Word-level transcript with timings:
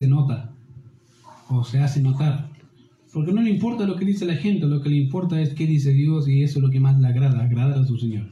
se 0.00 0.08
nota 0.08 0.50
o 1.50 1.62
se 1.62 1.78
hace 1.78 2.00
notar. 2.00 2.48
Porque 3.12 3.32
no 3.32 3.42
le 3.42 3.50
importa 3.50 3.84
lo 3.84 3.96
que 3.96 4.06
dice 4.06 4.24
la 4.24 4.36
gente, 4.36 4.66
lo 4.66 4.80
que 4.80 4.88
le 4.88 4.96
importa 4.96 5.38
es 5.42 5.52
qué 5.52 5.66
dice 5.66 5.92
Dios 5.92 6.26
y 6.26 6.42
eso 6.42 6.58
es 6.58 6.62
lo 6.62 6.70
que 6.70 6.80
más 6.80 6.98
le 6.98 7.06
agrada, 7.06 7.42
agradar 7.42 7.78
a 7.78 7.84
su 7.84 7.98
Señor. 7.98 8.30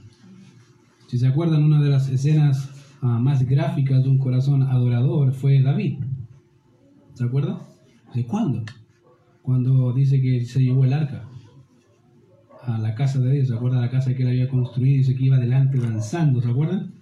Si 1.08 1.18
se 1.18 1.26
acuerdan, 1.26 1.64
una 1.64 1.82
de 1.82 1.90
las 1.90 2.08
escenas 2.08 2.70
ah, 3.02 3.18
más 3.18 3.42
gráficas 3.42 4.02
de 4.02 4.08
un 4.08 4.16
corazón 4.16 4.62
adorador 4.62 5.34
fue 5.34 5.60
David. 5.60 5.98
¿Se 7.12 7.24
acuerdan? 7.24 7.58
¿De 8.14 8.24
cuándo? 8.24 8.64
Cuando 9.42 9.92
dice 9.92 10.22
que 10.22 10.46
se 10.46 10.62
llevó 10.62 10.86
el 10.86 10.94
arca 10.94 11.28
a 12.62 12.78
la 12.78 12.94
casa 12.94 13.18
de 13.18 13.30
Dios, 13.30 13.48
¿se 13.48 13.54
acuerdan? 13.54 13.82
La 13.82 13.90
casa 13.90 14.14
que 14.14 14.22
él 14.22 14.28
había 14.28 14.48
construido, 14.48 14.96
dice 14.96 15.14
que 15.14 15.24
iba 15.24 15.36
adelante 15.36 15.78
danzando, 15.78 16.40
¿se 16.40 16.48
acuerdan? 16.48 16.94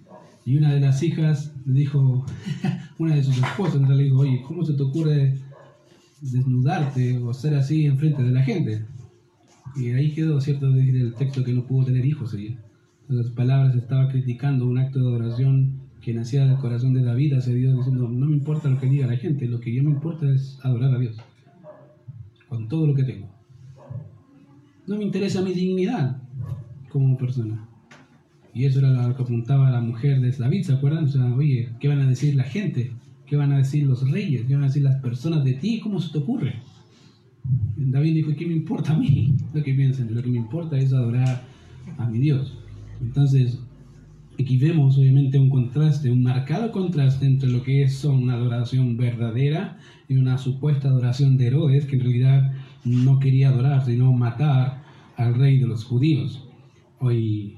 Y 0.45 0.57
una 0.57 0.73
de 0.73 0.81
las 0.81 1.03
hijas 1.03 1.53
dijo, 1.63 2.25
una 2.99 3.15
de 3.15 3.23
sus 3.23 3.37
esposas 3.37 3.87
le 3.87 4.03
dijo, 4.03 4.19
oye, 4.19 4.41
¿cómo 4.47 4.63
se 4.63 4.73
te 4.73 4.83
ocurre 4.83 5.35
desnudarte 6.21 7.17
o 7.19 7.33
ser 7.33 7.55
así 7.55 7.85
enfrente 7.85 8.23
de 8.23 8.31
la 8.31 8.43
gente? 8.43 8.85
Y 9.75 9.91
ahí 9.91 10.11
quedó, 10.11 10.41
¿cierto?, 10.41 10.71
decir 10.71 10.95
el 10.95 11.13
texto 11.13 11.43
que 11.43 11.53
no 11.53 11.65
pudo 11.65 11.85
tener 11.85 12.05
hijos 12.05 12.33
ella. 12.33 12.57
Las 13.07 13.29
palabras 13.29 13.75
estaba 13.75 14.09
criticando 14.09 14.65
un 14.65 14.79
acto 14.79 14.99
de 14.99 15.07
adoración 15.07 15.79
que 16.01 16.13
nacía 16.13 16.45
del 16.45 16.57
corazón 16.57 16.93
de 16.93 17.03
David 17.03 17.33
hacia 17.33 17.53
Dios, 17.53 17.75
diciendo, 17.75 18.07
no 18.07 18.25
me 18.25 18.35
importa 18.35 18.69
lo 18.69 18.79
que 18.79 18.87
diga 18.87 19.07
la 19.07 19.17
gente, 19.17 19.47
lo 19.47 19.59
que 19.59 19.73
yo 19.73 19.83
me 19.83 19.91
importa 19.91 20.29
es 20.29 20.57
adorar 20.63 20.95
a 20.95 20.99
Dios, 20.99 21.17
con 22.47 22.67
todo 22.67 22.87
lo 22.87 22.95
que 22.95 23.03
tengo. 23.03 23.27
No 24.87 24.97
me 24.97 25.03
interesa 25.03 25.41
mi 25.41 25.53
dignidad 25.53 26.21
como 26.89 27.17
persona. 27.17 27.67
Y 28.57 28.65
eso 28.65 28.79
era 28.79 29.07
lo 29.07 29.15
que 29.15 29.21
apuntaba 29.21 29.69
la 29.69 29.81
mujer 29.81 30.19
de 30.19 30.31
David, 30.31 30.63
¿se 30.63 30.73
acuerdan? 30.73 31.03
O 31.03 31.07
sea, 31.07 31.25
oye, 31.35 31.69
¿qué 31.79 31.87
van 31.89 32.01
a 32.01 32.07
decir 32.07 32.33
la 32.33 32.43
gente? 32.43 32.91
¿Qué 33.27 33.35
van 33.35 33.51
a 33.51 33.57
decir 33.57 33.83
los 33.83 34.09
reyes? 34.09 34.45
¿Qué 34.47 34.55
van 34.55 34.63
a 34.63 34.67
decir 34.67 34.81
las 34.81 34.99
personas 34.99 35.43
de 35.43 35.53
ti? 35.53 35.79
¿Cómo 35.79 36.01
se 36.01 36.11
te 36.11 36.17
ocurre? 36.17 36.55
David 37.75 38.15
dijo, 38.15 38.35
¿qué 38.35 38.47
me 38.47 38.53
importa 38.53 38.93
a 38.93 38.97
mí? 38.97 39.35
Lo 39.53 39.61
que 39.61 39.75
piensan, 39.75 40.11
lo 40.11 40.23
que 40.23 40.29
me 40.29 40.39
importa 40.39 40.75
es 40.75 40.91
adorar 40.91 41.43
a 41.99 42.09
mi 42.09 42.17
Dios. 42.17 42.57
Entonces, 42.99 43.59
aquí 44.39 44.57
vemos 44.57 44.97
obviamente 44.97 45.37
un 45.37 45.51
contraste, 45.51 46.09
un 46.09 46.23
marcado 46.23 46.71
contraste 46.71 47.27
entre 47.27 47.49
lo 47.49 47.61
que 47.61 47.83
es 47.83 48.03
una 48.05 48.33
adoración 48.33 48.97
verdadera 48.97 49.77
y 50.09 50.17
una 50.17 50.39
supuesta 50.39 50.87
adoración 50.87 51.37
de 51.37 51.47
Herodes, 51.47 51.85
que 51.85 51.97
en 51.97 52.01
realidad 52.01 52.55
no 52.85 53.19
quería 53.19 53.49
adorar, 53.49 53.85
sino 53.85 54.11
matar 54.13 54.81
al 55.15 55.35
rey 55.35 55.59
de 55.59 55.67
los 55.67 55.83
judíos. 55.83 56.43
Hoy, 56.99 57.56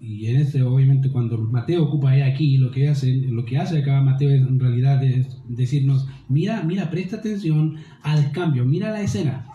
y 0.00 0.26
en 0.28 0.36
este, 0.36 0.62
obviamente, 0.62 1.10
cuando 1.10 1.38
Mateo 1.38 1.84
ocupa 1.84 2.12
aquí, 2.12 2.56
lo 2.56 2.70
que 2.70 2.88
hace, 2.88 3.12
lo 3.12 3.44
que 3.44 3.58
hace 3.58 3.78
acá 3.78 4.00
Mateo 4.00 4.30
es, 4.30 4.40
en 4.40 4.60
realidad 4.60 5.02
es 5.02 5.38
decirnos, 5.48 6.06
mira, 6.28 6.62
mira, 6.62 6.88
presta 6.88 7.16
atención 7.16 7.76
al 8.02 8.30
cambio, 8.30 8.64
mira 8.64 8.90
la 8.90 9.00
escena, 9.00 9.46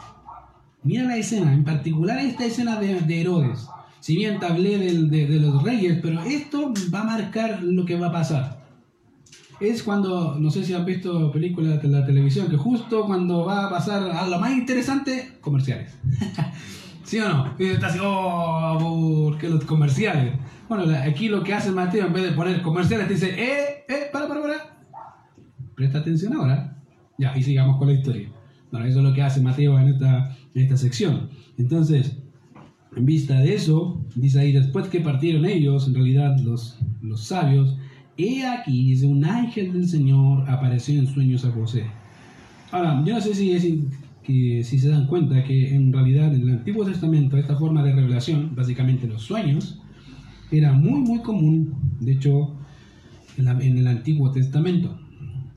mira 0.83 1.03
la 1.03 1.17
escena, 1.17 1.53
en 1.53 1.63
particular 1.63 2.19
esta 2.19 2.45
escena 2.45 2.79
de, 2.79 3.01
de 3.01 3.21
Herodes. 3.21 3.67
Si 4.01 4.17
bien 4.17 4.37
hablé 4.43 4.77
de, 4.77 5.27
de 5.27 5.39
los 5.39 5.63
reyes, 5.63 5.99
pero 6.01 6.21
esto 6.23 6.73
va 6.93 7.01
a 7.01 7.05
marcar 7.05 7.63
lo 7.63 7.85
que 7.85 7.97
va 7.97 8.07
a 8.07 8.11
pasar 8.11 8.63
es 9.59 9.83
cuando, 9.83 10.37
no 10.39 10.51
sé 10.51 10.63
si 10.63 10.73
han 10.73 10.85
visto 10.85 11.31
películas 11.31 11.81
de 11.81 11.87
la 11.87 12.05
televisión, 12.05 12.49
que 12.49 12.57
justo 12.57 13.05
cuando 13.05 13.45
va 13.45 13.67
a 13.67 13.69
pasar 13.69 14.11
a 14.11 14.27
lo 14.27 14.39
más 14.39 14.51
interesante, 14.51 15.37
comerciales. 15.41 15.93
¿Sí 17.03 17.19
o 17.19 17.27
no? 17.27 17.53
Y 17.59 17.65
está 17.65 17.87
así, 17.87 17.99
oh, 18.01 19.27
¿por 19.29 19.37
qué 19.37 19.49
los 19.49 19.63
comerciales? 19.65 20.33
Bueno, 20.69 20.85
aquí 20.97 21.27
lo 21.27 21.43
que 21.43 21.53
hace 21.53 21.71
Mateo, 21.71 22.07
en 22.07 22.13
vez 22.13 22.23
de 22.23 22.31
poner 22.31 22.61
comerciales, 22.61 23.07
te 23.07 23.13
dice, 23.13 23.29
eh, 23.29 23.83
eh, 23.87 24.09
para, 24.11 24.27
para, 24.27 24.41
para. 24.41 24.77
Presta 25.75 25.99
atención 25.99 26.33
ahora. 26.33 26.81
Ya, 27.17 27.37
y 27.37 27.43
sigamos 27.43 27.77
con 27.77 27.87
la 27.87 27.93
historia. 27.93 28.29
Bueno, 28.71 28.87
eso 28.87 28.99
es 28.99 29.05
lo 29.05 29.13
que 29.13 29.21
hace 29.21 29.41
Mateo 29.41 29.77
en 29.79 29.89
esta, 29.89 30.35
en 30.55 30.63
esta 30.63 30.77
sección. 30.77 31.29
Entonces, 31.57 32.17
en 32.95 33.05
vista 33.05 33.39
de 33.39 33.53
eso, 33.53 34.03
dice 34.15 34.39
ahí, 34.39 34.51
después 34.51 34.87
que 34.87 34.99
partieron 34.99 35.45
ellos, 35.45 35.87
en 35.87 35.95
realidad 35.95 36.37
los, 36.39 36.79
los 37.01 37.23
sabios, 37.23 37.77
He 38.15 38.45
aquí, 38.45 38.89
dice, 38.89 39.07
un 39.07 39.25
ángel 39.25 39.73
del 39.73 39.87
Señor 39.87 40.47
apareció 40.47 40.99
en 40.99 41.07
sueños 41.07 41.45
a 41.45 41.51
José. 41.51 41.85
Ahora, 42.71 43.01
yo 43.03 43.15
no 43.15 43.21
sé 43.21 43.33
si, 43.33 43.53
es, 43.53 43.65
que, 44.23 44.63
si 44.63 44.79
se 44.79 44.89
dan 44.89 45.07
cuenta 45.07 45.43
que 45.43 45.75
en 45.75 45.91
realidad 45.91 46.33
en 46.33 46.41
el 46.41 46.49
Antiguo 46.49 46.85
Testamento 46.85 47.37
esta 47.37 47.57
forma 47.57 47.83
de 47.83 47.93
revelación, 47.93 48.55
básicamente 48.55 49.07
los 49.07 49.21
sueños, 49.21 49.81
era 50.51 50.71
muy, 50.73 51.01
muy 51.01 51.19
común, 51.19 51.75
de 51.99 52.13
hecho, 52.13 52.55
en, 53.37 53.47
en 53.47 53.77
el 53.77 53.87
Antiguo 53.87 54.31
Testamento. 54.31 54.99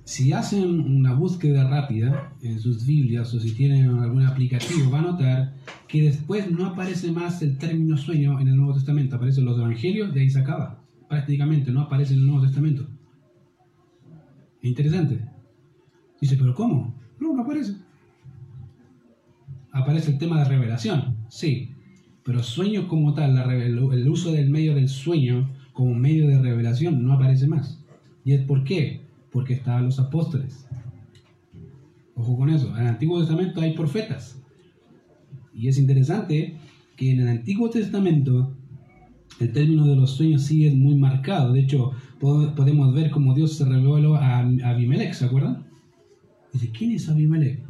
Si 0.05 0.33
hacen 0.33 0.81
una 0.81 1.15
búsqueda 1.15 1.69
rápida 1.69 2.33
en 2.41 2.61
sus 2.61 2.87
Biblias 2.87 3.35
o 3.35 3.41
si 3.41 3.53
tienen 3.53 3.89
algún 3.89 4.25
aplicativo, 4.25 4.91
va 4.91 5.01
a 5.01 5.03
notar 5.03 5.55
que 5.89 6.03
después 6.03 6.51
no 6.51 6.67
aparece 6.67 7.11
más 7.11 7.43
el 7.43 7.59
término 7.59 7.97
sueño 7.97 8.41
en 8.41 8.49
el 8.49 8.57
Nuevo 8.57 8.75
Testamento, 8.75 9.17
aparecen 9.17 9.45
los 9.45 9.59
Evangelios, 9.59 10.15
de 10.15 10.21
ahí 10.21 10.31
se 10.31 10.39
acaba 10.39 10.87
prácticamente 11.09 11.71
no 11.71 11.83
aparece 11.83 12.15
en 12.15 12.21
el 12.21 12.27
Nuevo 12.27 12.43
Testamento. 12.43 12.87
Interesante. 14.63 15.21
Dice, 16.21 16.37
pero 16.37 16.55
¿cómo? 16.55 16.99
No, 17.21 17.35
no 17.35 17.43
aparece. 17.43 17.77
Aparece 19.77 20.13
el 20.13 20.19
tema 20.19 20.39
de 20.39 20.47
revelación, 20.47 21.17
sí, 21.29 21.73
pero 22.25 22.43
sueño 22.43 22.89
como 22.89 23.13
tal, 23.13 23.37
el 23.51 24.09
uso 24.09 24.33
del 24.33 24.49
medio 24.49 24.75
del 24.75 24.89
sueño 24.89 25.51
como 25.75 25.95
medio 25.95 26.27
de 26.29 26.41
revelación 26.41 27.05
no 27.05 27.13
aparece 27.13 27.47
más. 27.47 27.85
¿Y 28.25 28.33
es 28.33 28.41
por 28.41 28.65
qué? 28.65 29.03
Porque 29.31 29.53
estaban 29.53 29.85
los 29.85 30.01
apóstoles. 30.01 30.67
Ojo 32.15 32.39
con 32.39 32.49
eso, 32.49 32.75
en 32.75 32.85
el 32.85 32.89
Antiguo 32.89 33.21
Testamento 33.21 33.61
hay 33.61 33.75
profetas. 33.75 34.41
Y 35.55 35.69
es 35.69 35.77
interesante 35.77 36.57
que 36.97 37.13
en 37.13 37.21
el 37.21 37.29
Antiguo 37.29 37.69
Testamento 37.69 38.55
el 39.41 39.53
término 39.53 39.87
de 39.87 39.97
los 39.97 40.13
sueños 40.13 40.43
sí 40.43 40.67
es 40.67 40.75
muy 40.75 40.95
marcado. 40.95 41.53
De 41.53 41.61
hecho, 41.61 41.93
podemos 42.19 42.95
ver 42.95 43.11
cómo 43.11 43.35
Dios 43.35 43.59
se 43.59 43.67
reveló 43.67 44.17
a 44.17 44.39
Abimelech, 44.39 45.13
¿se 45.13 45.27
acuerdan? 45.27 45.67
Dice, 46.55 46.71
¿quién 46.71 46.93
es 46.93 47.11
Abimelech? 47.11 47.66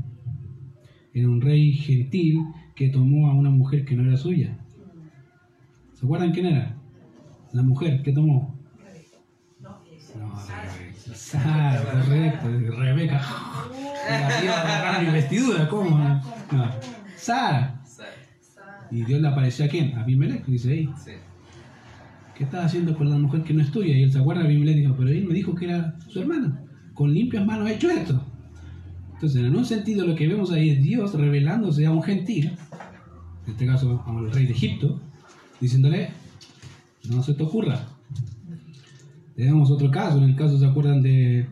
Era 1.17 1.31
un 1.31 1.41
rey 1.41 1.73
gentil 1.73 2.45
que 2.75 2.91
tomó 2.91 3.31
a 3.31 3.35
una 3.35 3.49
mujer 3.49 3.87
que 3.87 3.97
no 3.97 4.07
era 4.07 4.19
suya. 4.19 4.55
¿Se 5.95 6.05
acuerdan 6.05 6.31
quién 6.31 6.45
era? 6.45 6.77
La 7.55 7.63
mujer 7.63 8.03
que 8.03 8.13
tomó. 8.13 8.55
No, 9.63 9.83
Sara, 11.15 11.83
correcto, 11.91 12.49
Rebeca. 12.77 13.23
La 14.11 15.01
mi 15.01 15.11
vestidura, 15.11 15.67
¿cómo? 15.71 15.99
No. 15.99 16.21
Sara. 17.17 17.83
Y 18.91 19.03
Dios 19.03 19.23
le 19.23 19.29
apareció 19.29 19.65
a 19.65 19.69
quién? 19.69 19.95
A 19.97 20.03
Abimelech, 20.03 20.45
dice 20.45 20.71
ahí. 20.71 20.91
¿qué 22.35 22.45
estás 22.45 22.67
haciendo 22.67 22.95
con 22.95 23.09
la 23.09 23.17
mujer 23.17 23.43
que 23.43 23.55
no 23.55 23.63
es 23.63 23.71
tuya? 23.71 23.97
Y 23.97 24.03
él 24.03 24.13
se 24.13 24.19
acuerda, 24.19 24.47
y 24.53 24.59
le 24.59 24.75
dijo, 24.75 24.95
pero 24.99 25.09
él 25.09 25.25
me 25.25 25.33
dijo 25.33 25.55
que 25.55 25.65
era 25.65 25.97
su 26.09 26.21
hermana. 26.21 26.61
Con 26.93 27.15
limpias 27.15 27.47
manos 27.47 27.69
ha 27.69 27.73
hecho 27.73 27.89
esto. 27.89 28.23
Entonces, 29.17 29.43
en 29.43 29.57
un 29.57 29.65
sentido, 29.65 30.07
lo 30.07 30.15
que 30.15 30.29
vemos 30.29 30.53
ahí 30.53 30.69
es 30.69 30.83
Dios 30.83 31.15
revelándose 31.15 31.87
a 31.87 31.91
un 31.91 32.03
gentil, 32.03 32.53
en 33.47 33.53
este 33.53 33.65
caso 33.65 34.05
al 34.07 34.31
rey 34.31 34.45
de 34.45 34.53
Egipto, 34.53 35.01
diciéndole, 35.59 36.11
no 37.09 37.23
se 37.23 37.33
te 37.33 37.43
ocurra. 37.43 37.89
Tenemos 39.35 39.71
otro 39.71 39.91
caso, 39.91 40.19
en 40.19 40.25
el 40.25 40.37
caso, 40.37 40.59
¿se 40.59 40.67
acuerdan 40.67 41.01
de, 41.01 41.49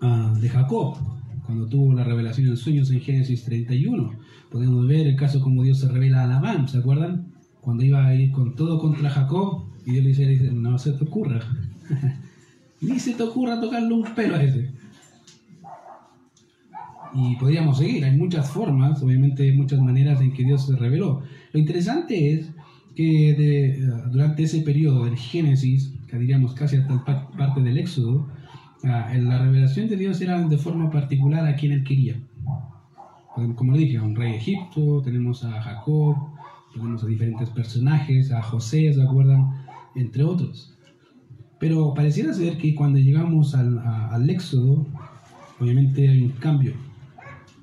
uh, 0.00 0.38
de 0.38 0.48
Jacob? 0.48 0.96
Cuando 1.44 1.66
tuvo 1.66 1.92
la 1.92 2.04
revelación 2.04 2.48
en 2.48 2.56
sueños 2.56 2.90
en 2.90 3.00
Génesis 3.00 3.44
31. 3.44 4.10
Podemos 4.50 4.86
ver 4.86 5.06
el 5.06 5.16
caso 5.16 5.42
como 5.42 5.64
Dios 5.64 5.78
se 5.78 5.88
revela 5.88 6.24
a 6.24 6.26
Labán, 6.26 6.68
¿se 6.68 6.78
acuerdan? 6.78 7.26
Cuando 7.60 7.84
iba 7.84 8.06
a 8.06 8.14
ir 8.14 8.32
con 8.32 8.56
todo 8.56 8.78
contra 8.78 9.10
Jacob, 9.10 9.64
y 9.84 9.92
Dios 9.92 10.04
le 10.04 10.26
dice, 10.26 10.50
no 10.52 10.78
se 10.78 10.92
te 10.92 11.04
ocurra. 11.04 11.40
Ni 12.80 12.98
se 12.98 13.12
te 13.12 13.22
ocurra 13.22 13.60
tocarle 13.60 13.92
un 13.92 14.14
pelo 14.14 14.36
a 14.36 14.42
ese. 14.42 14.70
Y 17.14 17.36
podríamos 17.36 17.78
seguir, 17.78 18.04
hay 18.04 18.16
muchas 18.16 18.50
formas, 18.50 19.02
obviamente 19.02 19.52
muchas 19.52 19.80
maneras 19.80 20.20
en 20.20 20.32
que 20.32 20.44
Dios 20.44 20.66
se 20.66 20.76
reveló. 20.76 21.22
Lo 21.52 21.60
interesante 21.60 22.32
es 22.32 22.50
que 22.94 23.78
durante 24.10 24.44
ese 24.44 24.62
periodo 24.62 25.04
del 25.04 25.16
Génesis, 25.16 25.92
que 26.08 26.18
diríamos 26.18 26.54
casi 26.54 26.76
hasta 26.76 27.04
parte 27.04 27.60
del 27.60 27.78
Éxodo, 27.78 28.28
ah, 28.84 29.12
la 29.14 29.42
revelación 29.42 29.88
de 29.88 29.96
Dios 29.96 30.20
era 30.20 30.40
de 30.40 30.58
forma 30.58 30.90
particular 30.90 31.46
a 31.46 31.54
quien 31.56 31.72
él 31.72 31.84
quería. 31.84 32.16
Como 33.56 33.72
le 33.72 33.78
dije, 33.78 33.96
a 33.96 34.02
un 34.02 34.14
rey 34.14 34.32
de 34.32 34.36
Egipto, 34.38 35.00
tenemos 35.02 35.42
a 35.44 35.62
Jacob, 35.62 36.16
tenemos 36.72 37.02
a 37.02 37.06
diferentes 37.06 37.48
personajes, 37.50 38.30
a 38.30 38.42
José, 38.42 38.92
¿se 38.92 39.02
acuerdan? 39.02 39.62
entre 39.94 40.24
otros. 40.24 40.74
Pero 41.58 41.94
pareciera 41.94 42.32
ser 42.32 42.56
que 42.58 42.74
cuando 42.74 42.98
llegamos 42.98 43.54
al, 43.54 43.78
al 43.78 44.28
Éxodo, 44.28 44.86
obviamente 45.60 46.08
hay 46.08 46.22
un 46.22 46.30
cambio, 46.30 46.74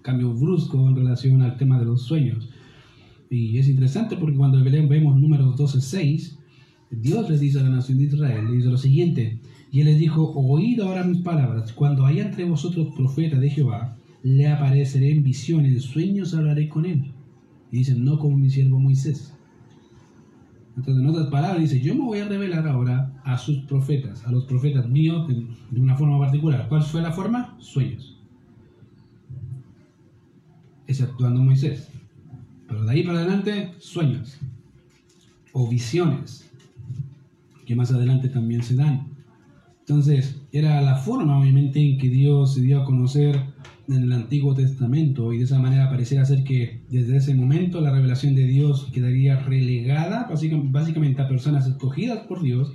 cambio 0.10 0.34
brusco 0.34 0.90
en 0.90 0.96
relación 0.96 1.44
al 1.44 1.56
tema 1.58 1.80
de 1.80 1.86
los 1.86 2.02
sueños. 2.02 2.50
Y 3.30 3.60
es 3.60 3.68
interesante 3.68 4.18
porque 4.18 4.38
cuando 4.38 4.64
vemos 4.64 5.20
números 5.20 5.56
12.6, 5.56 6.36
Dios 6.90 7.30
les 7.30 7.40
dice 7.40 7.60
a 7.60 7.64
la 7.64 7.70
nación 7.70 8.00
de 8.00 8.06
Israel, 8.06 8.46
le 8.46 8.58
dice 8.58 8.70
lo 8.70 8.78
siguiente, 8.78 9.40
Y 9.72 9.82
él 9.82 9.86
les 9.86 10.00
dijo, 10.00 10.32
oíd 10.36 10.80
ahora 10.80 11.04
mis 11.04 11.22
palabras, 11.22 11.74
cuando 11.74 12.08
haya 12.08 12.26
entre 12.26 12.44
vosotros 12.44 12.88
profeta 12.96 13.40
de 13.40 13.52
Jehová, 13.52 13.98
le 14.24 14.48
apareceré 14.48 15.12
en 15.12 15.22
visión, 15.22 15.64
en 15.64 15.80
sueños 15.80 16.34
hablaré 16.34 16.68
con 16.68 16.88
él. 16.88 17.12
Y 17.72 17.78
dicen, 17.78 18.04
no 18.04 18.18
como 18.18 18.36
mi 18.36 18.50
siervo 18.50 18.80
Moisés. 18.80 19.38
Entonces, 20.76 21.04
en 21.04 21.08
otras 21.08 21.28
palabras, 21.28 21.62
dice, 21.62 21.80
yo 21.82 21.94
me 21.94 22.02
voy 22.02 22.18
a 22.18 22.28
revelar 22.28 22.68
ahora 22.68 23.22
a 23.24 23.38
sus 23.38 23.60
profetas, 23.66 24.26
a 24.26 24.32
los 24.32 24.46
profetas 24.46 24.90
míos, 24.90 25.28
de, 25.28 25.36
de 25.70 25.80
una 25.80 25.96
forma 25.96 26.18
particular. 26.18 26.68
¿Cuál 26.68 26.82
fue 26.82 27.04
la 27.04 27.12
forma? 27.12 27.56
Sueños. 27.60 28.19
Exceptuando 30.90 31.42
Moisés. 31.42 31.88
Pero 32.68 32.84
de 32.84 32.92
ahí 32.92 33.04
para 33.04 33.20
adelante, 33.20 33.74
sueños 33.78 34.40
o 35.54 35.70
visiones, 35.70 36.52
que 37.66 37.76
más 37.76 37.92
adelante 37.92 38.28
también 38.28 38.64
se 38.64 38.76
dan. 38.76 39.08
Entonces, 39.82 40.42
era 40.52 40.82
la 40.82 40.96
forma, 40.96 41.40
obviamente, 41.40 41.80
en 41.80 42.00
que 42.00 42.10
Dios 42.10 42.56
se 42.56 42.62
dio 42.62 42.82
a 42.82 42.86
conocer 42.86 43.40
en 43.88 44.04
el 44.04 44.12
Antiguo 44.12 44.56
Testamento 44.56 45.32
y 45.32 45.38
de 45.38 45.44
esa 45.44 45.60
manera 45.60 45.90
pareciera 45.90 46.26
ser 46.26 46.44
que 46.44 46.82
desde 46.90 47.18
ese 47.18 47.36
momento 47.36 47.82
la 47.82 47.92
revelación 47.92 48.34
de 48.34 48.46
Dios 48.46 48.88
quedaría 48.92 49.40
relegada 49.40 50.28
básicamente 50.72 51.22
a 51.22 51.28
personas 51.28 51.68
escogidas 51.68 52.20
por 52.28 52.42
Dios 52.42 52.74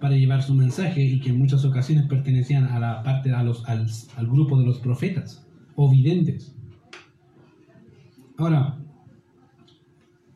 para 0.00 0.16
llevar 0.16 0.42
su 0.42 0.54
mensaje 0.54 1.04
y 1.04 1.20
que 1.20 1.30
en 1.30 1.38
muchas 1.38 1.64
ocasiones 1.64 2.06
pertenecían 2.06 2.64
a 2.64 2.78
la 2.78 3.02
parte 3.02 3.32
a 3.32 3.42
los, 3.42 3.64
al, 3.68 3.86
al 4.16 4.26
grupo 4.26 4.58
de 4.58 4.66
los 4.66 4.78
profetas 4.78 5.46
o 5.74 5.90
videntes. 5.90 6.56
Ahora, 8.38 8.78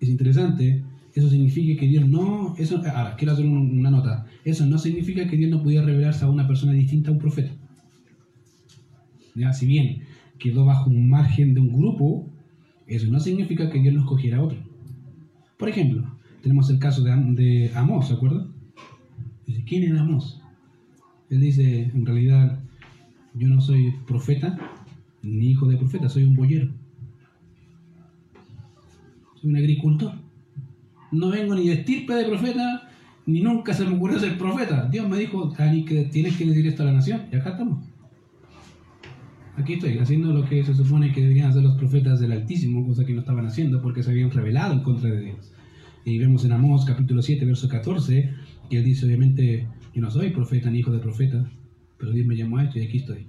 es 0.00 0.08
interesante, 0.08 0.82
eso 1.14 1.28
significa 1.28 1.78
que 1.78 1.86
Dios 1.86 2.08
no, 2.08 2.54
eso, 2.56 2.76
ahora 2.76 3.16
quiero 3.16 3.32
hacer 3.32 3.46
una 3.46 3.90
nota, 3.90 4.26
eso 4.44 4.64
no 4.66 4.78
significa 4.78 5.26
que 5.28 5.36
Dios 5.36 5.50
no 5.50 5.62
pudiera 5.62 5.84
revelarse 5.84 6.24
a 6.24 6.30
una 6.30 6.46
persona 6.46 6.72
distinta 6.72 7.10
a 7.10 7.12
un 7.12 7.18
profeta. 7.18 7.52
¿Ya? 9.34 9.52
Si 9.52 9.66
bien 9.66 10.02
quedó 10.38 10.64
bajo 10.64 10.88
un 10.90 11.08
margen 11.08 11.54
de 11.54 11.60
un 11.60 11.72
grupo, 11.72 12.26
eso 12.86 13.06
no 13.10 13.20
significa 13.20 13.70
que 13.70 13.80
Dios 13.80 13.94
no 13.94 14.00
escogiera 14.00 14.38
a 14.38 14.42
otro. 14.42 14.58
Por 15.58 15.68
ejemplo, 15.68 16.04
tenemos 16.42 16.70
el 16.70 16.78
caso 16.78 17.02
de, 17.02 17.12
de 17.34 17.70
Amós, 17.74 18.08
¿se 18.08 18.14
acuerdan? 18.14 18.52
Dice, 19.46 19.62
¿quién 19.64 19.84
es 19.84 20.00
Amós? 20.00 20.40
Él 21.28 21.40
dice, 21.40 21.82
en 21.82 22.06
realidad, 22.06 22.60
yo 23.34 23.46
no 23.48 23.60
soy 23.60 23.94
profeta, 24.06 24.58
ni 25.22 25.50
hijo 25.50 25.66
de 25.66 25.76
profeta, 25.76 26.08
soy 26.08 26.24
un 26.24 26.34
boyero. 26.34 26.79
Soy 29.40 29.50
un 29.50 29.56
agricultor. 29.56 30.12
No 31.12 31.30
vengo 31.30 31.54
ni 31.54 31.68
de 31.68 31.74
estirpe 31.74 32.14
de 32.14 32.24
profeta, 32.24 32.88
ni 33.26 33.40
nunca 33.40 33.74
se 33.74 33.84
me 33.84 33.96
ocurrió 33.96 34.18
ser 34.18 34.38
profeta. 34.38 34.88
Dios 34.90 35.08
me 35.08 35.18
dijo, 35.18 35.52
que 35.52 36.08
tienes 36.12 36.36
que 36.36 36.46
decir 36.46 36.66
esto 36.66 36.82
a 36.82 36.86
la 36.86 36.92
nación, 36.92 37.22
y 37.32 37.36
acá 37.36 37.50
estamos 37.50 37.90
aquí 39.60 39.74
estoy, 39.74 39.98
haciendo 39.98 40.32
lo 40.32 40.44
que 40.48 40.64
se 40.64 40.74
supone 40.74 41.12
que 41.12 41.20
deberían 41.20 41.50
hacer 41.50 41.62
los 41.62 41.76
profetas 41.76 42.20
del 42.20 42.32
Altísimo, 42.32 42.86
cosa 42.86 43.04
que 43.04 43.12
no 43.12 43.20
estaban 43.20 43.46
haciendo 43.46 43.80
porque 43.82 44.02
se 44.02 44.10
habían 44.10 44.30
revelado 44.30 44.74
en 44.74 44.82
contra 44.82 45.10
de 45.10 45.20
Dios. 45.20 45.52
Y 46.04 46.18
vemos 46.18 46.44
en 46.44 46.52
Amós 46.52 46.84
capítulo 46.84 47.22
7, 47.22 47.44
verso 47.44 47.68
14, 47.68 48.30
que 48.68 48.78
él 48.78 48.84
dice, 48.84 49.06
obviamente, 49.06 49.68
yo 49.94 50.02
no 50.02 50.10
soy 50.10 50.30
profeta 50.30 50.70
ni 50.70 50.78
hijo 50.78 50.92
de 50.92 50.98
profeta, 50.98 51.50
pero 51.98 52.12
Dios 52.12 52.26
me 52.26 52.36
llamó 52.36 52.58
a 52.58 52.64
esto 52.64 52.78
y 52.78 52.82
aquí 52.82 52.98
estoy. 52.98 53.26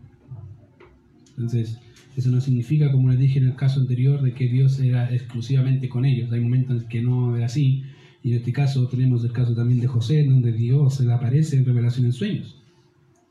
Entonces, 1.31 1.79
eso 2.15 2.29
no 2.29 2.41
significa, 2.41 2.91
como 2.91 3.09
les 3.09 3.19
dije 3.19 3.39
en 3.39 3.47
el 3.47 3.55
caso 3.55 3.79
anterior, 3.79 4.21
de 4.21 4.33
que 4.33 4.47
Dios 4.47 4.79
era 4.79 5.13
exclusivamente 5.13 5.89
con 5.89 6.05
ellos. 6.05 6.31
Hay 6.31 6.41
momentos 6.41 6.83
en 6.83 6.89
que 6.89 7.01
no 7.01 7.35
era 7.35 7.45
así. 7.45 7.83
Y 8.23 8.31
en 8.31 8.37
este 8.37 8.51
caso 8.51 8.87
tenemos 8.87 9.23
el 9.23 9.31
caso 9.31 9.55
también 9.55 9.79
de 9.79 9.87
José, 9.87 10.23
donde 10.25 10.51
Dios 10.51 10.95
se 10.95 11.05
le 11.05 11.13
aparece 11.13 11.57
en 11.57 11.65
revelación 11.65 12.05
en 12.05 12.13
sueños, 12.13 12.61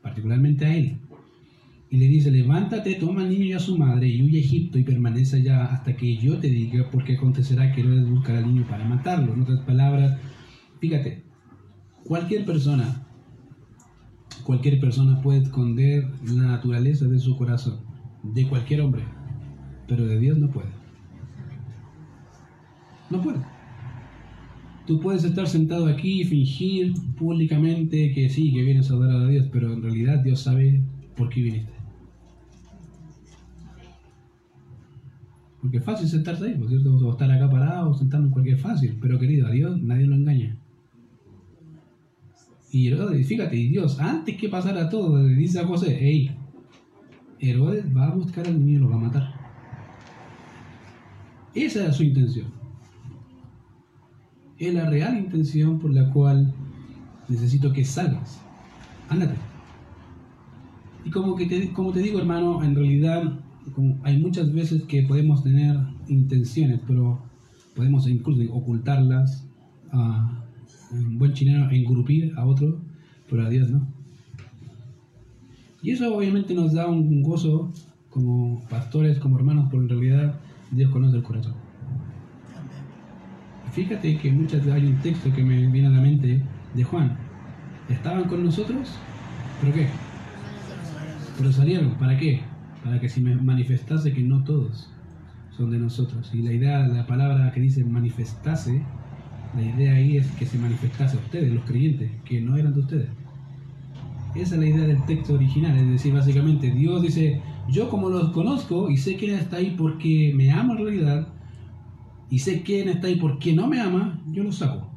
particularmente 0.01 0.65
a 0.65 0.75
él 0.75 0.97
y 1.91 1.97
le 1.97 2.07
dice, 2.07 2.31
levántate, 2.31 2.95
toma 2.95 3.23
al 3.23 3.29
niño 3.29 3.43
y 3.43 3.51
a 3.51 3.59
su 3.59 3.77
madre 3.77 4.07
y 4.07 4.23
huye 4.23 4.37
a 4.37 4.41
Egipto 4.41 4.79
y 4.79 4.83
permanece 4.83 5.35
allá 5.35 5.65
hasta 5.65 5.97
que 5.97 6.15
yo 6.15 6.39
te 6.39 6.47
diga, 6.47 6.89
porque 6.89 7.17
acontecerá 7.17 7.73
que 7.73 7.81
Herodes 7.81 8.09
buscará 8.09 8.39
al 8.39 8.47
niño 8.47 8.65
para 8.65 8.85
matarlo. 8.85 9.33
En 9.33 9.41
otras 9.41 9.59
palabras, 9.65 10.17
fíjate, 10.79 11.21
cualquier 12.05 12.45
persona, 12.45 13.05
cualquier 14.45 14.79
persona 14.79 15.21
puede 15.21 15.41
esconder 15.41 16.07
la 16.33 16.43
naturaleza 16.43 17.09
de 17.09 17.19
su 17.19 17.35
corazón, 17.35 17.81
de 18.23 18.47
cualquier 18.47 18.81
hombre, 18.81 19.03
pero 19.87 20.05
de 20.05 20.19
Dios 20.19 20.37
no 20.37 20.49
puede. 20.49 20.69
No 23.09 23.21
puede. 23.21 23.39
Tú 24.87 24.99
puedes 24.99 25.23
estar 25.23 25.47
sentado 25.47 25.87
aquí 25.87 26.21
y 26.21 26.25
fingir 26.25 26.93
públicamente 27.17 28.11
que 28.13 28.29
sí, 28.29 28.51
que 28.51 28.63
vienes 28.63 28.89
a 28.89 28.93
adorar 28.93 29.21
a 29.21 29.27
Dios, 29.27 29.47
pero 29.51 29.73
en 29.73 29.81
realidad 29.81 30.19
Dios 30.19 30.41
sabe 30.41 30.81
por 31.15 31.29
qué 31.29 31.41
viniste. 31.41 31.71
Porque 35.61 35.77
es 35.77 35.83
fácil 35.83 36.07
sentarse 36.07 36.45
ahí, 36.45 36.55
por 36.55 36.69
cierto, 36.69 36.95
o 36.95 37.11
estar 37.11 37.29
acá 37.29 37.47
parado, 37.49 37.91
o 37.91 37.93
sentarme 37.93 38.27
en 38.27 38.31
cualquier 38.31 38.57
fácil. 38.57 38.97
Pero 38.99 39.19
querido, 39.19 39.47
a 39.47 39.51
Dios 39.51 39.79
nadie 39.81 40.07
lo 40.07 40.15
engaña. 40.15 40.57
Y 42.71 42.89
fíjate, 43.25 43.57
y 43.57 43.67
Dios, 43.67 43.99
antes 43.99 44.37
que 44.37 44.49
pasara 44.49 44.89
todo, 44.89 45.21
le 45.21 45.35
dice 45.35 45.59
a 45.59 45.67
José, 45.67 45.97
hey, 45.99 46.31
Herodes 47.41 47.85
va 47.95 48.07
a 48.07 48.15
buscar 48.15 48.47
al 48.47 48.63
niño 48.63 48.77
y 48.77 48.81
lo 48.81 48.89
va 48.89 48.95
a 48.95 48.99
matar. 48.99 49.33
Esa 51.55 51.83
era 51.83 51.93
su 51.93 52.03
intención. 52.03 52.47
Es 54.57 54.73
la 54.73 54.89
real 54.89 55.17
intención 55.17 55.79
por 55.79 55.91
la 55.91 56.09
cual 56.11 56.53
necesito 57.27 57.73
que 57.73 57.83
salgas. 57.83 58.39
Ándate. 59.09 59.35
Y 61.03 61.09
como, 61.09 61.35
que 61.35 61.47
te, 61.47 61.73
como 61.73 61.91
te 61.91 61.99
digo, 61.99 62.19
hermano, 62.19 62.63
en 62.63 62.75
realidad 62.75 63.39
hay 64.03 64.19
muchas 64.19 64.53
veces 64.53 64.83
que 64.83 65.01
podemos 65.03 65.43
tener 65.43 65.75
intenciones, 66.07 66.79
pero 66.87 67.23
podemos 67.75 68.07
incluso 68.07 68.53
ocultarlas, 68.53 69.47
a, 69.91 70.45
en 70.91 71.17
buen 71.17 71.33
chileno, 71.33 71.71
engrupir 71.71 72.33
a 72.37 72.45
otro, 72.45 72.79
pero 73.29 73.45
a 73.45 73.49
Dios 73.49 73.69
no. 73.71 74.00
Y 75.81 75.91
eso 75.91 76.15
obviamente 76.15 76.53
nos 76.53 76.73
da 76.73 76.87
un 76.87 77.21
gozo 77.21 77.71
como 78.09 78.63
pastores, 78.69 79.19
como 79.19 79.37
hermanos, 79.37 79.67
porque 79.71 79.93
en 79.93 80.01
realidad 80.01 80.39
Dios 80.71 80.91
conoce 80.91 81.17
el 81.17 81.23
corazón. 81.23 81.55
Fíjate 83.71 84.17
que 84.17 84.31
muchas 84.31 84.67
hay 84.67 84.85
un 84.85 84.99
texto 84.99 85.31
que 85.33 85.43
me 85.43 85.67
viene 85.67 85.87
a 85.87 85.91
la 85.91 86.01
mente 86.01 86.43
de 86.73 86.83
Juan. 86.83 87.17
¿Estaban 87.89 88.25
con 88.25 88.43
nosotros? 88.43 88.97
¿Pero 89.61 89.73
qué? 89.73 89.87
Pero 91.37 91.51
salieron. 91.51 91.95
¿Para 91.95 92.17
qué? 92.17 92.41
para 92.83 92.99
que 92.99 93.09
se 93.09 93.21
manifestase 93.21 94.13
que 94.13 94.21
no 94.21 94.43
todos 94.43 94.89
son 95.51 95.71
de 95.71 95.79
nosotros. 95.79 96.31
Y 96.33 96.41
la 96.41 96.53
idea, 96.53 96.87
la 96.87 97.05
palabra 97.05 97.51
que 97.51 97.59
dice 97.59 97.83
manifestase, 97.83 98.81
la 99.55 99.61
idea 99.61 99.93
ahí 99.93 100.17
es 100.17 100.27
que 100.31 100.45
se 100.45 100.57
manifestase 100.57 101.17
a 101.17 101.19
ustedes, 101.19 101.51
los 101.51 101.63
creyentes, 101.65 102.11
que 102.25 102.41
no 102.41 102.57
eran 102.57 102.73
de 102.73 102.79
ustedes. 102.79 103.09
Esa 104.35 104.55
es 104.55 104.61
la 104.61 104.67
idea 104.67 104.87
del 104.87 105.05
texto 105.05 105.33
original, 105.33 105.77
es 105.77 105.89
decir, 105.89 106.13
básicamente 106.13 106.71
Dios 106.71 107.01
dice, 107.01 107.41
yo 107.69 107.89
como 107.89 108.09
los 108.09 108.31
conozco 108.31 108.89
y 108.89 108.97
sé 108.97 109.17
quién 109.17 109.35
está 109.35 109.57
ahí 109.57 109.75
porque 109.77 110.31
me 110.35 110.51
ama 110.51 110.73
en 110.73 110.85
realidad, 110.85 111.27
y 112.29 112.39
sé 112.39 112.63
quién 112.63 112.87
está 112.87 113.07
ahí 113.07 113.17
porque 113.17 113.53
no 113.53 113.67
me 113.67 113.79
ama, 113.79 114.21
yo 114.27 114.43
lo 114.43 114.53
saco. 114.53 114.89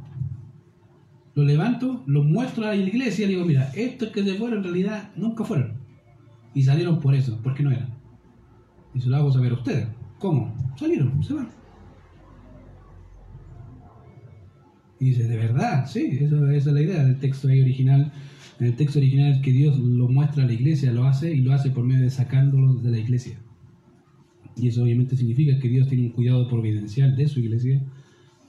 Lo 1.35 1.43
levanto, 1.43 2.05
lo 2.07 2.23
muestro 2.23 2.65
a 2.65 2.69
la 2.69 2.77
iglesia 2.77 3.27
y 3.27 3.31
digo, 3.31 3.45
mira, 3.45 3.73
estos 3.75 4.11
que 4.11 4.23
se 4.23 4.35
fueron 4.35 4.59
en 4.59 4.65
realidad 4.65 5.11
nunca 5.17 5.45
fueron. 5.45 5.73
Y 6.55 6.63
salieron 6.63 7.01
por 7.01 7.13
eso, 7.13 7.41
porque 7.43 7.65
no 7.65 7.73
eran. 7.73 7.89
Y 8.95 9.01
se 9.01 9.09
lo 9.09 9.17
hago 9.17 9.33
saber 9.33 9.51
a 9.51 9.57
ustedes. 9.57 9.89
¿Cómo? 10.21 10.55
Salieron, 10.77 11.25
se 11.25 11.35
van. 11.35 11.49
Y 15.01 15.07
dice, 15.07 15.25
¿de 15.25 15.37
verdad? 15.37 15.87
Sí, 15.89 16.19
esa 16.21 16.53
es 16.53 16.67
la 16.67 16.81
idea 16.81 17.03
del 17.03 17.19
texto 17.19 17.49
ahí 17.49 17.61
original. 17.61 18.13
En 18.61 18.67
el 18.67 18.77
texto 18.77 18.99
original 18.99 19.41
que 19.43 19.53
Dios 19.53 19.79
lo 19.79 20.09
muestra 20.09 20.45
a 20.45 20.47
la 20.47 20.53
iglesia, 20.53 20.93
lo 20.93 21.05
hace 21.05 21.35
y 21.35 21.41
lo 21.41 21.53
hace 21.53 21.71
por 21.71 21.85
medio 21.85 22.05
de 22.05 22.11
sacándolos 22.11 22.83
de 22.83 22.91
la 22.91 22.99
iglesia. 22.99 23.39
Y 24.57 24.69
eso 24.69 24.85
obviamente 24.85 25.17
significa 25.17 25.59
que 25.59 25.69
Dios 25.69 25.89
tiene 25.89 26.05
un 26.05 26.13
cuidado 26.13 26.49
providencial 26.49 27.17
de 27.17 27.27
su 27.27 27.41
iglesia, 27.41 27.83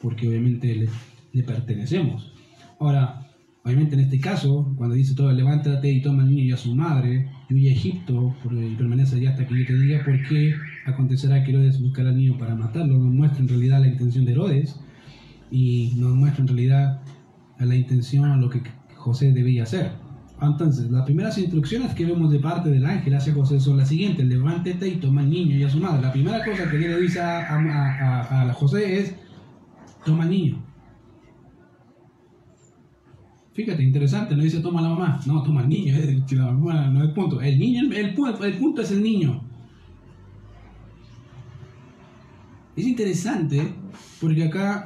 porque 0.01 0.27
obviamente 0.27 0.87
le, 1.33 1.43
pertenecemos. 1.43 2.31
Ahora, 2.79 3.21
Obviamente 3.65 3.95
en 3.95 4.01
este 4.01 4.19
caso, 4.19 4.75
cuando 4.77 4.93
dice 4.93 5.15
todo, 5.15 5.31
levántate 5.31 5.91
y 5.91 5.99
toma 5.99 6.21
al 6.21 6.29
niño 6.29 6.43
y 6.43 6.51
a 6.51 6.57
su 6.57 6.75
madre, 6.75 7.31
y 7.49 7.55
huye 7.55 7.69
a 7.69 7.71
Egipto 7.71 8.35
y 8.51 8.75
permanece 8.75 9.15
allá 9.15 9.31
hasta 9.31 9.47
que 9.47 9.57
yo 9.57 9.65
te 9.65 9.79
diga 9.79 10.05
por 10.05 10.21
qué 10.27 10.53
acontecerá 10.85 11.43
que 11.43 11.49
Herodes 11.49 11.81
buscará 11.81 12.09
al 12.09 12.17
niño 12.17 12.37
para 12.37 12.53
matarlo, 12.53 12.99
nos 12.99 13.11
muestra 13.11 13.39
en 13.39 13.47
realidad 13.47 13.81
la 13.81 13.87
intención 13.87 14.23
de 14.23 14.33
Herodes 14.33 14.79
y 15.49 15.93
nos 15.95 16.13
muestra 16.13 16.43
en 16.43 16.47
realidad 16.49 17.01
la 17.57 17.75
intención, 17.75 18.39
lo 18.39 18.51
que 18.51 18.61
José 19.05 19.31
debía 19.31 19.63
hacer. 19.63 19.91
Entonces, 20.41 20.89
las 20.91 21.05
primeras 21.05 21.37
instrucciones 21.37 21.93
que 21.93 22.05
vemos 22.05 22.31
de 22.31 22.39
parte 22.39 22.69
del 22.69 22.85
ángel 22.85 23.15
hacia 23.15 23.33
José 23.33 23.59
son 23.59 23.77
las 23.77 23.87
siguientes, 23.87 24.25
levántate 24.25 24.87
y 24.87 24.95
toma 24.95 25.21
al 25.21 25.29
niño 25.29 25.55
y 25.55 25.63
a 25.63 25.69
su 25.69 25.77
madre. 25.77 26.01
La 26.01 26.11
primera 26.11 26.43
cosa 26.43 26.69
que 26.69 26.77
le 26.77 26.99
dice 26.99 27.19
a, 27.21 27.47
a, 27.47 28.49
a 28.49 28.53
José 28.53 28.99
es, 28.99 29.15
toma 30.03 30.23
al 30.23 30.31
niño 30.31 30.65
Fíjate, 33.55 33.83
interesante, 33.83 34.35
no 34.35 34.43
dice 34.43 34.59
toma 34.59 34.81
la 34.81 34.89
mamá, 34.89 35.21
no, 35.25 35.41
toma 35.41 35.61
el 35.61 35.69
niño, 35.69 35.95
la 36.31 36.51
mamá 36.51 36.89
no 36.89 36.99
es 36.99 37.07
el 37.07 37.13
punto. 37.13 37.39
El 37.41 37.57
niño, 37.57 37.83
el, 37.83 37.93
el 37.93 38.57
punto 38.57 38.81
es 38.81 38.91
el 38.91 39.01
niño. 39.01 39.41
Es 42.75 42.85
interesante 42.85 43.73
porque 44.19 44.43
acá, 44.43 44.83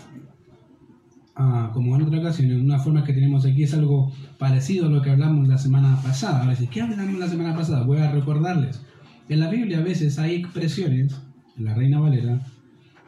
ah, 1.39 1.71
como 1.73 1.95
en 1.95 2.03
otra 2.03 2.19
ocasión, 2.19 2.51
en 2.51 2.61
una 2.61 2.79
forma 2.79 3.03
que 3.03 3.13
tenemos 3.13 3.45
aquí 3.45 3.63
es 3.63 3.73
algo 3.73 4.11
parecido 4.37 4.85
a 4.85 4.89
lo 4.89 5.01
que 5.01 5.09
hablamos 5.09 5.47
la 5.47 5.57
semana 5.57 5.99
pasada. 6.03 6.43
Ahora, 6.43 6.55
¿qué 6.55 6.81
hablamos 6.81 7.19
la 7.19 7.27
semana 7.27 7.55
pasada? 7.55 7.83
Voy 7.83 7.97
a 7.97 8.11
recordarles. 8.11 8.81
En 9.29 9.39
la 9.39 9.49
Biblia 9.49 9.79
a 9.79 9.83
veces 9.83 10.19
hay 10.19 10.35
expresiones, 10.35 11.19
en 11.57 11.65
la 11.65 11.73
Reina 11.73 11.99
Valera, 11.99 12.41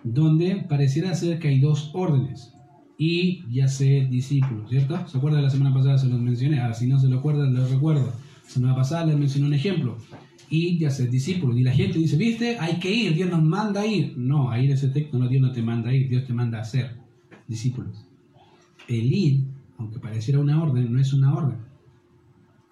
donde 0.03 0.65
pareciera 0.67 1.13
ser 1.13 1.39
que 1.39 1.49
hay 1.49 1.59
dos 1.59 1.91
órdenes 1.93 2.53
y 2.97 3.43
ya 3.51 3.67
sé 3.67 4.07
discípulos, 4.09 4.69
¿cierto? 4.69 5.07
¿Se 5.07 5.17
acuerdan 5.17 5.41
de 5.41 5.47
la 5.47 5.49
semana 5.49 5.73
pasada? 5.73 5.97
Se 5.97 6.07
los 6.07 6.21
mencioné. 6.21 6.59
Ahora, 6.59 6.75
si 6.75 6.85
no 6.85 6.99
se 6.99 7.09
lo 7.09 7.17
acuerdan, 7.17 7.55
les 7.55 7.69
recuerdo. 7.71 8.13
La 8.43 8.49
semana 8.49 8.75
pasada 8.75 9.07
les 9.07 9.17
mencioné 9.17 9.47
un 9.47 9.53
ejemplo. 9.55 9.97
Y 10.51 10.77
ya 10.77 10.91
sé 10.91 11.07
discípulos. 11.07 11.57
Y 11.57 11.63
la 11.63 11.71
gente 11.71 11.97
dice, 11.97 12.15
¿viste? 12.17 12.57
Hay 12.59 12.77
que 12.79 12.93
ir, 12.93 13.15
Dios 13.15 13.31
nos 13.31 13.41
manda 13.41 13.81
a 13.81 13.87
ir. 13.87 14.15
No, 14.17 14.51
ahí 14.51 14.65
en 14.65 14.73
ese 14.73 14.89
texto 14.89 15.17
no, 15.17 15.27
Dios 15.27 15.41
no 15.41 15.51
te 15.51 15.63
manda 15.63 15.89
a 15.89 15.93
ir, 15.93 16.09
Dios 16.09 16.25
te 16.25 16.33
manda 16.33 16.59
a 16.59 16.63
ser 16.63 16.97
discípulos. 17.47 18.10
El 18.91 19.13
ir, 19.13 19.45
aunque 19.77 19.99
pareciera 19.99 20.41
una 20.41 20.61
orden, 20.61 20.91
no 20.91 20.99
es 20.99 21.13
una 21.13 21.33
orden. 21.33 21.57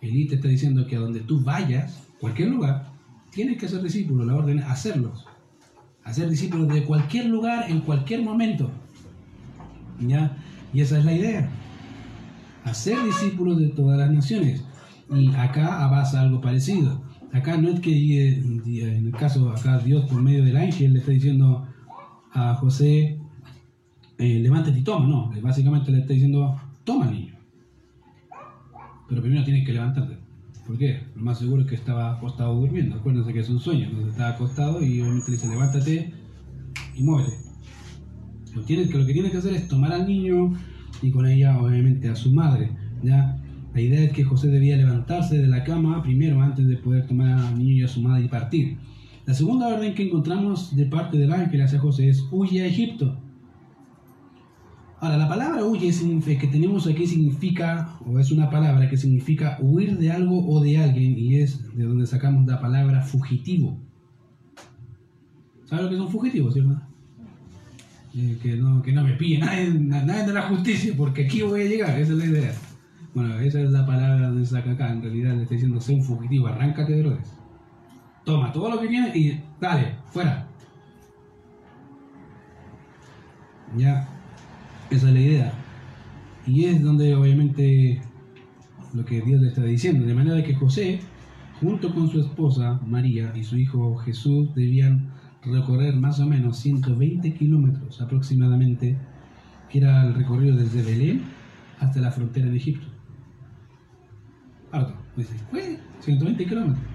El 0.02 0.16
ir 0.16 0.28
te 0.28 0.36
está 0.36 0.50
diciendo 0.50 0.86
que 0.86 0.98
a 0.98 1.00
donde 1.00 1.22
tú 1.22 1.42
vayas, 1.42 2.04
cualquier 2.20 2.50
lugar, 2.50 2.92
tienes 3.32 3.58
que 3.58 3.70
ser 3.70 3.82
discípulo. 3.82 4.26
La 4.26 4.36
orden 4.36 4.60
es 4.60 4.66
hacerlos. 4.66 5.26
Hacer 6.04 6.30
discípulos 6.30 6.68
de 6.74 6.84
cualquier 6.84 7.28
lugar, 7.28 7.72
en 7.72 7.80
cualquier 7.80 8.22
momento. 8.22 8.70
¿Ya? 10.06 10.36
Y 10.74 10.82
esa 10.82 11.00
es 11.00 11.06
la 11.06 11.14
idea. 11.14 11.50
Hacer 12.66 13.02
discípulos 13.04 13.58
de 13.58 13.70
todas 13.70 13.98
las 13.98 14.12
naciones. 14.12 14.66
Y 15.10 15.34
acá 15.36 15.86
avanza 15.86 16.20
algo 16.20 16.42
parecido. 16.42 17.02
Acá 17.32 17.56
no 17.56 17.70
es 17.70 17.80
que 17.80 17.92
eh, 17.92 18.44
en 18.44 19.06
el 19.06 19.12
caso 19.12 19.50
acá 19.52 19.80
Dios 19.80 20.06
por 20.10 20.22
medio 20.22 20.44
del 20.44 20.58
ángel 20.58 20.94
le 20.94 21.00
está 21.00 21.12
diciendo 21.12 21.66
a 22.34 22.56
José, 22.56 23.19
eh, 24.20 24.40
levántate 24.40 24.78
y 24.78 24.84
toma, 24.84 25.08
no, 25.08 25.32
básicamente 25.42 25.92
le 25.92 26.00
está 26.00 26.14
diciendo, 26.14 26.60
toma 26.84 27.10
niño. 27.10 27.36
Pero 29.08 29.22
primero 29.22 29.44
tienes 29.46 29.66
que 29.66 29.74
levantarte. 29.74 30.18
¿Por 30.68 30.78
qué? 30.78 31.02
Lo 31.16 31.24
más 31.24 31.40
seguro 31.40 31.62
es 31.64 31.68
que 31.68 31.76
estaba 31.76 32.18
acostado 32.18 32.54
durmiendo. 32.54 32.98
Acuérdense 32.98 33.34
que 33.34 33.40
es 33.40 33.50
un 33.50 33.60
sueño. 33.60 33.86
Entonces 33.86 34.12
estaba 34.12 34.32
acostado 34.32 34.84
y 34.84 35.02
obviamente 35.02 35.32
le 35.32 35.38
dice, 35.38 35.48
levántate 35.48 36.14
y 36.96 37.02
muévete. 37.02 37.38
Lo, 38.54 38.66
que 38.66 38.86
lo 38.86 39.06
que 39.06 39.14
tiene 39.14 39.32
que 39.32 39.38
hacer 39.38 39.54
es 39.54 39.68
tomar 39.68 39.94
al 39.94 40.06
niño 40.06 40.54
y 41.02 41.12
con 41.12 41.26
ella 41.26 41.58
obviamente 41.58 42.10
a 42.10 42.16
su 42.16 42.32
madre. 42.32 42.72
¿ya? 43.02 43.42
La 43.74 43.82
idea 43.82 44.02
es 44.02 44.12
que 44.12 44.24
José 44.26 44.50
debía 44.50 44.76
levantarse 44.76 45.38
de 45.38 45.48
la 45.48 45.64
cama 45.64 46.04
primero 46.04 46.42
antes 46.42 46.68
de 46.68 46.76
poder 46.76 47.08
tomar 47.08 47.40
al 47.40 47.58
niño 47.58 47.72
y 47.72 47.84
a 47.84 47.88
su 47.88 48.02
madre 48.02 48.26
y 48.26 48.28
partir. 48.28 48.78
La 49.26 49.34
segunda 49.34 49.70
orden 49.70 49.96
que 49.96 50.04
encontramos 50.04 50.76
de 50.76 50.86
parte 50.86 51.18
del 51.18 51.32
ángel 51.32 51.62
hacia 51.62 51.80
José 51.80 52.10
es 52.10 52.26
huye 52.32 52.62
a 52.62 52.68
Egipto. 52.68 53.18
Ahora, 55.02 55.18
la 55.18 55.30
palabra 55.30 55.64
huye 55.64 55.94
que 56.38 56.48
tenemos 56.48 56.86
aquí 56.86 57.08
significa, 57.08 57.98
o 58.06 58.20
es 58.20 58.32
una 58.32 58.50
palabra 58.50 58.90
que 58.90 58.98
significa 58.98 59.58
huir 59.62 59.98
de 59.98 60.12
algo 60.12 60.46
o 60.46 60.62
de 60.62 60.78
alguien, 60.78 61.18
y 61.18 61.36
es 61.36 61.74
de 61.76 61.86
donde 61.86 62.06
sacamos 62.06 62.46
la 62.46 62.60
palabra 62.60 63.02
fugitivo. 63.02 63.78
¿Sabes 65.64 65.84
lo 65.84 65.90
que 65.90 65.96
es 65.96 66.02
un 66.02 66.10
fugitivo, 66.10 66.52
cierto? 66.52 66.82
que, 68.42 68.58
no, 68.58 68.82
que 68.82 68.92
no 68.92 69.04
me 69.04 69.14
pille 69.14 69.38
nadie, 69.38 69.70
nadie 69.70 70.26
de 70.26 70.34
la 70.34 70.42
justicia, 70.42 70.94
porque 70.98 71.26
aquí 71.26 71.44
voy 71.44 71.62
a 71.62 71.66
llegar, 71.66 71.98
esa 71.98 72.12
es 72.12 72.18
la 72.18 72.26
idea. 72.26 72.54
Bueno, 73.14 73.40
esa 73.40 73.62
es 73.62 73.72
la 73.72 73.86
palabra 73.86 74.32
de 74.32 74.46
saca 74.46 74.72
acá, 74.72 74.92
en 74.92 75.02
realidad 75.02 75.36
le 75.36 75.44
está 75.44 75.56
diciendo, 75.56 75.80
sé 75.80 75.94
un 75.94 76.04
fugitivo, 76.04 76.48
arráncate 76.48 76.92
de 76.92 77.00
Herodes. 77.00 77.34
Toma 78.26 78.52
todo 78.52 78.70
lo 78.70 78.82
que 78.82 78.88
tienes 78.88 79.16
y 79.16 79.40
dale, 79.62 79.96
fuera. 80.12 80.46
Ya, 83.78 84.19
esa 84.90 85.08
es 85.08 85.14
la 85.14 85.20
idea. 85.20 85.54
Y 86.46 86.66
es 86.66 86.82
donde 86.82 87.16
obviamente 87.16 88.02
lo 88.94 89.06
que 89.06 89.22
Dios 89.22 89.42
le 89.42 89.50
está 89.50 89.64
diciendo, 89.64 90.06
de 90.06 90.16
manera 90.16 90.44
que 90.44 90.56
José, 90.56 91.00
junto 91.60 91.94
con 91.94 92.10
su 92.10 92.22
esposa 92.22 92.80
María 92.86 93.32
y 93.36 93.44
su 93.44 93.58
hijo 93.58 93.98
Jesús, 93.98 94.54
debían 94.56 95.12
recorrer 95.44 95.96
más 95.96 96.20
o 96.20 96.26
menos 96.26 96.58
120 96.58 97.34
kilómetros 97.34 98.02
aproximadamente, 98.02 98.98
que 99.70 99.78
era 99.78 100.06
el 100.08 100.16
recorrido 100.16 100.58
desde 100.58 100.82
Belén 100.82 101.22
hasta 101.80 102.02
la 102.02 102.12
frontera 102.12 102.50
de 102.50 102.58
Egipto. 102.58 102.88
Ahora, 104.72 104.96
dice, 105.16 105.36
120 106.02 106.46
kilómetros. 106.46 106.86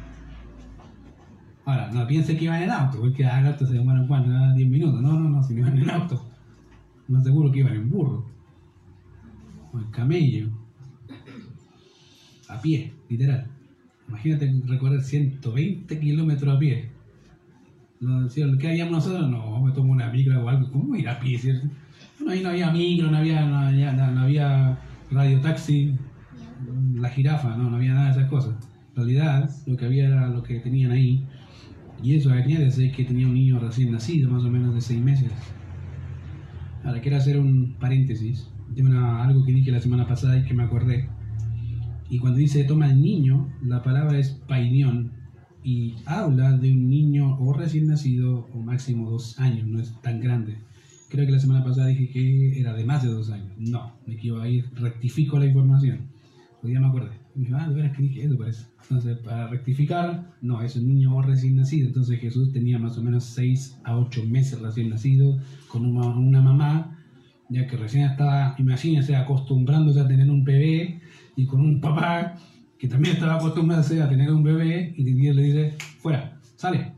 Ahora, 1.65 1.91
no 1.93 2.07
piense 2.07 2.37
que 2.37 2.45
iban 2.45 2.63
en 2.63 2.71
auto, 2.71 3.01
porque 3.01 3.23
el 3.23 3.47
auto 3.47 3.67
se 3.67 3.75
demoran 3.75 4.07
cuánto, 4.07 4.31
10 4.55 4.69
minutos. 4.69 5.01
No, 5.01 5.19
no, 5.19 5.29
no, 5.29 5.43
si 5.43 5.55
iban 5.55 5.79
en 5.79 5.91
auto. 5.91 6.34
No 7.09 7.23
seguro 7.23 7.53
que 7.53 7.61
iban 7.61 7.75
en 7.75 7.91
burro. 7.91 8.25
O 9.73 9.79
en 9.79 9.91
camello. 9.91 10.49
A 12.49 12.61
pie, 12.61 12.93
literal. 13.09 13.47
Imagínate 14.09 14.63
recorrer 14.67 15.03
120 15.03 15.99
kilómetros 15.99 16.55
a 16.55 16.59
pie. 16.59 16.91
No, 18.01 18.29
¿Qué 18.59 18.69
haríamos 18.69 18.93
nosotros? 18.93 19.31
No, 19.31 19.63
me 19.63 19.73
tomo 19.73 19.93
una 19.93 20.11
micro 20.11 20.45
o 20.45 20.49
algo. 20.49 20.71
¿Cómo 20.71 20.95
ir 20.97 21.09
a 21.09 21.19
pie? 21.19 21.39
¿cierto? 21.39 21.69
No, 22.21 22.31
ahí 22.31 22.43
no 22.43 22.51
había 22.51 22.71
micro, 22.71 23.11
no 23.11 23.17
había, 23.17 23.47
no 23.47 23.57
había, 23.59 23.93
no 23.93 24.21
había 24.21 24.79
radio 25.11 25.41
taxi, 25.41 25.95
la 26.95 27.09
jirafa, 27.09 27.57
no, 27.57 27.71
no 27.71 27.77
había 27.77 27.95
nada 27.95 28.07
de 28.07 28.13
esas 28.13 28.31
cosas. 28.31 28.55
En 28.91 28.97
realidad, 28.97 29.51
lo 29.67 29.77
que 29.77 29.87
había 29.87 30.07
era 30.07 30.29
lo 30.29 30.43
que 30.43 30.61
tenían 30.61 30.93
ahí. 30.93 31.25
Y 32.03 32.17
eso 32.17 32.31
añade 32.31 32.93
que 32.93 33.05
tenía 33.05 33.27
un 33.27 33.35
niño 33.35 33.59
recién 33.59 33.93
nacido, 33.93 34.31
más 34.31 34.45
o 34.45 34.51
menos 34.51 34.75
de 34.75 34.81
seis 34.81 35.01
meses. 35.01 35.31
Ahora 36.85 37.01
quiero 37.01 37.17
hacer 37.17 37.39
un 37.39 37.77
paréntesis 37.81 38.49
de 38.75 38.83
algo 38.97 39.45
que 39.45 39.53
dije 39.53 39.71
la 39.71 39.81
semana 39.81 40.07
pasada 40.07 40.39
y 40.39 40.45
que 40.45 40.55
me 40.55 40.65
acordé. 40.65 41.09
Y 42.11 42.19
cuando 42.19 42.39
dice 42.39 42.65
toma 42.65 42.91
el 42.91 43.01
niño, 43.01 43.49
la 43.63 43.83
palabra 43.83 44.19
es 44.19 44.31
painión 44.47 45.13
y 45.63 45.95
habla 46.05 46.53
de 46.59 46.71
un 46.73 46.91
niño 46.91 47.39
o 47.41 47.55
recién 47.55 47.87
nacido 47.87 48.47
o 48.53 48.61
máximo 48.61 49.11
dos 49.11 49.39
años, 49.41 49.67
no 49.67 49.81
es 49.81 49.99
tan 50.03 50.21
grande. 50.21 50.59
Creo 51.09 51.25
que 51.25 51.33
la 51.33 51.39
semana 51.39 51.65
pasada 51.65 51.87
dije 51.87 52.09
que 52.09 52.61
era 52.61 52.75
de 52.75 52.85
más 52.85 53.03
de 53.03 53.09
dos 53.09 53.31
años. 53.31 53.53
No, 53.57 53.95
me 54.07 54.15
equivoco 54.15 54.43
ahí, 54.43 54.61
rectifico 54.75 55.39
la 55.39 55.47
información. 55.47 56.14
Hoy 56.65 56.71
día 56.71 56.81
me 56.81 56.87
acordé. 56.87 57.11
Y 57.37 57.41
dije, 57.41 57.53
ah, 57.55 57.93
que 57.95 58.03
dije 58.03 58.25
eso 58.25 58.39
parece. 58.39 58.65
Entonces, 58.83 59.19
para 59.19 59.49
rectificar, 59.49 60.33
no, 60.41 60.63
es 60.63 60.77
un 60.77 60.89
niño 60.89 61.21
recién 61.21 61.57
nacido. 61.57 61.89
Entonces 61.89 62.19
Jesús 62.19 62.53
tenía 62.53 62.79
más 62.79 62.97
o 62.97 63.03
menos 63.03 63.25
seis 63.25 63.79
a 63.85 63.99
ocho 63.99 64.25
meses 64.25 64.59
recién 64.61 64.89
nacido, 64.89 65.39
con 65.69 65.85
una, 65.85 66.07
una 66.07 66.41
mamá, 66.41 66.99
ya 67.51 67.67
que 67.67 67.77
recién 67.77 68.05
estaba, 68.05 68.55
imagínense, 68.59 69.15
acostumbrándose 69.15 70.01
a 70.01 70.09
tener 70.09 70.31
un 70.31 70.43
bebé 70.43 71.01
y 71.37 71.45
con 71.45 71.61
un 71.61 71.83
papá 71.83 72.39
que 72.79 72.89
también 72.89 73.17
estaba 73.17 73.35
acostumbrado 73.35 73.83
a 73.83 74.09
tener 74.09 74.33
un 74.33 74.43
bebé 74.43 74.95
y 74.97 75.05
Dios 75.05 75.37
le 75.37 75.43
dice, 75.43 75.75
fuera, 75.99 76.41
sale. 76.57 76.93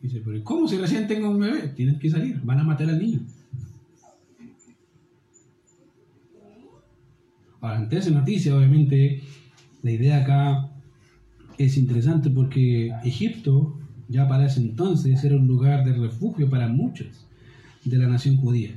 dice, 0.00 0.22
pero 0.24 0.42
¿cómo 0.44 0.66
si 0.66 0.78
recién 0.78 1.06
tengo 1.06 1.28
un 1.28 1.40
bebé? 1.40 1.68
Tienes 1.68 1.98
que 1.98 2.08
salir, 2.08 2.40
van 2.42 2.60
a 2.60 2.64
matar 2.64 2.88
al 2.88 2.98
niño. 2.98 3.20
Ahora, 7.60 7.78
ante 7.78 7.98
esa 7.98 8.10
noticia, 8.10 8.56
obviamente, 8.56 9.22
la 9.82 9.90
idea 9.90 10.22
acá 10.22 10.68
es 11.58 11.76
interesante 11.76 12.30
porque 12.30 12.92
Egipto 13.04 13.78
ya 14.08 14.26
para 14.26 14.46
ese 14.46 14.60
entonces 14.60 15.22
era 15.22 15.36
un 15.36 15.46
lugar 15.46 15.84
de 15.84 15.92
refugio 15.92 16.48
para 16.48 16.68
muchos 16.68 17.26
de 17.84 17.96
la 17.96 18.08
nación 18.08 18.36
judía 18.36 18.72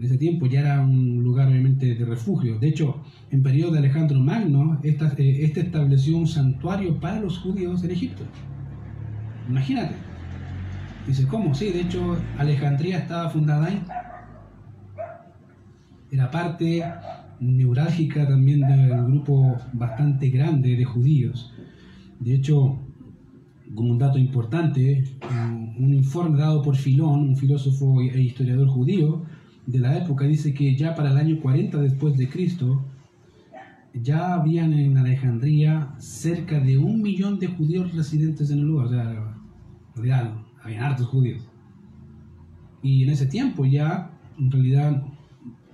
en 0.00 0.06
ese 0.06 0.16
tiempo 0.16 0.46
ya 0.46 0.60
era 0.60 0.80
un 0.80 1.22
lugar 1.22 1.48
obviamente 1.48 1.94
de 1.94 2.04
refugio. 2.06 2.58
De 2.58 2.68
hecho, 2.68 3.02
en 3.30 3.42
periodo 3.42 3.72
de 3.72 3.80
Alejandro 3.80 4.18
Magno, 4.18 4.80
eh, 4.82 4.96
este 5.42 5.60
estableció 5.60 6.16
un 6.16 6.26
santuario 6.26 6.98
para 6.98 7.20
los 7.20 7.38
judíos 7.38 7.84
en 7.84 7.90
Egipto. 7.90 8.22
Imagínate. 9.46 9.94
Dice, 11.06 11.26
¿cómo? 11.26 11.54
Sí, 11.54 11.70
de 11.70 11.82
hecho, 11.82 12.16
Alejandría 12.38 12.96
estaba 12.96 13.28
fundada 13.28 13.66
ahí. 13.66 13.82
Era 16.10 16.30
parte 16.30 16.82
neurálgica 17.40 18.28
también 18.28 18.60
del 18.60 19.04
grupo 19.04 19.56
bastante 19.72 20.28
grande 20.30 20.76
de 20.76 20.84
judíos. 20.84 21.52
De 22.18 22.34
hecho, 22.34 22.78
como 23.74 23.90
un 23.90 23.98
dato 23.98 24.18
importante, 24.18 25.04
un 25.78 25.94
informe 25.94 26.38
dado 26.38 26.62
por 26.62 26.76
Filón, 26.76 27.20
un 27.20 27.36
filósofo 27.36 28.00
e 28.00 28.20
historiador 28.20 28.68
judío, 28.68 29.22
de 29.66 29.78
la 29.78 29.96
época 29.96 30.26
dice 30.26 30.52
que 30.52 30.76
ya 30.76 30.94
para 30.94 31.10
el 31.10 31.16
año 31.16 31.40
40 31.40 31.78
después 31.78 32.16
de 32.16 32.28
Cristo 32.28 32.84
ya 33.94 34.34
habían 34.34 34.72
en 34.72 34.98
Alejandría 34.98 35.94
cerca 35.98 36.60
de 36.60 36.78
un 36.78 37.02
millón 37.02 37.38
de 37.38 37.48
judíos 37.48 37.92
residentes 37.94 38.50
en 38.50 38.60
el 38.60 38.66
lugar, 38.66 38.86
o 38.86 38.90
sea, 38.90 40.44
habían 40.62 40.82
hartos 40.82 41.06
judíos. 41.06 41.48
Y 42.82 43.04
en 43.04 43.10
ese 43.10 43.26
tiempo 43.26 43.64
ya, 43.66 44.10
en 44.38 44.50
realidad, 44.50 45.02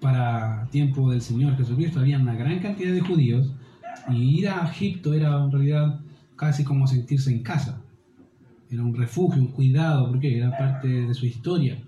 para 0.00 0.68
tiempo 0.70 1.10
del 1.10 1.20
Señor 1.20 1.56
Jesucristo 1.56 2.00
había 2.00 2.18
una 2.18 2.34
gran 2.34 2.58
cantidad 2.60 2.92
de 2.92 3.00
judíos 3.00 3.52
y 4.10 4.40
ir 4.40 4.48
a 4.48 4.66
Egipto 4.66 5.14
era 5.14 5.42
en 5.42 5.50
realidad 5.50 6.00
casi 6.36 6.64
como 6.64 6.86
sentirse 6.86 7.30
en 7.30 7.42
casa. 7.42 7.80
Era 8.70 8.82
un 8.82 8.94
refugio, 8.94 9.40
un 9.40 9.52
cuidado, 9.52 10.08
porque 10.08 10.38
era 10.38 10.56
parte 10.56 10.88
de 10.88 11.14
su 11.14 11.26
historia. 11.26 11.78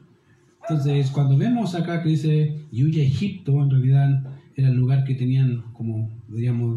Entonces, 0.63 1.11
cuando 1.11 1.37
vemos 1.37 1.75
acá 1.75 2.03
que 2.03 2.11
dice, 2.11 2.67
y 2.71 2.85
huye 2.85 3.03
a 3.03 3.05
Egipto, 3.05 3.63
en 3.63 3.71
realidad 3.71 4.23
era 4.55 4.69
el 4.69 4.77
lugar 4.77 5.05
que 5.05 5.15
tenían 5.15 5.63
como, 5.73 6.11
diríamos, 6.29 6.77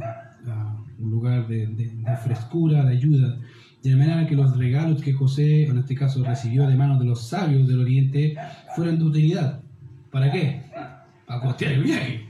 un 0.99 1.11
lugar 1.11 1.47
de, 1.47 1.67
de, 1.67 1.95
de, 1.95 2.17
frescura, 2.23 2.83
de 2.85 2.95
ayuda. 2.95 3.37
De 3.83 3.95
manera 3.95 4.27
que 4.27 4.35
los 4.35 4.55
regalos 4.57 5.01
que 5.01 5.13
José, 5.13 5.65
en 5.65 5.77
este 5.77 5.95
caso, 5.95 6.23
recibió 6.23 6.67
de 6.67 6.75
manos 6.75 6.99
de 6.99 7.05
los 7.05 7.27
sabios 7.27 7.67
del 7.67 7.81
Oriente, 7.81 8.35
fueron 8.75 8.99
de 8.99 9.05
utilidad. 9.05 9.61
¿Para 10.11 10.31
qué? 10.31 10.63
Para 11.31 11.43
costear 11.43 11.71
el 11.71 11.83
viaje. 11.83 12.25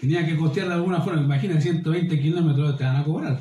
Tenía 0.00 0.26
que 0.26 0.36
costear 0.36 0.66
de 0.66 0.74
alguna 0.74 1.00
forma. 1.00 1.22
Imagina 1.22 1.60
120 1.60 2.20
kilómetros 2.20 2.76
te 2.76 2.82
van 2.82 2.96
a 2.96 3.04
cobrar. 3.04 3.40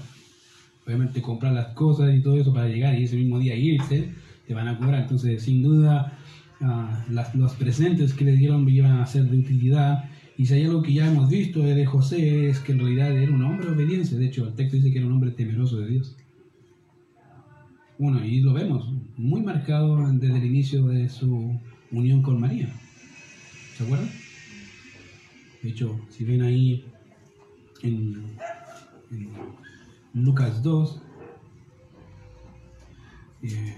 Obviamente 0.85 1.19
comprar 1.19 1.53
las 1.53 1.73
cosas 1.73 2.13
y 2.13 2.21
todo 2.21 2.37
eso 2.37 2.53
para 2.53 2.67
llegar 2.67 2.93
y 2.93 3.05
ese 3.05 3.15
mismo 3.15 3.39
día 3.39 3.55
irse, 3.55 4.13
te 4.45 4.53
van 4.53 4.67
a 4.67 4.77
cobrar. 4.77 5.01
Entonces, 5.01 5.41
sin 5.41 5.63
duda, 5.63 6.15
uh, 6.61 7.37
los 7.39 7.53
presentes 7.55 8.13
que 8.13 8.25
le 8.25 8.33
dieron 8.33 8.69
iban 8.69 8.99
a 8.99 9.07
ser 9.07 9.23
de 9.23 9.39
utilidad. 9.39 10.07
Y 10.37 10.45
si 10.45 10.53
hay 10.53 10.65
algo 10.65 10.83
que 10.83 10.93
ya 10.93 11.07
hemos 11.07 11.27
visto 11.27 11.63
de 11.63 11.83
José 11.83 12.49
es 12.49 12.59
que 12.59 12.73
en 12.73 12.79
realidad 12.79 13.11
era 13.11 13.31
un 13.31 13.43
hombre 13.43 13.65
de 13.65 13.73
obediencia. 13.73 14.15
De 14.15 14.27
hecho, 14.27 14.47
el 14.47 14.53
texto 14.53 14.75
dice 14.75 14.91
que 14.91 14.99
era 14.99 15.07
un 15.07 15.13
hombre 15.13 15.31
temeroso 15.31 15.77
de 15.79 15.87
Dios. 15.87 16.15
Bueno, 17.97 18.23
y 18.23 18.41
lo 18.41 18.53
vemos 18.53 18.93
muy 19.15 19.41
marcado 19.41 19.97
desde 20.13 20.37
el 20.37 20.45
inicio 20.45 20.85
de 20.85 21.09
su 21.09 21.59
unión 21.91 22.21
con 22.21 22.39
María. 22.39 22.71
¿Se 23.77 23.83
acuerdan? 23.83 24.09
De 25.61 25.69
hecho, 25.69 25.99
si 26.09 26.23
ven 26.23 26.41
ahí 26.41 26.83
en, 27.83 28.23
Lucas 30.15 30.63
2, 30.63 30.99
eh, 33.43 33.75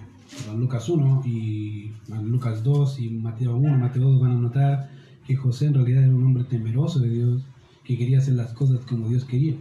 Lucas 0.56 0.88
1 0.88 1.24
y 1.26 1.92
Lucas 2.24 2.64
2 2.64 3.00
y 3.02 3.10
Mateo 3.10 3.58
1, 3.58 3.78
Mateo 3.78 4.04
2 4.04 4.22
van 4.22 4.32
a 4.32 4.36
notar 4.36 4.90
que 5.28 5.36
José 5.36 5.66
en 5.66 5.74
realidad 5.74 6.04
era 6.04 6.16
un 6.16 6.24
hombre 6.24 6.46
temeroso 6.46 7.00
de 7.00 7.10
Dios, 7.10 7.44
que 7.84 7.98
quería 7.98 8.20
hacer 8.20 8.36
las 8.36 8.54
cosas 8.54 8.86
como 8.86 9.10
Dios 9.10 9.26
quería. 9.26 9.56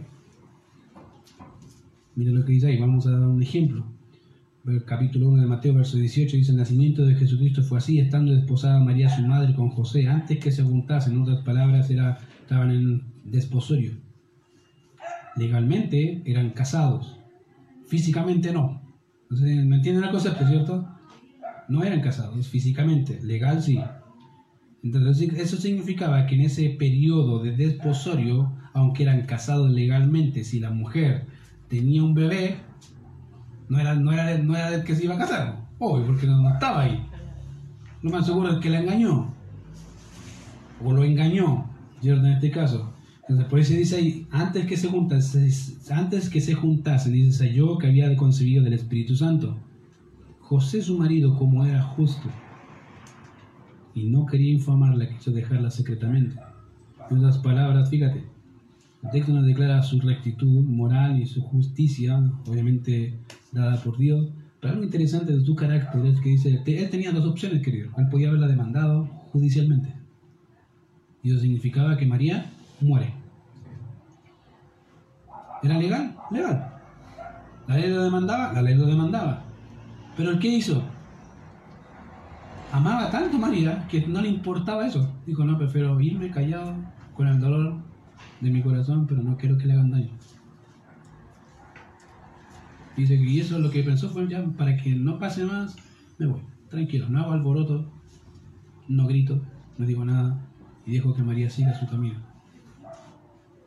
Mira 2.15 2.31
lo 2.31 2.45
que 2.45 2.53
dice 2.53 2.67
ahí, 2.67 2.79
vamos 2.79 3.05
a 3.07 3.11
dar 3.11 3.27
un 3.27 3.43
ejemplo. 3.43 3.83
El 4.67 4.83
capítulo 4.83 5.29
1 5.29 5.41
de 5.41 5.47
Mateo, 5.47 5.73
verso 5.73 5.97
18, 5.97 6.35
dice, 6.35 6.51
el 6.51 6.57
nacimiento 6.57 7.05
de 7.05 7.15
Jesucristo 7.15 7.63
fue 7.63 7.77
así, 7.77 7.97
estando 7.97 8.33
desposada 8.33 8.79
María 8.79 9.09
su 9.09 9.25
madre 9.25 9.55
con 9.55 9.69
José, 9.69 10.07
antes 10.07 10.37
que 10.37 10.51
se 10.51 10.63
juntasen, 10.63 11.13
en 11.13 11.21
otras 11.21 11.43
palabras, 11.43 11.89
era, 11.89 12.17
estaban 12.41 12.71
en 12.71 13.03
desposorio. 13.23 13.93
Legalmente 15.37 16.21
eran 16.25 16.49
casados, 16.49 17.17
físicamente 17.87 18.51
no. 18.51 18.81
Entonces, 19.23 19.65
¿Me 19.65 19.77
entienden 19.77 20.03
el 20.03 20.11
concepto, 20.11 20.45
cierto? 20.45 20.89
No 21.69 21.83
eran 21.83 22.01
casados 22.01 22.47
físicamente, 22.47 23.21
legal 23.23 23.63
sí. 23.63 23.79
Entonces, 24.83 25.33
eso 25.39 25.57
significaba 25.57 26.25
que 26.25 26.35
en 26.35 26.41
ese 26.41 26.69
periodo 26.71 27.41
de 27.41 27.55
desposorio, 27.55 28.53
aunque 28.73 29.03
eran 29.03 29.25
casados 29.25 29.71
legalmente, 29.71 30.43
si 30.43 30.59
la 30.59 30.71
mujer 30.71 31.27
tenía 31.69 32.03
un 32.03 32.13
bebé, 32.13 32.57
no 33.69 33.79
era, 33.79 33.95
no 33.95 34.11
era, 34.11 34.37
no 34.37 34.55
era 34.55 34.75
el 34.75 34.83
que 34.83 34.95
se 34.95 35.05
iba 35.05 35.15
a 35.15 35.19
casar, 35.19 35.67
obvio, 35.77 36.07
porque 36.07 36.27
no 36.27 36.51
estaba 36.51 36.81
ahí. 36.81 37.05
Lo 38.01 38.09
más 38.09 38.25
seguro 38.25 38.51
es 38.51 38.59
que 38.59 38.69
la 38.69 38.81
engañó, 38.81 39.33
o 40.83 40.93
lo 40.93 41.03
engañó, 41.03 41.69
¿cierto? 42.01 42.25
En 42.25 42.33
este 42.33 42.51
caso. 42.51 42.93
Entonces, 43.21 43.45
por 43.47 43.59
eso 43.59 43.73
dice 43.73 43.97
ahí, 43.97 44.27
antes 44.31 44.65
que 44.65 44.75
se 44.75 44.87
juntasen, 44.87 45.49
antes 45.91 46.29
que 46.29 46.41
se 46.41 46.55
juntasen, 46.55 47.13
dice 47.13 47.53
yo 47.53 47.77
que 47.77 47.87
había 47.87 48.15
concebido 48.17 48.63
del 48.63 48.73
Espíritu 48.73 49.15
Santo. 49.15 49.57
José, 50.41 50.81
su 50.81 50.97
marido, 50.97 51.37
como 51.37 51.63
era 51.63 51.81
justo 51.81 52.27
y 53.93 54.09
no 54.09 54.25
quería 54.25 54.53
informarla, 54.53 55.09
quiso 55.09 55.31
dejarla 55.31 55.69
secretamente. 55.69 56.35
En 57.09 57.17
otras 57.17 57.37
palabras, 57.39 57.89
fíjate, 57.89 58.23
el 59.03 59.09
texto 59.11 59.33
nos 59.33 59.45
declara 59.45 59.81
su 59.83 59.99
rectitud 59.99 60.63
moral 60.63 61.19
y 61.19 61.25
su 61.25 61.41
justicia, 61.41 62.17
obviamente 62.47 63.19
dada 63.51 63.81
por 63.81 63.97
Dios. 63.97 64.29
Pero 64.59 64.73
algo 64.73 64.83
interesante 64.83 65.33
de 65.33 65.43
su 65.43 65.55
carácter 65.55 66.05
es 66.05 66.19
que 66.19 66.29
dice, 66.29 66.61
él 66.65 66.89
tenía 66.89 67.11
dos 67.11 67.25
opciones, 67.25 67.61
querido. 67.61 67.89
Él 67.97 68.07
podía 68.09 68.27
haberla 68.27 68.47
demandado 68.47 69.05
judicialmente. 69.31 69.93
Y 71.23 71.31
eso 71.31 71.39
significaba 71.39 71.97
que 71.97 72.05
María 72.05 72.45
muere. 72.81 73.13
¿Era 75.63 75.77
legal? 75.77 76.15
Legal. 76.31 76.73
¿La 77.67 77.77
ley 77.77 77.89
lo 77.89 78.03
demandaba? 78.03 78.53
La 78.53 78.61
ley 78.61 78.75
lo 78.75 78.85
demandaba. 78.85 79.43
Pero 80.17 80.31
¿el 80.31 80.39
qué 80.39 80.47
hizo? 80.47 80.81
Amaba 82.71 83.09
tanto 83.09 83.37
a 83.37 83.39
María 83.39 83.87
que 83.87 84.05
no 84.07 84.21
le 84.21 84.29
importaba 84.29 84.87
eso. 84.87 85.11
Dijo, 85.25 85.43
no, 85.43 85.57
prefiero 85.57 85.99
irme 85.99 86.29
callado 86.29 86.75
con 87.15 87.27
el 87.27 87.39
dolor 87.39 87.77
de 88.41 88.49
mi 88.49 88.61
corazón, 88.61 89.05
pero 89.07 89.21
no 89.21 89.37
quiero 89.37 89.57
que 89.57 89.65
le 89.65 89.73
hagan 89.73 89.91
daño. 89.91 90.11
Dice 92.99 93.15
y 93.15 93.39
eso 93.39 93.57
lo 93.59 93.71
que 93.71 93.81
pensó 93.81 94.09
fue 94.09 94.27
ya 94.27 94.43
para 94.57 94.75
que 94.75 94.93
no 94.93 95.19
pase 95.19 95.45
más, 95.45 95.73
me 96.17 96.27
voy. 96.27 96.41
Tranquilo, 96.69 97.07
no 97.07 97.21
hago 97.21 97.31
alboroto, 97.31 97.89
no 98.89 99.07
grito, 99.07 99.41
no 99.77 99.85
digo 99.85 100.03
nada 100.03 100.45
y 100.85 100.95
dejo 100.95 101.13
que 101.13 101.23
María 101.23 101.49
siga 101.49 101.73
su 101.73 101.87
camino. 101.87 102.19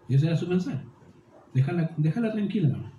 Y 0.06 0.16
ese 0.16 0.26
era 0.26 0.36
su 0.36 0.46
mensaje. 0.46 0.82
Dejarla, 1.54 1.92
dejarla 1.96 2.30
tranquila, 2.32 2.68
¿no? 2.68 2.92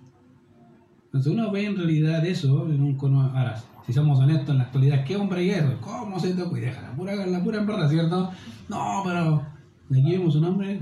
Entonces 1.04 1.32
uno 1.32 1.52
ve 1.52 1.66
en 1.66 1.76
realidad 1.76 2.26
eso 2.26 2.68
en 2.68 2.82
un 2.82 2.98
ahora, 3.16 3.62
si 3.86 3.92
somos 3.92 4.18
honestos 4.18 4.48
en 4.48 4.58
la 4.58 4.64
actualidad, 4.64 5.04
¿qué 5.04 5.16
hombre 5.16 5.48
es 5.48 5.58
eso? 5.58 5.80
¿Cómo 5.82 6.18
se? 6.18 6.30
Y 6.30 6.32
deja 6.32 6.82
la 6.82 6.96
pura, 6.96 7.14
la 7.14 7.44
pura 7.44 7.62
verdad, 7.62 7.88
¿cierto? 7.88 8.32
No, 8.68 9.02
pero 9.04 9.46
aquí 9.88 10.10
vemos 10.10 10.34
un 10.34 10.46
hombre, 10.46 10.80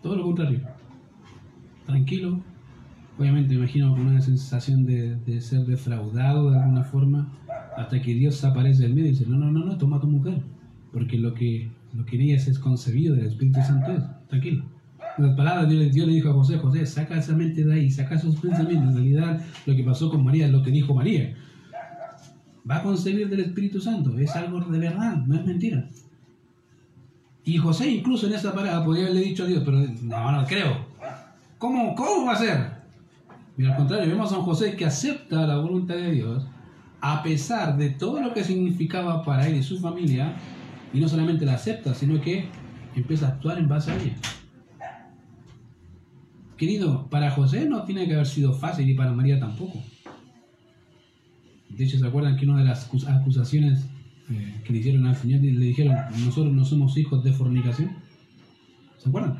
todo 0.00 0.14
lo 0.14 0.22
contrario. 0.22 0.60
Tranquilo. 1.84 2.51
Obviamente 3.18 3.54
me 3.54 3.60
imagino 3.60 3.90
con 3.92 4.06
una 4.06 4.20
sensación 4.20 4.84
de, 4.86 5.16
de 5.16 5.40
ser 5.40 5.66
defraudado 5.66 6.50
de 6.50 6.58
alguna 6.58 6.84
forma, 6.84 7.32
hasta 7.76 8.00
que 8.00 8.14
Dios 8.14 8.42
aparece 8.44 8.86
en 8.86 8.94
medio 8.94 9.08
y 9.08 9.10
dice, 9.10 9.26
no, 9.26 9.36
no, 9.36 9.50
no, 9.50 9.64
no, 9.64 9.78
toma 9.78 9.98
a 9.98 10.00
tu 10.00 10.08
mujer, 10.08 10.42
porque 10.92 11.18
lo 11.18 11.34
que, 11.34 11.70
lo 11.92 12.04
que 12.04 12.16
en 12.16 12.22
ella 12.22 12.36
es 12.36 12.58
concebido 12.58 13.14
del 13.14 13.26
Espíritu 13.26 13.60
Santo 13.60 13.92
es, 13.92 14.02
tranquilo. 14.28 14.64
En 15.18 15.26
las 15.26 15.36
palabras, 15.36 15.68
Dios, 15.68 15.92
Dios, 15.92 16.06
le 16.06 16.14
dijo 16.14 16.30
a 16.30 16.32
José, 16.32 16.58
José, 16.58 16.86
saca 16.86 17.18
esa 17.18 17.36
mente 17.36 17.64
de 17.64 17.74
ahí, 17.74 17.90
saca 17.90 18.14
esos 18.14 18.36
pensamientos. 18.36 18.90
En 18.90 18.96
realidad, 18.96 19.44
lo 19.66 19.76
que 19.76 19.84
pasó 19.84 20.08
con 20.08 20.24
María 20.24 20.46
es 20.46 20.52
lo 20.52 20.62
que 20.62 20.70
dijo 20.70 20.94
María. 20.94 21.34
Va 22.68 22.76
a 22.76 22.82
concebir 22.82 23.28
del 23.28 23.40
Espíritu 23.40 23.80
Santo, 23.80 24.16
es 24.18 24.34
algo 24.36 24.60
de 24.60 24.78
verdad, 24.78 25.16
no 25.26 25.34
es 25.34 25.44
mentira. 25.44 25.86
Y 27.44 27.58
José 27.58 27.90
incluso 27.90 28.26
en 28.26 28.34
esa 28.34 28.54
parada 28.54 28.84
podría 28.84 29.04
haberle 29.04 29.22
dicho 29.22 29.44
a 29.44 29.46
Dios, 29.46 29.62
pero 29.64 29.78
no, 30.02 30.32
no 30.32 30.46
creo. 30.46 30.86
¿Cómo, 31.58 31.94
cómo 31.94 32.26
va 32.26 32.32
a 32.32 32.36
ser? 32.36 32.71
Mira, 33.56 33.72
al 33.72 33.76
contrario, 33.76 34.08
vemos 34.08 34.32
a 34.32 34.38
un 34.38 34.44
José 34.44 34.76
que 34.76 34.84
acepta 34.84 35.46
la 35.46 35.58
voluntad 35.58 35.94
de 35.94 36.12
Dios, 36.12 36.46
a 37.00 37.22
pesar 37.22 37.76
de 37.76 37.90
todo 37.90 38.20
lo 38.20 38.32
que 38.32 38.44
significaba 38.44 39.24
para 39.24 39.46
él 39.46 39.56
y 39.56 39.62
su 39.62 39.78
familia, 39.78 40.36
y 40.92 41.00
no 41.00 41.08
solamente 41.08 41.44
la 41.44 41.54
acepta, 41.54 41.94
sino 41.94 42.20
que 42.20 42.46
empieza 42.94 43.26
a 43.26 43.30
actuar 43.30 43.58
en 43.58 43.68
base 43.68 43.90
a 43.90 43.96
ella. 43.96 44.16
Querido, 46.56 47.08
para 47.10 47.30
José 47.30 47.68
no 47.68 47.82
tiene 47.84 48.06
que 48.06 48.14
haber 48.14 48.26
sido 48.26 48.52
fácil 48.52 48.88
y 48.88 48.94
para 48.94 49.12
María 49.12 49.40
tampoco. 49.40 49.82
De 51.68 51.84
hecho, 51.84 51.98
¿se 51.98 52.06
acuerdan 52.06 52.36
que 52.36 52.46
una 52.46 52.58
de 52.58 52.64
las 52.64 52.88
acusaciones 53.08 53.86
eh, 54.30 54.60
que 54.64 54.72
le 54.72 54.78
hicieron 54.78 55.06
al 55.06 55.16
Señor 55.16 55.40
le 55.40 55.66
dijeron, 55.66 55.96
nosotros 56.24 56.52
no 56.52 56.64
somos 56.64 56.96
hijos 56.96 57.24
de 57.24 57.32
fornicación? 57.32 57.96
¿Se 58.96 59.08
acuerdan? 59.08 59.38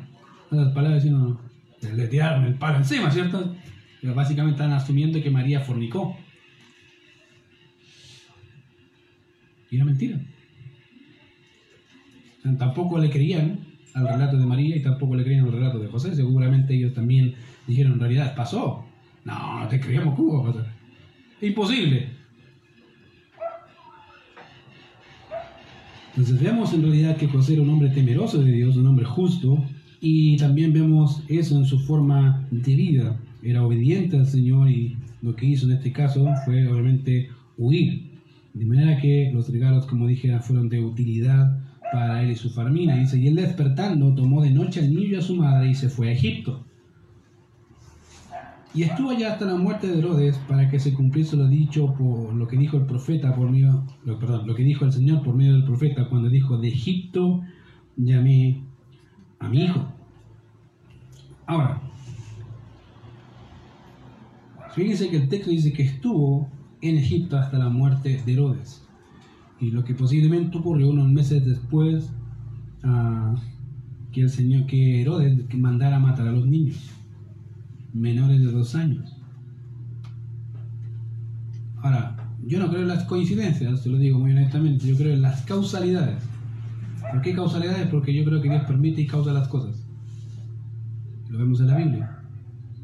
Las 0.51 0.73
palabras 0.73 1.03
diciendo, 1.03 1.39
le 1.81 2.07
tiraron 2.07 2.45
el 2.45 2.55
palo 2.55 2.79
encima, 2.79 3.09
¿cierto? 3.09 3.55
Pero 4.03 4.15
básicamente 4.15 4.61
están 4.61 4.73
asumiendo 4.73 5.21
que 5.21 5.31
María 5.31 5.61
fornicó. 5.61 6.17
Y 9.71 9.77
era 9.77 9.85
mentira. 9.85 10.19
O 12.37 12.41
sea, 12.41 12.57
tampoco 12.57 12.99
le 12.99 13.09
creían 13.09 13.61
al 13.93 14.05
relato 14.05 14.37
de 14.37 14.45
María 14.45 14.75
y 14.75 14.81
tampoco 14.81 15.15
le 15.15 15.23
creían 15.23 15.45
al 15.45 15.53
relato 15.53 15.79
de 15.79 15.87
José. 15.87 16.13
Seguramente 16.15 16.75
ellos 16.75 16.93
también 16.93 17.33
dijeron, 17.65 17.93
en 17.93 18.01
realidad, 18.01 18.35
pasó. 18.35 18.85
No, 19.23 19.61
no 19.61 19.67
te 19.69 19.79
creíamos, 19.79 20.15
¿cómo 20.15 20.43
va 20.43 20.49
a 20.49 20.53
pasar? 20.53 20.73
Imposible. 21.39 22.09
Entonces 26.09 26.41
vemos 26.41 26.73
en 26.73 26.81
realidad 26.81 27.15
que 27.15 27.29
José 27.29 27.53
era 27.53 27.61
un 27.61 27.69
hombre 27.69 27.87
temeroso 27.87 28.43
de 28.43 28.51
Dios, 28.51 28.75
un 28.75 28.85
hombre 28.85 29.05
justo, 29.05 29.65
y 30.05 30.35
también 30.35 30.73
vemos 30.73 31.23
eso 31.29 31.55
en 31.55 31.63
su 31.63 31.79
forma 31.79 32.45
de 32.51 32.75
vida. 32.75 33.17
Era 33.41 33.65
obediente 33.65 34.17
al 34.17 34.27
Señor 34.27 34.69
y 34.69 34.97
lo 35.21 35.33
que 35.33 35.45
hizo 35.45 35.65
en 35.65 35.77
este 35.77 35.93
caso 35.93 36.27
fue 36.43 36.67
obviamente 36.67 37.29
huir. 37.57 38.11
De 38.53 38.65
manera 38.65 38.99
que 38.99 39.31
los 39.33 39.49
regalos, 39.49 39.85
como 39.85 40.05
dije, 40.05 40.37
fueron 40.41 40.67
de 40.67 40.81
utilidad 40.81 41.57
para 41.93 42.21
él 42.21 42.31
y 42.31 42.35
su 42.35 42.49
familia. 42.49 42.97
Dice, 42.97 43.17
y 43.17 43.27
él 43.27 43.35
despertando 43.35 44.13
tomó 44.13 44.41
de 44.41 44.49
noche 44.49 44.81
al 44.81 44.93
niño 44.93 45.07
y 45.07 45.15
a 45.15 45.21
su 45.21 45.37
madre 45.37 45.69
y 45.69 45.73
se 45.73 45.87
fue 45.87 46.09
a 46.09 46.11
Egipto. 46.11 46.65
Y 48.75 48.83
estuvo 48.83 49.11
allá 49.11 49.31
hasta 49.31 49.45
la 49.45 49.55
muerte 49.55 49.87
de 49.87 49.99
Herodes 49.99 50.37
para 50.49 50.69
que 50.69 50.79
se 50.79 50.93
cumpliese 50.93 51.37
lo 51.37 51.47
dicho 51.47 51.93
por 51.93 52.33
lo 52.33 52.45
que 52.45 52.57
dijo 52.57 52.75
el 52.75 52.87
profeta 52.87 53.33
por 53.33 53.49
medio, 53.49 53.85
lo, 54.03 54.19
perdón, 54.19 54.47
lo 54.47 54.53
que 54.53 54.63
dijo 54.63 54.83
el 54.83 54.91
Señor 54.91 55.23
por 55.23 55.33
medio 55.33 55.53
del 55.53 55.63
profeta 55.63 56.09
cuando 56.09 56.29
dijo, 56.29 56.57
de 56.57 56.67
Egipto 56.67 57.41
llamé 57.95 58.63
a 59.43 59.49
mi 59.49 59.65
hijo. 59.65 59.85
Ahora, 61.45 61.81
fíjense 64.73 65.09
que 65.09 65.17
el 65.17 65.29
texto 65.29 65.51
dice 65.51 65.73
que 65.73 65.83
estuvo 65.83 66.49
en 66.81 66.97
Egipto 66.97 67.37
hasta 67.37 67.57
la 67.57 67.69
muerte 67.69 68.21
de 68.25 68.33
Herodes. 68.33 68.85
Y 69.59 69.71
lo 69.71 69.83
que 69.83 69.93
posiblemente 69.93 70.57
ocurrió 70.57 70.89
unos 70.89 71.11
meses 71.11 71.45
después 71.45 72.11
ah, 72.83 73.35
que 74.11 74.21
el 74.21 74.29
Señor, 74.29 74.65
que 74.65 75.01
Herodes 75.01 75.53
mandara 75.55 75.99
matar 75.99 76.27
a 76.27 76.31
los 76.31 76.45
niños 76.45 76.89
menores 77.93 78.39
de 78.39 78.51
dos 78.51 78.75
años. 78.75 79.15
Ahora, 81.77 82.15
yo 82.45 82.59
no 82.59 82.69
creo 82.69 82.81
en 82.81 82.87
las 82.87 83.03
coincidencias, 83.05 83.83
te 83.83 83.89
lo 83.89 83.97
digo 83.97 84.19
muy 84.19 84.31
honestamente, 84.31 84.87
yo 84.87 84.95
creo 84.97 85.13
en 85.13 85.21
las 85.21 85.41
causalidades. 85.43 86.23
¿Por 87.13 87.21
qué 87.21 87.35
causalidades? 87.35 87.87
Porque 87.89 88.11
yo 88.11 88.25
creo 88.25 88.41
que 88.41 88.49
Dios 88.49 88.63
permite 88.63 89.01
y 89.01 89.05
causa 89.05 89.31
las 89.33 89.47
cosas. 89.47 89.85
Lo 91.29 91.37
vemos 91.37 91.59
en 91.59 91.67
la 91.67 91.77
Biblia. 91.77 92.17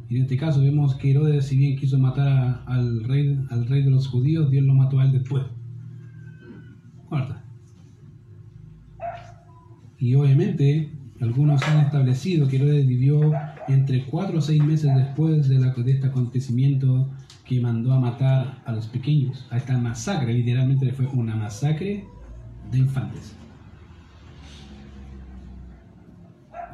Y 0.08 0.18
en 0.18 0.22
este 0.22 0.38
caso 0.38 0.62
vemos 0.62 0.94
que 0.94 1.10
Herodes, 1.10 1.48
si 1.48 1.58
bien 1.58 1.76
quiso 1.76 1.98
matar 1.98 2.62
al 2.68 3.04
rey, 3.06 3.40
al 3.50 3.66
rey 3.66 3.82
de 3.82 3.90
los 3.90 4.08
judíos, 4.08 4.52
Dios 4.52 4.64
lo 4.66 4.76
mató 4.76 5.00
a 5.00 5.06
él 5.06 5.14
después. 5.14 5.46
Cuarta. 7.08 7.42
Y 9.98 10.14
obviamente, 10.14 10.92
algunos 11.22 11.64
han 11.64 11.88
establecido 11.88 12.48
que 12.48 12.58
Herodes 12.58 12.86
vivió 12.86 13.34
entre 13.68 14.06
cuatro 14.06 14.38
o 14.38 14.42
seis 14.42 14.64
meses 14.64 14.96
después 14.96 15.50
de, 15.50 15.58
la, 15.58 15.74
de 15.74 15.92
este 15.92 16.06
acontecimiento 16.06 17.10
que 17.46 17.60
mandó 17.60 17.94
a 17.94 18.00
matar 18.00 18.62
a 18.64 18.74
los 18.74 18.86
pequeños, 18.86 19.48
a 19.50 19.58
esta 19.58 19.76
masacre, 19.80 20.36
literalmente 20.36 20.92
fue 20.94 21.08
una 21.08 21.36
masacre 21.36 22.06
de 22.72 22.78
infantes. 22.78 23.36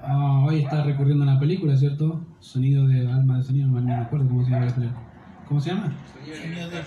Ah, 0.08 0.44
hoy 0.46 0.62
está 0.62 0.84
recurriendo 0.84 1.24
a 1.24 1.32
una 1.32 1.40
película, 1.40 1.76
¿cierto? 1.76 2.24
Sonido 2.40 2.88
de 2.88 3.08
alma 3.08 3.38
de 3.38 3.44
sonido, 3.44 3.68
no 3.68 3.82
me 3.82 3.94
acuerdo 3.96 4.28
cómo 4.28 4.46
se 4.46 4.52
llama 4.52 4.68
¿Cómo 5.48 5.60
se 5.60 5.70
llama? 5.72 5.92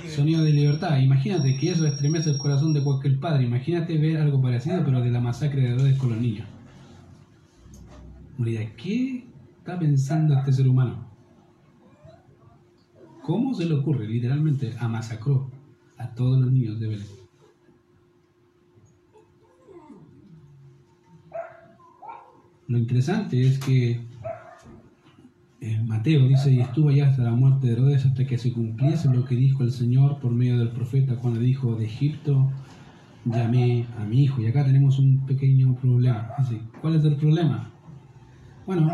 Sonido 0.08 0.44
de, 0.44 0.52
libertad. 0.52 0.98
Imagínate 0.98 1.56
que 1.56 1.70
eso 1.70 1.86
estremece 1.86 2.30
el 2.30 2.38
corazón 2.38 2.72
de 2.72 2.82
cualquier 2.82 3.18
padre. 3.18 3.44
Imagínate 3.44 3.98
ver 3.98 4.20
algo 4.20 4.40
parecido, 4.40 4.84
pero 4.84 5.00
de 5.00 5.10
la 5.10 5.20
masacre 5.20 5.62
de 5.62 5.68
Herodes 5.74 5.98
con 5.98 6.10
los 6.10 6.20
niños. 6.20 6.46
¿qué 8.76 9.24
está 9.58 9.78
pensando 9.78 10.34
este 10.34 10.52
ser 10.52 10.68
humano? 10.68 11.08
¿Cómo 13.22 13.52
se 13.54 13.64
le 13.64 13.74
ocurre? 13.74 14.06
Literalmente, 14.06 14.74
a 14.78 14.88
masacró 14.88 15.50
a 15.96 16.08
todos 16.14 16.40
los 16.40 16.52
niños 16.52 16.78
de 16.78 16.88
Belén. 16.88 17.17
Lo 22.68 22.76
interesante 22.76 23.40
es 23.46 23.58
que 23.58 23.98
eh, 25.62 25.82
Mateo 25.86 26.28
dice, 26.28 26.52
y 26.52 26.60
estuvo 26.60 26.90
allá 26.90 27.08
hasta 27.08 27.22
la 27.22 27.30
muerte 27.30 27.66
de 27.66 27.72
Herodes 27.72 28.04
hasta 28.04 28.26
que 28.26 28.36
se 28.36 28.52
cumpliese 28.52 29.08
lo 29.08 29.24
que 29.24 29.36
dijo 29.36 29.64
el 29.64 29.72
Señor 29.72 30.18
por 30.20 30.32
medio 30.32 30.58
del 30.58 30.68
profeta 30.68 31.16
cuando 31.16 31.40
dijo, 31.40 31.76
de 31.76 31.86
Egipto 31.86 32.52
llamé 33.24 33.86
a 33.98 34.04
mi 34.04 34.24
hijo. 34.24 34.42
Y 34.42 34.48
acá 34.48 34.66
tenemos 34.66 34.98
un 34.98 35.24
pequeño 35.24 35.76
problema. 35.76 36.28
¿Cuál 36.82 36.96
es 36.96 37.04
el 37.04 37.16
problema? 37.16 37.70
Bueno, 38.66 38.92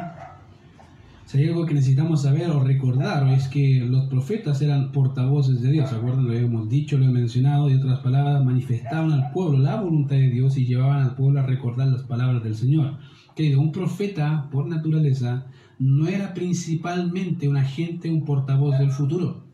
si 1.26 1.38
hay 1.38 1.48
algo 1.48 1.64
que 1.64 1.74
necesitamos 1.74 2.22
saber 2.22 2.50
o 2.50 2.62
recordar 2.62 3.26
es 3.28 3.48
que 3.48 3.80
los 3.80 4.06
profetas 4.06 4.60
eran 4.60 4.92
portavoces 4.92 5.62
de 5.62 5.70
Dios, 5.70 5.88
¿se 5.88 5.96
acuerdan? 5.96 6.26
Lo 6.26 6.32
hemos 6.34 6.68
dicho, 6.68 6.98
lo 6.98 7.06
he 7.06 7.08
mencionado, 7.08 7.70
y 7.70 7.74
otras 7.74 8.00
palabras, 8.00 8.44
manifestaban 8.44 9.10
al 9.10 9.30
pueblo 9.32 9.58
la 9.58 9.80
voluntad 9.80 10.16
de 10.16 10.28
Dios 10.28 10.58
y 10.58 10.66
llevaban 10.66 11.02
al 11.02 11.14
pueblo 11.14 11.40
a 11.40 11.46
recordar 11.46 11.88
las 11.88 12.02
palabras 12.02 12.42
del 12.44 12.54
Señor. 12.54 12.98
Que 13.34 13.56
un 13.56 13.72
profeta, 13.72 14.48
por 14.52 14.66
naturaleza, 14.66 15.46
no 15.78 16.06
era 16.06 16.34
principalmente 16.34 17.48
un 17.48 17.56
agente, 17.56 18.10
un 18.10 18.24
portavoz 18.24 18.78
del 18.78 18.90
futuro, 18.90 19.44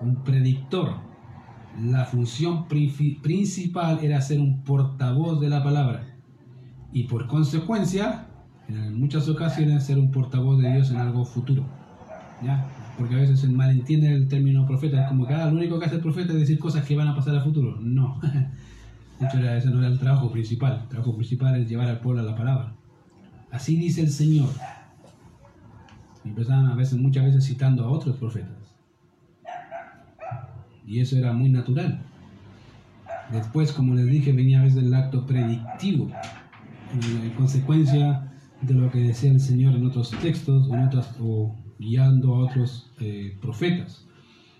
un 0.00 0.22
predictor. 0.22 0.94
La 1.82 2.04
función 2.04 2.66
principal 2.68 3.98
era 4.02 4.20
ser 4.20 4.40
un 4.40 4.62
portavoz 4.62 5.40
de 5.40 5.48
la 5.48 5.62
palabra. 5.62 6.16
Y 6.92 7.04
por 7.04 7.26
consecuencia, 7.26 8.29
en 8.76 9.00
muchas 9.00 9.28
ocasiones 9.28 9.84
ser 9.84 9.98
un 9.98 10.10
portavoz 10.10 10.60
de 10.60 10.72
Dios 10.72 10.90
en 10.90 10.96
algo 10.98 11.24
futuro. 11.24 11.64
¿ya? 12.42 12.66
Porque 12.98 13.14
a 13.14 13.18
veces 13.18 13.40
se 13.40 13.48
malentiende 13.48 14.12
el 14.12 14.28
término 14.28 14.66
profeta, 14.66 15.02
es 15.02 15.08
como 15.08 15.26
que 15.26 15.34
ah, 15.34 15.46
lo 15.46 15.56
único 15.56 15.78
que 15.78 15.86
hace 15.86 15.96
el 15.96 16.02
profeta 16.02 16.32
es 16.32 16.40
decir 16.40 16.58
cosas 16.58 16.84
que 16.84 16.96
van 16.96 17.08
a 17.08 17.14
pasar 17.14 17.34
a 17.36 17.42
futuro. 17.42 17.78
No, 17.80 18.20
de 19.20 19.26
hecho 19.26 19.38
ese 19.38 19.70
no 19.70 19.78
era 19.78 19.88
el 19.88 19.98
trabajo 19.98 20.30
principal, 20.30 20.80
el 20.82 20.88
trabajo 20.88 21.14
principal 21.16 21.56
es 21.60 21.68
llevar 21.68 21.88
al 21.88 22.00
pueblo 22.00 22.22
a 22.22 22.24
la 22.24 22.36
palabra. 22.36 22.74
Así 23.50 23.76
dice 23.76 24.02
el 24.02 24.10
Señor. 24.10 24.50
Empezaban 26.24 26.66
a 26.66 26.74
veces, 26.74 26.98
muchas 26.98 27.24
veces 27.24 27.46
citando 27.46 27.84
a 27.84 27.90
otros 27.90 28.16
profetas. 28.16 28.56
Y 30.86 31.00
eso 31.00 31.16
era 31.16 31.32
muy 31.32 31.48
natural. 31.48 32.00
Después, 33.32 33.72
como 33.72 33.94
les 33.94 34.06
dije, 34.06 34.32
venía 34.32 34.60
a 34.60 34.64
veces 34.64 34.82
el 34.82 34.92
acto 34.92 35.24
predictivo. 35.24 36.10
En 36.92 37.30
consecuencia, 37.30 38.29
de 38.62 38.74
lo 38.74 38.90
que 38.90 39.00
decía 39.00 39.30
el 39.30 39.40
Señor 39.40 39.74
en 39.74 39.86
otros 39.86 40.10
textos 40.22 40.68
en 40.68 40.80
otras, 40.80 41.14
o 41.20 41.54
guiando 41.78 42.34
a 42.34 42.44
otros 42.46 42.90
eh, 43.00 43.36
profetas. 43.40 44.06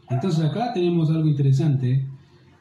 Entonces 0.09 0.45
acá 0.45 0.73
tenemos 0.73 1.11
algo 1.11 1.29
interesante 1.29 2.07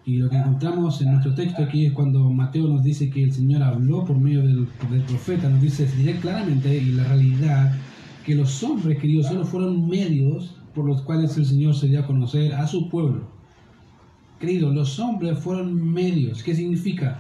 y 0.06 0.17
lo 0.17 0.30
que 0.30 0.38
encontramos 0.38 1.02
en 1.02 1.12
nuestro 1.12 1.34
texto 1.34 1.63
aquí 1.63 1.86
es 1.86 1.93
cuando 1.93 2.30
Mateo 2.30 2.67
nos 2.67 2.84
dice 2.84 3.10
que 3.10 3.23
el 3.23 3.32
Señor 3.32 3.63
habló 3.63 4.06
por 4.06 4.17
medio 4.17 4.41
del, 4.41 4.67
del 4.89 5.02
profeta, 5.04 5.49
nos 5.49 5.62
dice 5.62 5.88
claramente 6.21 6.78
y 6.78 6.91
la 6.91 7.06
realidad 7.06 7.73
que 8.25 8.36
los 8.36 8.63
hombres 8.63 8.99
queridos 8.99 9.28
solo 9.28 9.45
fueron 9.45 9.88
medios 9.88 10.56
por 10.73 10.86
los 10.86 11.02
cuales 11.02 11.38
el 11.38 11.45
Señor 11.45 11.75
se 11.75 11.88
dio 11.88 11.99
a 11.99 12.08
conocer 12.08 12.54
a 12.54 12.67
su 12.67 12.89
pueblo. 12.89 13.28
Queridos, 14.39 14.73
los 14.73 14.99
hombres 14.99 15.38
fueron 15.39 15.91
medios. 15.91 16.43
¿Qué 16.43 16.56
significa? 16.56 17.19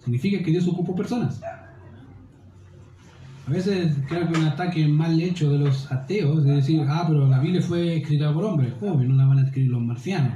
Significa 0.00 0.42
que 0.42 0.50
Dios 0.50 0.68
ocupó 0.68 0.94
personas. 0.94 1.40
A 3.46 3.50
veces 3.50 3.94
creo 4.08 4.26
que 4.26 4.38
un 4.38 4.46
ataque 4.46 4.88
mal 4.88 5.20
hecho 5.20 5.50
de 5.50 5.58
los 5.58 5.90
ateos 5.92 6.44
de 6.44 6.56
decir, 6.56 6.82
ah, 6.88 7.04
pero 7.06 7.28
la 7.28 7.40
Biblia 7.40 7.60
fue 7.60 7.98
escrita 7.98 8.32
por 8.32 8.44
hombres. 8.44 8.72
Obvio, 8.80 9.08
no 9.08 9.16
la 9.16 9.26
van 9.26 9.38
a 9.38 9.42
escribir 9.42 9.70
los 9.70 9.82
marcianos. 9.82 10.32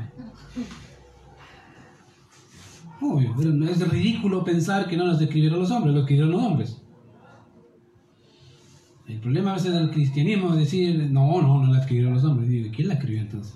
Obvio, 3.01 3.35
pero 3.37 3.65
es 3.65 3.89
ridículo 3.89 4.45
pensar 4.45 4.89
que 4.89 4.97
no 4.97 5.07
las 5.07 5.21
escribieron 5.21 5.61
los 5.61 5.71
hombres, 5.71 5.95
lo 5.95 6.01
escribieron 6.01 6.33
los 6.33 6.43
hombres. 6.43 6.83
El 9.07 9.21
problema 9.21 9.53
a 9.53 9.55
veces 9.55 9.73
del 9.73 9.91
cristianismo 9.91 10.53
es 10.53 10.59
decir, 10.59 11.09
no, 11.11 11.41
no, 11.41 11.65
no 11.65 11.73
la 11.73 11.81
escribieron 11.81 12.13
los 12.13 12.25
hombres. 12.25 12.51
Digo, 12.51 12.71
¿quién 12.75 12.89
la 12.89 12.95
escribió 12.95 13.23
entonces? 13.23 13.55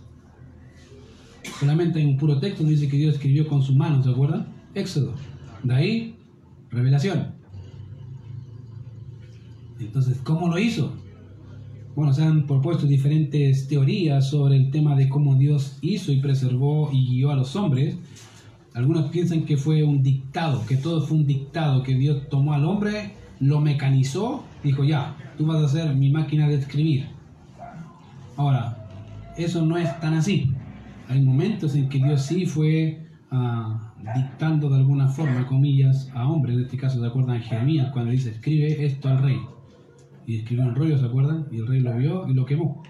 Solamente 1.60 1.98
hay 1.98 2.06
un 2.06 2.16
puro 2.16 2.38
texto 2.38 2.64
que 2.64 2.70
dice 2.70 2.88
que 2.88 2.96
Dios 2.96 3.16
escribió 3.16 3.46
con 3.46 3.62
su 3.62 3.74
mano, 3.74 4.02
¿se 4.02 4.10
acuerdan? 4.10 4.46
Éxodo. 4.74 5.12
De 5.62 5.74
ahí, 5.74 6.16
revelación. 6.70 7.41
Entonces, 9.86 10.18
¿cómo 10.22 10.48
lo 10.48 10.58
hizo? 10.58 10.92
Bueno, 11.94 12.14
se 12.14 12.22
han 12.22 12.46
propuesto 12.46 12.86
diferentes 12.86 13.68
teorías 13.68 14.30
sobre 14.30 14.56
el 14.56 14.70
tema 14.70 14.96
de 14.96 15.10
cómo 15.10 15.34
Dios 15.34 15.78
hizo 15.82 16.10
y 16.10 16.20
preservó 16.20 16.90
y 16.90 17.06
guió 17.06 17.30
a 17.30 17.36
los 17.36 17.54
hombres. 17.54 17.96
Algunos 18.72 19.10
piensan 19.10 19.44
que 19.44 19.58
fue 19.58 19.84
un 19.84 20.02
dictado, 20.02 20.64
que 20.64 20.76
todo 20.76 21.02
fue 21.02 21.18
un 21.18 21.26
dictado, 21.26 21.82
que 21.82 21.94
Dios 21.94 22.28
tomó 22.30 22.54
al 22.54 22.64
hombre, 22.64 23.12
lo 23.40 23.60
mecanizó, 23.60 24.44
dijo 24.64 24.84
ya, 24.84 25.16
tú 25.36 25.44
vas 25.44 25.62
a 25.62 25.68
ser 25.68 25.94
mi 25.94 26.10
máquina 26.10 26.48
de 26.48 26.54
escribir. 26.54 27.08
Ahora, 28.38 28.88
eso 29.36 29.62
no 29.64 29.76
es 29.76 30.00
tan 30.00 30.14
así. 30.14 30.50
Hay 31.08 31.20
momentos 31.20 31.74
en 31.74 31.90
que 31.90 31.98
Dios 31.98 32.22
sí 32.22 32.46
fue 32.46 33.06
ah, 33.30 33.92
dictando 34.16 34.70
de 34.70 34.76
alguna 34.76 35.08
forma, 35.08 35.46
comillas, 35.46 36.10
a 36.14 36.26
hombres. 36.26 36.56
En 36.56 36.62
este 36.62 36.78
caso, 36.78 36.98
¿se 36.98 37.06
acuerdan 37.06 37.42
Jeremías 37.42 37.90
cuando 37.92 38.12
dice, 38.12 38.30
escribe 38.30 38.86
esto 38.86 39.10
al 39.10 39.22
rey? 39.22 39.38
Y 40.32 40.38
escribió 40.38 40.64
un 40.64 40.74
rollo, 40.74 40.96
¿se 40.96 41.04
acuerdan? 41.04 41.46
Y 41.50 41.58
el 41.58 41.66
rey 41.66 41.80
lo 41.80 41.94
vio 41.94 42.26
y 42.26 42.32
lo 42.32 42.46
quemó. 42.46 42.82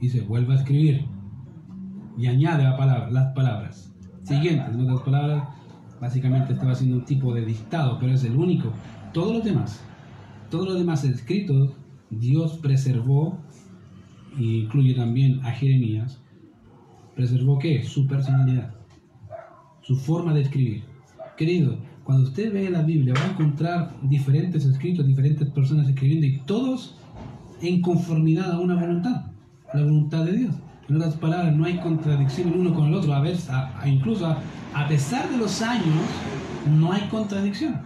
Y 0.00 0.08
se 0.08 0.20
vuelve 0.20 0.52
a 0.52 0.56
escribir 0.56 1.04
y 2.16 2.28
añade 2.28 2.62
la 2.62 2.76
palabra, 2.76 3.10
las 3.10 3.34
palabras 3.34 3.92
siguientes. 4.22 4.72
En 4.72 4.82
otras 4.82 5.00
palabras, 5.00 5.48
básicamente 6.00 6.52
estaba 6.52 6.72
haciendo 6.72 6.98
un 6.98 7.04
tipo 7.04 7.34
de 7.34 7.44
dictado, 7.44 7.98
pero 7.98 8.12
es 8.12 8.22
el 8.22 8.36
único. 8.36 8.72
Todos 9.12 9.34
los 9.34 9.44
demás, 9.44 9.82
todos 10.48 10.68
los 10.68 10.78
demás 10.78 11.02
escritos, 11.02 11.72
Dios 12.10 12.56
preservó, 12.58 13.38
e 14.38 14.42
incluye 14.42 14.94
también 14.94 15.40
a 15.44 15.50
Jeremías, 15.50 16.22
preservó 17.16 17.58
qué? 17.58 17.82
Su 17.82 18.06
personalidad, 18.06 18.76
su 19.80 19.96
forma 19.96 20.32
de 20.34 20.42
escribir. 20.42 20.84
Querido, 21.36 21.78
cuando 22.04 22.28
usted 22.28 22.52
ve 22.52 22.68
la 22.70 22.82
Biblia 22.82 23.14
va 23.14 23.22
a 23.22 23.30
encontrar 23.30 23.94
diferentes 24.02 24.64
escritos, 24.64 25.06
diferentes 25.06 25.48
personas 25.50 25.88
escribiendo 25.88 26.26
y 26.26 26.40
todos 26.40 26.96
en 27.60 27.80
conformidad 27.80 28.52
a 28.52 28.58
una 28.58 28.74
voluntad, 28.74 29.26
la 29.72 29.82
voluntad 29.82 30.24
de 30.24 30.32
Dios. 30.32 30.54
En 30.88 30.96
otras 30.96 31.14
palabras, 31.14 31.56
no 31.56 31.64
hay 31.64 31.78
contradicción 31.78 32.48
el 32.48 32.58
uno 32.58 32.74
con 32.74 32.88
el 32.88 32.94
otro. 32.94 33.14
A 33.14 33.20
ver, 33.20 33.36
incluso 33.86 34.26
a, 34.26 34.88
pesar 34.88 35.30
de 35.30 35.36
los 35.36 35.62
años, 35.62 35.94
no 36.76 36.92
hay 36.92 37.02
contradicción. 37.08 37.80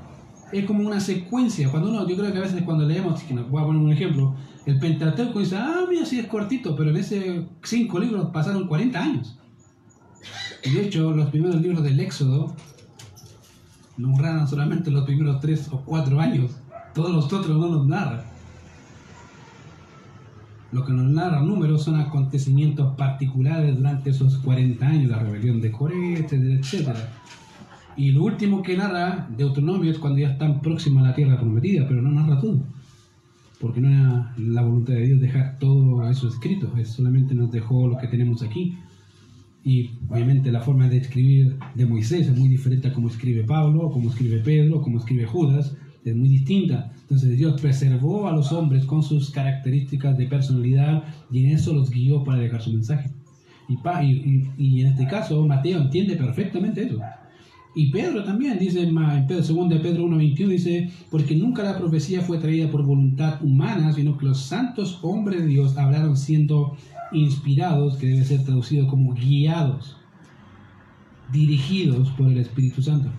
Es 0.50 0.64
como 0.64 0.86
una 0.86 0.98
secuencia. 1.00 1.70
Cuando 1.70 2.08
yo 2.08 2.16
creo 2.16 2.32
que 2.32 2.38
a 2.38 2.42
veces 2.42 2.62
cuando 2.62 2.86
leemos, 2.86 3.22
voy 3.50 3.62
a 3.62 3.66
poner 3.66 3.82
un 3.82 3.92
ejemplo, 3.92 4.34
el 4.64 4.78
Pentateuco 4.78 5.40
dice, 5.40 5.56
ah, 5.56 5.84
mira, 5.88 6.06
sí 6.06 6.18
es 6.18 6.26
cortito, 6.26 6.74
pero 6.74 6.90
en 6.90 6.96
ese 6.96 7.46
cinco 7.62 7.98
libros 7.98 8.30
pasaron 8.32 8.66
40 8.66 8.98
años. 8.98 9.38
Y 10.64 10.70
de 10.70 10.86
hecho, 10.86 11.12
los 11.12 11.28
primeros 11.28 11.60
libros 11.60 11.82
del 11.82 12.00
Éxodo 12.00 12.56
narran 13.98 14.48
solamente 14.48 14.90
los 14.90 15.04
primeros 15.04 15.40
tres 15.40 15.68
o 15.70 15.80
cuatro 15.80 16.20
años. 16.20 16.56
Todos 16.94 17.10
los 17.10 17.32
otros 17.32 17.56
no 17.58 17.68
nos 17.68 17.86
narran. 17.86 18.22
Lo 20.72 20.84
que 20.84 20.92
nos 20.92 21.10
narra 21.10 21.40
números 21.40 21.84
son 21.84 21.98
acontecimientos 22.00 22.96
particulares 22.96 23.76
durante 23.76 24.10
esos 24.10 24.38
40 24.38 24.86
años, 24.86 25.10
la 25.10 25.18
rebelión 25.20 25.60
de 25.60 25.70
Coré, 25.70 26.18
etcétera, 26.18 27.08
Y 27.96 28.10
lo 28.10 28.24
último 28.24 28.62
que 28.62 28.76
narra 28.76 29.26
Deuteronomio 29.36 29.90
es 29.90 29.98
cuando 29.98 30.18
ya 30.18 30.30
están 30.30 30.60
próximos 30.60 31.04
a 31.04 31.08
la 31.08 31.14
tierra 31.14 31.38
prometida, 31.38 31.86
pero 31.88 32.02
no 32.02 32.10
narra 32.10 32.40
todo. 32.40 32.58
Porque 33.60 33.80
no 33.80 33.88
era 33.88 34.34
la 34.36 34.62
voluntad 34.62 34.94
de 34.94 35.06
Dios 35.06 35.20
dejar 35.20 35.58
todo 35.58 36.06
eso 36.10 36.28
escrito, 36.28 36.70
es 36.76 36.90
solamente 36.90 37.34
nos 37.34 37.50
dejó 37.50 37.88
lo 37.88 37.96
que 37.96 38.08
tenemos 38.08 38.42
aquí. 38.42 38.76
Y 39.66 39.90
obviamente 40.08 40.52
la 40.52 40.60
forma 40.60 40.88
de 40.88 40.98
escribir 40.98 41.56
de 41.74 41.86
Moisés 41.86 42.28
es 42.28 42.38
muy 42.38 42.48
diferente 42.48 42.86
a 42.86 42.92
como 42.92 43.08
escribe 43.08 43.42
Pablo, 43.42 43.90
como 43.90 44.10
escribe 44.10 44.38
Pedro, 44.38 44.80
como 44.80 44.98
escribe 44.98 45.26
Judas, 45.26 45.76
es 46.04 46.14
muy 46.14 46.28
distinta. 46.28 46.92
Entonces 47.00 47.36
Dios 47.36 47.60
preservó 47.60 48.28
a 48.28 48.32
los 48.32 48.52
hombres 48.52 48.84
con 48.84 49.02
sus 49.02 49.28
características 49.30 50.16
de 50.16 50.28
personalidad 50.28 51.02
y 51.32 51.44
en 51.44 51.50
eso 51.50 51.74
los 51.74 51.90
guió 51.90 52.22
para 52.22 52.38
dejar 52.38 52.62
su 52.62 52.72
mensaje. 52.72 53.10
Y, 53.68 54.44
y, 54.56 54.82
en 54.82 54.86
este 54.86 55.08
caso 55.08 55.44
Mateo 55.44 55.80
entiende 55.80 56.14
perfectamente 56.14 56.84
eso. 56.84 57.00
Y 57.74 57.90
Pedro 57.90 58.22
también 58.22 58.60
dice 58.60 58.84
en 58.84 58.94
Pedro, 59.26 59.42
2 59.42 59.68
de 59.68 59.80
Pedro 59.80 60.06
1.21 60.06 60.46
dice, 60.46 60.90
porque 61.10 61.34
nunca 61.34 61.64
la 61.64 61.76
profecía 61.76 62.22
fue 62.22 62.38
traída 62.38 62.70
por 62.70 62.84
voluntad 62.84 63.42
humana, 63.42 63.92
sino 63.92 64.16
que 64.16 64.26
los 64.26 64.38
santos 64.38 65.00
hombres 65.02 65.40
de 65.40 65.48
Dios 65.48 65.76
hablaron 65.76 66.16
siendo 66.16 66.76
inspirados, 67.16 67.96
que 67.96 68.06
debe 68.06 68.24
ser 68.24 68.44
traducido 68.44 68.86
como 68.86 69.14
guiados, 69.14 69.96
dirigidos 71.32 72.10
por 72.10 72.30
el 72.30 72.38
Espíritu 72.38 72.82
Santo. 72.82 73.10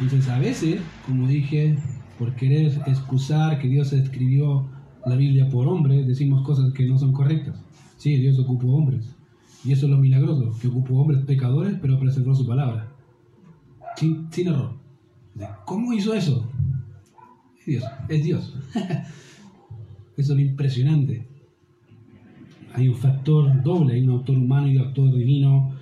Entonces 0.00 0.28
a 0.28 0.38
veces, 0.38 0.80
como 1.06 1.28
dije, 1.28 1.78
por 2.18 2.34
querer 2.34 2.72
excusar 2.86 3.58
que 3.58 3.68
Dios 3.68 3.92
escribió 3.92 4.66
la 5.06 5.16
Biblia 5.16 5.48
por 5.48 5.66
hombres, 5.68 6.06
decimos 6.06 6.44
cosas 6.44 6.72
que 6.72 6.86
no 6.86 6.98
son 6.98 7.12
correctas. 7.12 7.56
Sí, 7.96 8.16
Dios 8.16 8.38
ocupó 8.38 8.68
hombres. 8.72 9.14
Y 9.64 9.72
eso 9.72 9.86
es 9.86 9.92
lo 9.92 9.98
milagroso, 9.98 10.56
que 10.60 10.68
ocupó 10.68 10.94
hombres 10.94 11.24
pecadores, 11.24 11.76
pero 11.80 11.98
preservó 11.98 12.34
su 12.34 12.46
palabra. 12.46 12.88
Sin, 13.96 14.26
sin 14.32 14.48
error. 14.48 14.72
¿Cómo 15.64 15.92
hizo 15.92 16.14
eso? 16.14 16.48
Es 17.60 17.66
Dios. 17.66 17.84
Es 18.08 18.24
Dios. 18.24 18.54
Eso 20.16 20.32
es 20.32 20.38
lo 20.38 20.40
impresionante. 20.40 21.26
Hay 22.74 22.88
un 22.88 22.96
factor 22.96 23.62
doble, 23.62 23.94
hay 23.94 24.02
un 24.02 24.10
autor 24.10 24.38
humano 24.38 24.68
y 24.68 24.76
un 24.76 24.86
autor 24.86 25.14
divino 25.14 25.72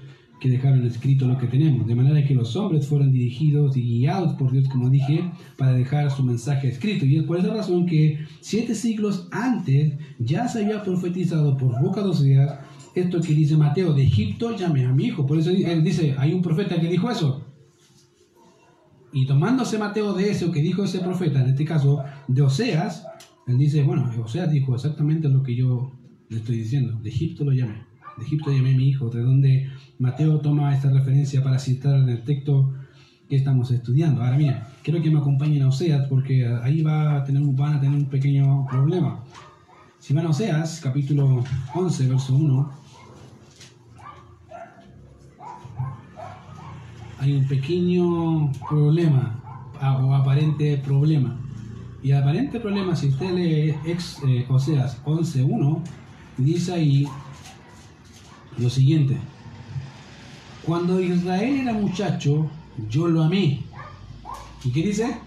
que 0.40 0.48
dejaron 0.48 0.86
escrito 0.86 1.28
lo 1.28 1.36
que 1.36 1.46
tenemos, 1.46 1.86
de 1.86 1.94
manera 1.94 2.26
que 2.26 2.34
los 2.34 2.56
hombres 2.56 2.86
fueron 2.86 3.12
dirigidos 3.12 3.76
y 3.76 3.82
guiados 3.82 4.34
por 4.34 4.50
Dios, 4.50 4.68
como 4.68 4.88
dije, 4.88 5.30
para 5.58 5.74
dejar 5.74 6.10
su 6.10 6.22
mensaje 6.22 6.68
escrito. 6.68 7.04
Y 7.04 7.16
es 7.16 7.24
por 7.24 7.38
esa 7.38 7.52
razón 7.52 7.84
que 7.84 8.18
siete 8.40 8.74
siglos 8.74 9.28
antes 9.32 9.98
ya 10.18 10.48
se 10.48 10.64
había 10.64 10.82
profetizado 10.82 11.56
por 11.58 11.80
boca 11.82 12.02
de 12.02 12.08
Oseas 12.08 12.58
esto 12.94 13.20
que 13.20 13.34
dice 13.34 13.56
Mateo, 13.56 13.92
de 13.92 14.02
Egipto 14.02 14.56
llamé 14.56 14.84
a 14.84 14.92
mi 14.92 15.04
hijo. 15.04 15.26
Por 15.26 15.38
eso 15.38 15.50
él 15.50 15.84
dice, 15.84 16.14
hay 16.18 16.32
un 16.32 16.42
profeta 16.42 16.80
que 16.80 16.88
dijo 16.88 17.10
eso. 17.10 17.44
Y 19.12 19.26
tomándose 19.26 19.78
Mateo 19.78 20.12
de 20.12 20.30
eso 20.30 20.50
que 20.50 20.60
dijo 20.60 20.84
ese 20.84 21.00
profeta, 21.00 21.40
en 21.40 21.50
este 21.50 21.64
caso 21.64 22.02
de 22.28 22.42
Oseas, 22.42 23.06
él 23.50 23.58
dice, 23.58 23.82
bueno, 23.82 24.08
Oseas 24.22 24.50
dijo 24.50 24.74
exactamente 24.74 25.28
lo 25.28 25.42
que 25.42 25.56
yo 25.56 25.92
le 26.28 26.38
estoy 26.38 26.58
diciendo. 26.58 27.00
De 27.00 27.10
Egipto 27.10 27.44
lo 27.44 27.52
llamé. 27.52 27.82
De 28.16 28.24
Egipto 28.24 28.52
llamé 28.52 28.74
a 28.74 28.76
mi 28.76 28.88
hijo. 28.88 29.10
De 29.10 29.22
donde 29.22 29.68
Mateo 29.98 30.40
toma 30.40 30.74
esta 30.74 30.90
referencia 30.90 31.42
para 31.42 31.58
citar 31.58 31.98
en 31.98 32.08
el 32.08 32.22
texto 32.22 32.72
que 33.28 33.36
estamos 33.36 33.70
estudiando. 33.70 34.22
Ahora 34.22 34.36
mira, 34.36 34.68
quiero 34.82 35.02
que 35.02 35.10
me 35.10 35.18
acompañen 35.18 35.62
a 35.62 35.68
Oseas 35.68 36.06
porque 36.08 36.46
ahí 36.62 36.82
va 36.82 37.16
a 37.16 37.24
tener, 37.24 37.42
van 37.42 37.74
a 37.74 37.80
tener 37.80 37.98
un 37.98 38.06
pequeño 38.06 38.66
problema. 38.66 39.24
Si 39.98 40.14
van 40.14 40.26
a 40.26 40.30
Oseas, 40.30 40.80
capítulo 40.80 41.44
11, 41.74 42.08
verso 42.08 42.34
1, 42.34 42.70
hay 47.18 47.32
un 47.34 47.46
pequeño 47.46 48.52
problema 48.68 49.40
o 49.80 50.14
aparente 50.14 50.76
problema. 50.78 51.38
Y 52.02 52.12
el 52.12 52.18
aparente 52.18 52.60
problema, 52.60 52.96
si 52.96 53.08
usted 53.08 53.30
lee 53.30 53.76
ex, 53.84 54.18
eh, 54.26 54.46
Oseas 54.48 55.02
11.1, 55.04 55.82
dice 56.38 56.72
ahí 56.72 57.06
lo 58.56 58.70
siguiente. 58.70 59.18
Cuando 60.64 61.00
Israel 61.00 61.60
era 61.60 61.72
muchacho, 61.72 62.50
yo 62.88 63.06
lo 63.06 63.22
amé. 63.22 63.62
¿Y 64.64 64.72
qué 64.72 64.82
dice? 64.82 65.18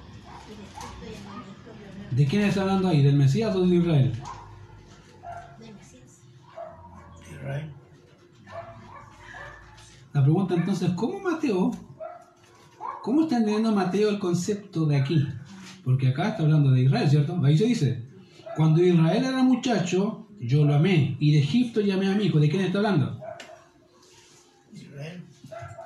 ¿De 2.11 2.25
quién 2.25 2.43
está 2.43 2.61
hablando 2.61 2.87
ahí? 2.87 3.03
¿Del 3.03 3.15
Mesías 3.15 3.55
o 3.55 3.65
de 3.65 3.75
Israel? 3.75 4.13
Israel. 7.31 7.73
La 10.13 10.21
pregunta 10.21 10.53
entonces, 10.53 10.91
¿cómo 10.95 11.19
Mateo, 11.19 11.71
cómo 13.01 13.23
está 13.23 13.37
entendiendo 13.37 13.71
Mateo 13.71 14.09
el 14.09 14.19
concepto 14.19 14.85
de 14.85 14.97
aquí? 14.97 15.27
Porque 15.83 16.07
acá 16.07 16.29
está 16.29 16.43
hablando 16.43 16.71
de 16.71 16.83
Israel, 16.83 17.09
¿cierto? 17.09 17.39
Ahí 17.43 17.57
se 17.57 17.65
dice, 17.65 18.03
cuando 18.55 18.83
Israel 18.83 19.23
era 19.23 19.43
muchacho, 19.43 20.27
yo 20.39 20.65
lo 20.65 20.75
amé, 20.75 21.17
y 21.19 21.31
de 21.31 21.39
Egipto 21.39 21.81
llamé 21.81 22.07
a 22.07 22.15
mi 22.15 22.25
hijo. 22.25 22.39
¿De 22.39 22.49
quién 22.49 22.63
está 22.63 22.77
hablando? 22.79 23.19
Israel. 24.73 25.23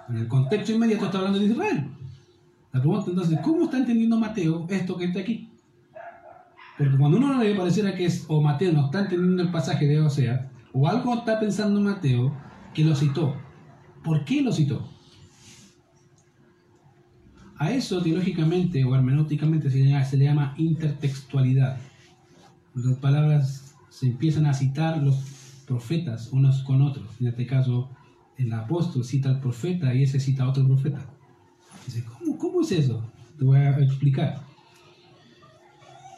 En 0.09 0.17
el 0.17 0.27
contexto 0.27 0.71
inmediato 0.71 1.05
está 1.05 1.17
hablando 1.17 1.39
de 1.39 1.45
Israel. 1.45 1.87
La 2.71 2.79
pregunta 2.79 3.09
entonces, 3.09 3.39
¿cómo 3.43 3.65
está 3.65 3.77
entendiendo 3.77 4.17
Mateo 4.17 4.67
esto 4.69 4.97
que 4.97 5.05
está 5.05 5.19
aquí? 5.19 5.49
Porque 6.77 6.95
cuando 6.97 7.17
uno 7.17 7.41
le 7.41 7.55
pareciera 7.55 7.95
que 7.95 8.05
es, 8.05 8.25
o 8.27 8.41
Mateo 8.41 8.71
no 8.71 8.85
está 8.85 8.99
entendiendo 8.99 9.41
el 9.41 9.51
pasaje 9.51 9.87
de 9.87 9.99
Osea, 9.99 10.51
o 10.73 10.87
algo 10.87 11.15
está 11.15 11.39
pensando 11.39 11.81
Mateo 11.81 12.35
que 12.73 12.83
lo 12.83 12.95
citó. 12.95 13.35
¿Por 14.03 14.23
qué 14.25 14.41
lo 14.41 14.51
citó? 14.51 14.87
A 17.59 17.71
eso 17.71 18.01
teológicamente 18.01 18.83
o 18.83 18.95
hermenéuticamente 18.95 19.69
se 19.71 19.79
le, 20.17 20.25
llama 20.25 20.53
intertextualidad. 20.57 21.77
Las 22.75 22.97
palabras 22.97 23.75
se 23.89 24.07
empiezan 24.07 24.45
a 24.45 24.53
citar 24.53 25.01
los 25.01 25.63
profetas 25.65 26.29
unos 26.31 26.61
con 26.63 26.83
otros. 26.83 27.09
En 27.19 27.27
este 27.27 27.47
caso, 27.47 27.89
el 28.37 28.53
apóstol 28.53 29.03
cita 29.03 29.29
al 29.29 29.39
profeta 29.39 29.93
y 29.95 30.03
ese 30.03 30.19
cita 30.19 30.43
a 30.43 30.49
otro 30.49 30.67
profeta. 30.67 31.03
Dice, 31.85 32.03
¿cómo, 32.05 32.37
cómo 32.37 32.61
es 32.61 32.71
eso? 32.71 33.03
Te 33.39 33.43
voy 33.43 33.57
a 33.57 33.79
explicar. 33.79 34.41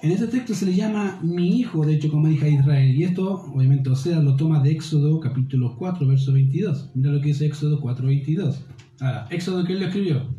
En 0.02 0.12
este 0.12 0.28
texto 0.28 0.54
se 0.54 0.66
le 0.66 0.76
llama 0.76 1.20
mi 1.22 1.60
hijo, 1.60 1.86
de 1.86 1.96
hecho, 1.96 2.10
como 2.10 2.28
dije 2.28 2.50
Israel. 2.50 2.96
Y 2.96 3.04
esto, 3.04 3.46
obviamente, 3.54 3.90
o 3.90 3.96
sea, 3.96 4.20
lo 4.20 4.36
toma 4.36 4.62
de 4.62 4.72
Éxodo 4.72 5.20
capítulo 5.20 5.76
4, 5.78 6.06
verso 6.06 6.34
22. 6.34 6.92
Mira 6.96 7.12
lo 7.12 7.22
que 7.22 7.28
dice 7.28 7.46
Éxodo 7.46 7.80
4, 7.80 8.08
22. 8.08 8.66
Ahora, 9.00 9.28
Éxodo, 9.30 9.64
¿quién 9.66 9.80
lo 9.80 9.86
escribió? 9.86 10.39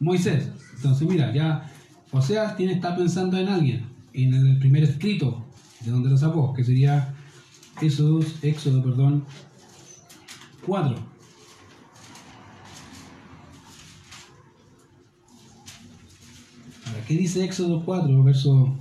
Moisés. 0.00 0.50
Entonces, 0.74 1.06
mira, 1.06 1.32
ya 1.32 1.70
sea, 2.20 2.56
tiene, 2.56 2.72
está 2.72 2.96
pensando 2.96 3.38
en 3.38 3.48
alguien, 3.48 3.86
en 4.12 4.34
el 4.34 4.58
primer 4.58 4.82
escrito, 4.82 5.44
de 5.84 5.90
donde 5.90 6.10
lo 6.10 6.16
sacó, 6.16 6.52
que 6.52 6.64
sería 6.64 7.14
Éxodo, 7.80 8.20
Éxodo 8.42 8.82
perdón, 8.82 9.24
4. 10.66 10.96
Ahora, 16.86 17.04
¿qué 17.06 17.14
dice 17.14 17.44
Éxodo 17.44 17.84
4, 17.84 18.24
verso 18.24 18.74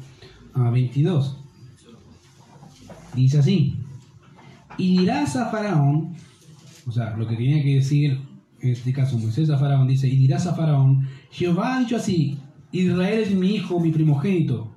22? 0.55 1.37
Ah, 1.37 3.05
dice 3.13 3.39
así, 3.39 3.77
y 4.77 4.99
dirás 4.99 5.35
a 5.35 5.51
Faraón, 5.51 6.15
o 6.87 6.91
sea, 6.91 7.15
lo 7.15 7.27
que 7.27 7.35
tenía 7.35 7.61
que 7.61 7.75
decir 7.75 8.28
en 8.61 8.69
este 8.69 8.93
caso 8.93 9.17
Moisés 9.17 9.49
a 9.49 9.57
Faraón, 9.57 9.87
dice, 9.87 10.07
y 10.07 10.17
dirás 10.17 10.47
a 10.47 10.55
Faraón, 10.55 11.07
Jehová 11.31 11.75
ha 11.75 11.79
dicho 11.79 11.95
así, 11.95 12.37
Israel 12.71 13.19
es 13.19 13.33
mi 13.33 13.55
hijo, 13.55 13.79
mi 13.79 13.91
primogénito. 13.91 14.73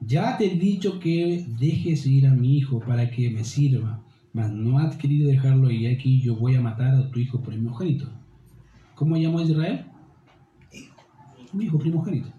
Ya 0.00 0.36
te 0.36 0.46
he 0.46 0.56
dicho 0.56 0.98
que 0.98 1.46
dejes 1.58 2.06
ir 2.06 2.26
a 2.26 2.32
mi 2.32 2.56
hijo 2.58 2.80
para 2.80 3.10
que 3.10 3.30
me 3.30 3.44
sirva, 3.44 4.02
mas 4.32 4.50
no 4.50 4.78
has 4.78 4.96
querido 4.96 5.28
dejarlo 5.28 5.70
y 5.70 5.86
aquí 5.86 6.20
yo 6.20 6.36
voy 6.36 6.56
a 6.56 6.60
matar 6.60 6.94
a 6.94 7.10
tu 7.10 7.20
hijo 7.20 7.40
primogénito. 7.40 8.08
¿Cómo 8.94 9.16
llamó 9.16 9.38
a 9.38 9.44
Israel? 9.44 9.84
Mi 11.52 11.66
hijo 11.66 11.78
primogénito. 11.78 12.32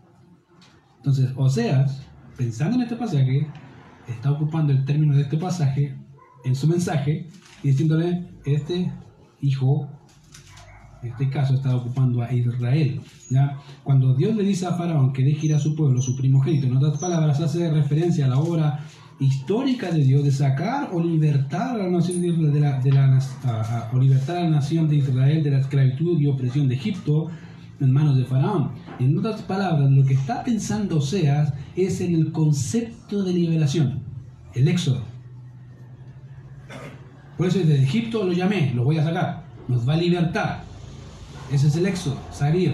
Entonces, 0.98 1.32
Oseas, 1.36 2.06
pensando 2.38 2.78
en 2.78 2.84
este 2.84 2.96
pasaje, 2.96 3.48
está 4.08 4.32
ocupando 4.32 4.74
el 4.74 4.84
término 4.86 5.16
de 5.16 5.22
este 5.22 5.38
pasaje 5.38 5.96
en 6.44 6.56
su 6.56 6.68
mensaje 6.68 7.28
y 7.62 7.68
diciéndole, 7.70 8.28
este 8.46 8.92
hijo, 9.42 9.90
en 11.04 11.10
este 11.10 11.30
caso 11.30 11.56
está 11.56 11.76
ocupando 11.76 12.22
a 12.22 12.34
Israel. 12.34 13.02
¿ya? 13.30 13.60
Cuando 13.84 14.14
Dios 14.16 14.36
le 14.36 14.44
dice 14.44 14.66
a 14.66 14.74
Faraón 14.74 15.12
que 15.12 15.24
deje 15.24 15.48
ir 15.48 15.56
a 15.56 15.60
su 15.60 15.76
pueblo, 15.76 16.02
su 16.02 16.16
primogénito, 16.16 16.68
en 16.68 16.78
otras 16.78 16.98
palabras, 16.98 17.40
hace 17.42 17.70
referencia 17.70 18.26
a 18.26 18.30
la 18.30 18.40
obra 18.40 18.80
histórica 19.20 19.92
de 19.92 20.04
Dios 20.04 20.24
de 20.24 20.32
sacar 20.32 20.90
o 20.92 21.00
libertar 21.00 21.76
a 21.76 21.84
la 21.84 21.90
nación 21.90 22.22
de, 22.22 22.28
Israel, 24.98 25.44
de 25.44 25.52
la, 25.52 25.60
esclavitud 25.60 26.20
y 26.20 26.28
opresión 26.28 26.68
de 26.68 26.76
Egipto 26.76 27.30
en 27.80 27.92
manos 27.92 28.18
de 28.18 28.26
Faraón. 28.26 28.72
En 29.00 29.18
otras 29.18 29.42
palabras, 29.42 29.90
lo 29.92 30.06
que 30.06 30.14
está 30.14 30.44
pensando 30.44 30.98
Oseas 30.98 31.54
es 31.76 32.02
en 32.02 32.16
el 32.16 32.32
concepto 32.32 33.24
de 33.24 33.34
liberación, 33.34 34.04
el 34.54 34.68
éxodo. 34.68 35.04
Por 37.38 37.48
eso 37.48 37.60
desde 37.60 37.84
Egipto 37.84 38.24
lo 38.24 38.32
llamé, 38.32 38.72
lo 38.76 38.84
voy 38.84 38.98
a 38.98 39.04
sacar, 39.04 39.46
nos 39.68 39.88
va 39.88 39.94
a 39.94 39.98
libertar. 39.98 40.73
Ese 41.54 41.68
es 41.68 41.76
el 41.76 41.86
éxodo, 41.86 42.18
salir. 42.32 42.74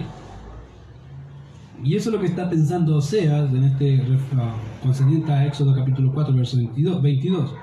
Y 1.84 1.96
eso 1.96 2.08
es 2.08 2.14
lo 2.14 2.20
que 2.20 2.28
está 2.28 2.48
pensando 2.48 2.96
Oseas 2.96 3.52
en 3.52 3.64
este 3.64 3.96
uh, 4.00 4.82
concerniente 4.82 5.30
a 5.30 5.46
Éxodo 5.46 5.74
capítulo 5.74 6.10
4, 6.14 6.34
verso 6.34 6.56
22. 6.56 7.02
22. 7.02 7.54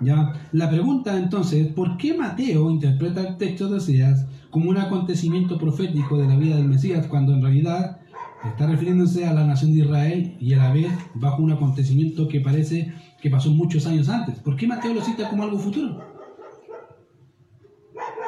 ¿Ya? 0.00 0.34
La 0.52 0.68
pregunta 0.68 1.16
entonces, 1.16 1.68
¿por 1.68 1.96
qué 1.96 2.12
Mateo 2.12 2.70
interpreta 2.70 3.26
el 3.26 3.38
texto 3.38 3.68
de 3.68 3.76
Oseas 3.76 4.26
como 4.50 4.68
un 4.68 4.76
acontecimiento 4.76 5.56
profético 5.56 6.18
de 6.18 6.28
la 6.28 6.36
vida 6.36 6.56
del 6.56 6.68
Mesías 6.68 7.06
cuando 7.06 7.32
en 7.32 7.40
realidad 7.40 8.00
está 8.44 8.66
refiriéndose 8.66 9.26
a 9.26 9.32
la 9.32 9.46
nación 9.46 9.72
de 9.72 9.80
Israel 9.80 10.36
y 10.38 10.52
a 10.52 10.58
la 10.58 10.72
vez 10.74 10.92
bajo 11.14 11.42
un 11.42 11.52
acontecimiento 11.52 12.28
que 12.28 12.40
parece 12.40 12.92
que 13.22 13.30
pasó 13.30 13.50
muchos 13.50 13.86
años 13.86 14.10
antes? 14.10 14.38
¿Por 14.40 14.54
qué 14.54 14.66
Mateo 14.66 14.92
lo 14.92 15.00
cita 15.00 15.30
como 15.30 15.44
algo 15.44 15.58
futuro? 15.58 15.98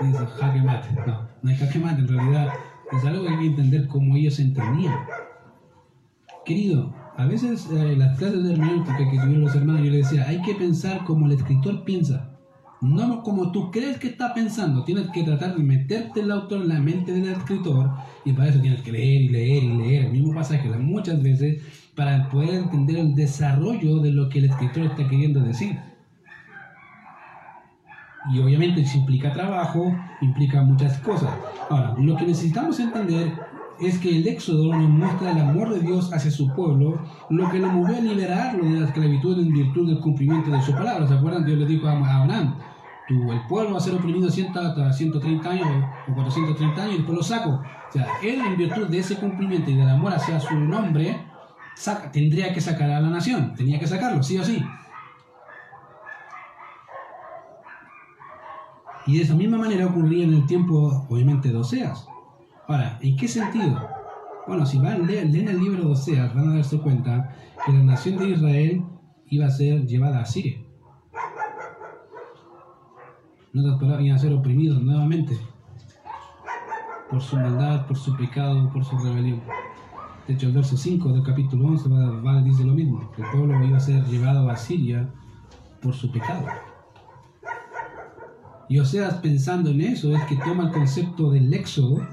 dice 0.01 0.27
jaque 0.27 0.63
mate. 0.63 0.89
No, 1.07 1.30
no 1.43 1.51
hay 1.51 1.57
jaque 1.57 1.79
mate, 1.79 2.01
en 2.01 2.09
realidad 2.09 2.49
es 2.93 3.05
algo 3.05 3.25
que 3.25 3.31
hay 3.31 3.39
que 3.39 3.47
entender 3.47 3.87
como 3.89 4.17
ellos 4.17 4.39
entendían. 4.39 4.99
Querido, 6.45 6.95
a 7.17 7.27
veces 7.27 7.69
eh, 7.73 7.95
las 7.97 8.19
clases 8.19 8.43
de 8.43 8.53
hermenéutica 8.53 8.97
que 8.97 9.05
tuvieron 9.05 9.43
los 9.43 9.55
hermanos, 9.55 9.83
yo 9.85 9.91
les 9.91 10.09
decía, 10.09 10.27
hay 10.29 10.41
que 10.43 10.55
pensar 10.55 11.05
como 11.05 11.27
el 11.27 11.33
escritor 11.33 11.85
piensa, 11.85 12.31
no 12.81 13.23
como 13.23 13.53
tú 13.53 13.71
crees 13.71 13.99
que 13.99 14.09
está 14.09 14.33
pensando. 14.33 14.85
Tienes 14.85 15.09
que 15.09 15.23
tratar 15.23 15.55
de 15.55 15.63
meterte 15.63 16.21
el 16.21 16.31
autor 16.31 16.63
en 16.63 16.69
la 16.69 16.81
mente 16.81 17.13
del 17.13 17.29
escritor 17.29 17.91
y 18.25 18.33
para 18.33 18.49
eso 18.49 18.61
tienes 18.61 18.83
que 18.83 18.93
leer 18.93 19.23
y 19.23 19.29
leer 19.29 19.63
y 19.65 19.77
leer 19.77 20.05
el 20.07 20.13
mismo 20.13 20.35
pasaje 20.35 20.69
muchas 20.71 21.23
veces 21.23 21.63
para 21.95 22.29
poder 22.31 22.55
entender 22.55 22.97
el 22.97 23.15
desarrollo 23.15 23.99
de 23.99 24.13
lo 24.13 24.29
que 24.29 24.39
el 24.39 24.47
escritor 24.47 24.85
está 24.85 25.07
queriendo 25.09 25.41
decir. 25.41 25.79
Y 28.29 28.39
obviamente 28.39 28.83
eso 28.83 28.99
implica 28.99 29.33
trabajo, 29.33 29.97
implica 30.21 30.63
muchas 30.63 30.99
cosas. 30.99 31.31
Ahora, 31.71 31.95
lo 31.99 32.17
que 32.17 32.27
necesitamos 32.27 32.79
entender 32.79 33.33
es 33.81 33.99
que 33.99 34.15
el 34.15 34.29
Éxodo 34.29 34.75
nos 34.75 34.91
muestra 34.91 35.31
el 35.33 35.39
amor 35.39 35.73
de 35.73 35.81
Dios 35.81 36.13
hacia 36.13 36.31
su 36.31 36.53
pueblo, 36.53 37.01
lo 37.31 37.51
que 37.51 37.59
lo 37.59 37.69
movió 37.69 37.97
a 37.97 38.01
liberarlo 38.01 38.65
de 38.65 38.81
la 38.81 38.87
esclavitud 38.87 39.41
en 39.41 39.53
virtud 39.53 39.89
del 39.89 40.01
cumplimiento 40.01 40.51
de 40.51 40.61
su 40.61 40.73
palabra. 40.73 41.07
¿Se 41.09 41.15
acuerdan? 41.15 41.47
Dios 41.47 41.59
le 41.59 41.67
dijo 41.67 41.89
a 41.89 41.93
Abraham, 41.93 42.57
tú, 43.09 43.33
el 43.33 43.41
pueblo 43.49 43.73
va 43.73 43.79
a 43.79 43.81
ser 43.81 43.95
oprimido 43.95 44.29
hasta 44.29 44.93
130 44.93 45.51
años 45.51 45.67
o 46.09 46.15
430 46.15 46.83
años 46.83 46.95
y 46.95 46.97
después 46.99 47.17
lo 47.17 47.25
saco. 47.25 47.51
O 47.51 47.93
sea, 47.93 48.07
él 48.23 48.41
en 48.41 48.57
virtud 48.59 48.87
de 48.89 48.99
ese 48.99 49.17
cumplimiento 49.17 49.71
y 49.71 49.77
del 49.77 49.89
amor 49.89 50.13
hacia 50.13 50.39
su 50.39 50.55
nombre, 50.55 51.17
tendría 52.13 52.53
que 52.53 52.61
sacar 52.61 52.91
a 52.91 53.01
la 53.01 53.09
nación, 53.09 53.55
tenía 53.55 53.79
que 53.79 53.87
sacarlo, 53.87 54.23
sí 54.23 54.37
o 54.39 54.45
sí. 54.45 54.63
Y 59.07 59.17
de 59.17 59.23
esa 59.23 59.35
misma 59.35 59.59
manera 59.59 59.87
ocurría 59.87 60.25
en 60.25 60.35
el 60.35 60.47
tiempo, 60.47 61.07
obviamente, 61.09 61.51
de 61.51 61.57
Oseas. 61.57 62.07
Ahora, 62.69 62.99
¿en 63.01 63.17
qué 63.17 63.27
sentido? 63.27 63.81
Bueno, 64.47 64.67
si 64.67 64.79
van, 64.79 65.07
leen, 65.07 65.33
leen 65.33 65.49
el 65.49 65.59
libro 65.59 65.85
de 65.85 65.91
Oseas, 65.93 66.35
van 66.35 66.51
a 66.51 66.55
darse 66.57 66.79
cuenta 66.79 67.35
que 67.65 67.73
la 67.73 67.83
nación 67.83 68.19
de 68.19 68.31
Israel 68.31 68.85
iba 69.27 69.47
a 69.47 69.51
ser 69.51 69.87
llevada 69.87 70.21
a 70.21 70.27
Siria. 70.27 70.59
No 73.53 73.79
iban 73.81 74.11
a 74.13 74.19
ser 74.19 74.33
oprimidos 74.33 74.81
nuevamente 74.81 75.37
por 77.11 77.21
su 77.21 77.37
maldad, 77.37 77.87
por 77.87 77.97
su 77.97 78.17
pecado, 78.17 78.71
por 78.73 78.85
su 78.85 78.97
rebelión. 78.99 79.43
De 80.29 80.35
hecho, 80.35 80.47
el 80.47 80.53
verso 80.53 80.77
5 80.77 81.13
del 81.13 81.25
capítulo 81.25 81.67
11 81.67 81.89
va, 81.89 82.21
va, 82.21 82.43
dice 82.43 82.63
lo 82.63 82.73
mismo, 82.73 83.11
que 83.17 83.23
el 83.23 83.31
pueblo 83.31 83.65
iba 83.65 83.79
a 83.79 83.81
ser 83.81 84.05
llevado 84.05 84.49
a 84.49 84.57
Siria 84.57 85.09
por 85.83 85.93
su 85.93 86.13
pecado. 86.13 86.47
Y 88.71 88.79
Oseas 88.79 89.15
pensando 89.15 89.71
en 89.71 89.81
eso 89.81 90.15
es 90.15 90.23
que 90.27 90.37
toma 90.37 90.63
el 90.63 90.71
concepto 90.71 91.33
del 91.33 91.53
éxodo 91.53 92.07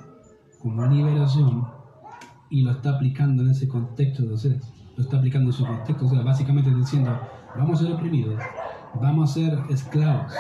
como 0.60 0.88
liberación 0.88 1.68
y 2.50 2.62
lo 2.64 2.72
está 2.72 2.96
aplicando 2.96 3.44
en 3.44 3.52
ese 3.52 3.68
contexto 3.68 4.24
de 4.24 4.34
Oseas. 4.34 4.74
Lo 4.96 5.04
está 5.04 5.18
aplicando 5.18 5.52
en 5.52 5.54
su 5.54 5.64
contexto, 5.64 6.08
o 6.08 6.10
sea, 6.10 6.24
básicamente 6.24 6.74
diciendo, 6.74 7.16
vamos 7.56 7.80
a 7.80 7.84
ser 7.84 7.94
oprimidos, 7.94 8.42
vamos 9.00 9.30
a 9.30 9.34
ser 9.36 9.60
esclavos, 9.70 10.34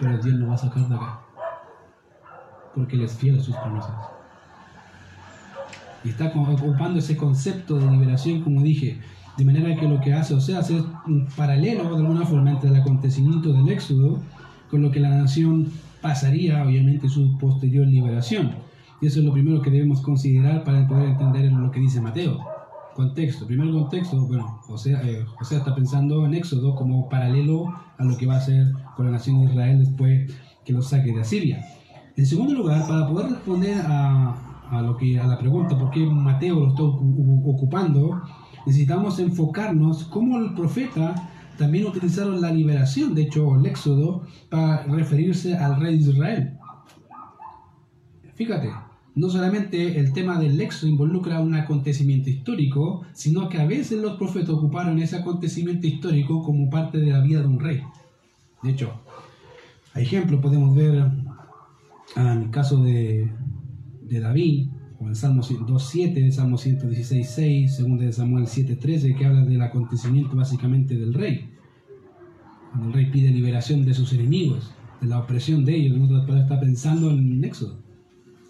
pero 0.00 0.16
Dios 0.16 0.36
nos 0.36 0.48
va 0.48 0.54
a 0.54 0.56
sacar 0.56 0.88
de 0.88 0.94
acá. 0.94 1.20
Porque 2.74 2.96
Él 2.96 3.02
es 3.02 3.12
fiel 3.12 3.38
a 3.38 3.42
sus 3.42 3.54
promesas. 3.54 3.92
Y 6.02 6.08
está 6.08 6.32
ocupando 6.34 6.98
ese 6.98 7.14
concepto 7.14 7.78
de 7.78 7.90
liberación, 7.90 8.40
como 8.40 8.62
dije, 8.62 9.02
de 9.36 9.44
manera 9.44 9.78
que 9.78 9.86
lo 9.86 10.00
que 10.00 10.14
hace 10.14 10.32
Oseas 10.32 10.70
es 10.70 10.82
un 11.06 11.28
paralelo 11.36 11.90
de 11.90 11.96
alguna 11.96 12.24
forma 12.24 12.52
entre 12.52 12.70
el 12.70 12.76
acontecimiento 12.76 13.52
del 13.52 13.68
Éxodo 13.68 14.22
con 14.70 14.82
lo 14.82 14.90
que 14.90 15.00
la 15.00 15.10
nación 15.10 15.70
pasaría, 16.00 16.64
obviamente, 16.64 17.08
su 17.08 17.36
posterior 17.38 17.86
liberación. 17.86 18.52
Y 19.00 19.06
eso 19.06 19.20
es 19.20 19.24
lo 19.24 19.32
primero 19.32 19.62
que 19.62 19.70
debemos 19.70 20.00
considerar 20.00 20.64
para 20.64 20.86
poder 20.86 21.10
entender 21.10 21.52
lo 21.52 21.70
que 21.70 21.80
dice 21.80 22.00
Mateo. 22.00 22.38
Contexto. 22.94 23.46
Primer 23.46 23.70
contexto, 23.70 24.26
bueno, 24.26 24.60
o 24.68 24.76
sea, 24.76 25.00
eh, 25.02 25.24
está 25.40 25.74
pensando 25.74 26.26
en 26.26 26.34
Éxodo 26.34 26.74
como 26.74 27.08
paralelo 27.08 27.72
a 27.96 28.04
lo 28.04 28.16
que 28.16 28.26
va 28.26 28.34
a 28.34 28.38
hacer 28.38 28.72
con 28.96 29.06
la 29.06 29.12
nación 29.12 29.40
de 29.40 29.52
Israel 29.52 29.78
después 29.78 30.32
que 30.64 30.72
lo 30.72 30.82
saque 30.82 31.12
de 31.12 31.20
Asiria. 31.20 31.64
En 32.16 32.26
segundo 32.26 32.54
lugar, 32.54 32.86
para 32.88 33.06
poder 33.06 33.30
responder 33.30 33.80
a, 33.86 34.34
a, 34.70 34.82
lo 34.82 34.96
que, 34.96 35.18
a 35.18 35.26
la 35.26 35.38
pregunta 35.38 35.78
por 35.78 35.90
qué 35.90 36.00
Mateo 36.04 36.58
lo 36.58 36.68
está 36.70 36.82
ocupando, 36.82 38.20
necesitamos 38.66 39.20
enfocarnos 39.20 40.04
cómo 40.04 40.38
el 40.38 40.54
profeta 40.54 41.14
también 41.58 41.86
utilizaron 41.86 42.40
la 42.40 42.52
liberación, 42.52 43.14
de 43.14 43.22
hecho 43.22 43.56
el 43.56 43.66
éxodo, 43.66 44.22
para 44.48 44.84
referirse 44.84 45.56
al 45.56 45.78
rey 45.80 45.98
de 45.98 46.10
Israel. 46.10 46.58
Fíjate, 48.34 48.70
no 49.16 49.28
solamente 49.28 49.98
el 49.98 50.12
tema 50.12 50.38
del 50.38 50.60
éxodo 50.60 50.90
involucra 50.90 51.40
un 51.40 51.54
acontecimiento 51.54 52.30
histórico, 52.30 53.04
sino 53.12 53.48
que 53.48 53.60
a 53.60 53.66
veces 53.66 54.00
los 54.00 54.16
profetas 54.16 54.50
ocuparon 54.50 54.98
ese 55.00 55.16
acontecimiento 55.16 55.86
histórico 55.86 56.42
como 56.44 56.70
parte 56.70 56.98
de 56.98 57.10
la 57.10 57.20
vida 57.20 57.40
de 57.40 57.48
un 57.48 57.58
rey. 57.58 57.82
De 58.62 58.70
hecho, 58.70 58.92
a 59.92 60.00
ejemplo 60.00 60.40
podemos 60.40 60.74
ver 60.74 61.10
en 62.16 62.26
el 62.26 62.50
caso 62.50 62.82
de, 62.84 63.30
de 64.02 64.20
David, 64.20 64.68
o 65.00 65.06
en 65.06 65.14
Salmo 65.14 65.42
2.7, 65.42 66.30
Salmo 66.32 66.56
116.6, 66.56 67.68
segundo 67.68 68.04
de 68.04 68.12
Samuel 68.12 68.46
7.13, 68.46 69.16
que 69.16 69.26
habla 69.26 69.44
del 69.44 69.62
acontecimiento 69.62 70.34
básicamente 70.36 70.96
del 70.96 71.14
rey. 71.14 71.48
Cuando 72.70 72.88
el 72.88 72.94
rey 72.94 73.06
pide 73.06 73.30
liberación 73.30 73.84
de 73.84 73.94
sus 73.94 74.12
enemigos, 74.12 74.72
de 75.00 75.06
la 75.06 75.20
opresión 75.20 75.64
de 75.64 75.76
ellos, 75.76 75.96
en 75.96 76.02
otras 76.02 76.42
está 76.42 76.58
pensando 76.58 77.10
en 77.10 77.44
Éxodo, 77.44 77.78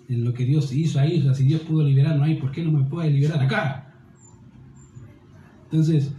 en 0.09 0.25
lo 0.25 0.33
que 0.33 0.47
Dios 0.47 0.73
hizo 0.73 0.99
ahí, 0.99 1.21
o 1.21 1.25
sea, 1.25 1.35
si 1.35 1.45
Dios 1.45 1.61
pudo 1.63 1.85
liberarnos 1.85 2.27
ahí, 2.27 2.37
¿por 2.37 2.51
qué 2.51 2.65
no 2.65 2.73
me 2.73 2.85
puede 2.89 3.11
liberar 3.11 3.43
acá? 3.43 3.95
Entonces, 5.65 6.13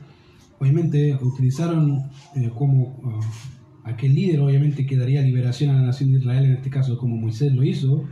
obviamente 0.59 1.17
utilizaron 1.19 2.03
eh, 2.35 2.51
como 2.55 2.99
uh, 3.03 3.19
aquel 3.83 4.13
líder, 4.13 4.41
obviamente 4.41 4.85
que 4.85 4.95
daría 4.95 5.23
liberación 5.23 5.71
a 5.71 5.79
la 5.79 5.87
nación 5.87 6.11
de 6.11 6.19
Israel, 6.19 6.45
en 6.45 6.51
este 6.53 6.69
caso 6.69 6.99
como 6.99 7.17
Moisés 7.17 7.51
lo 7.51 7.63
hizo, 7.63 8.05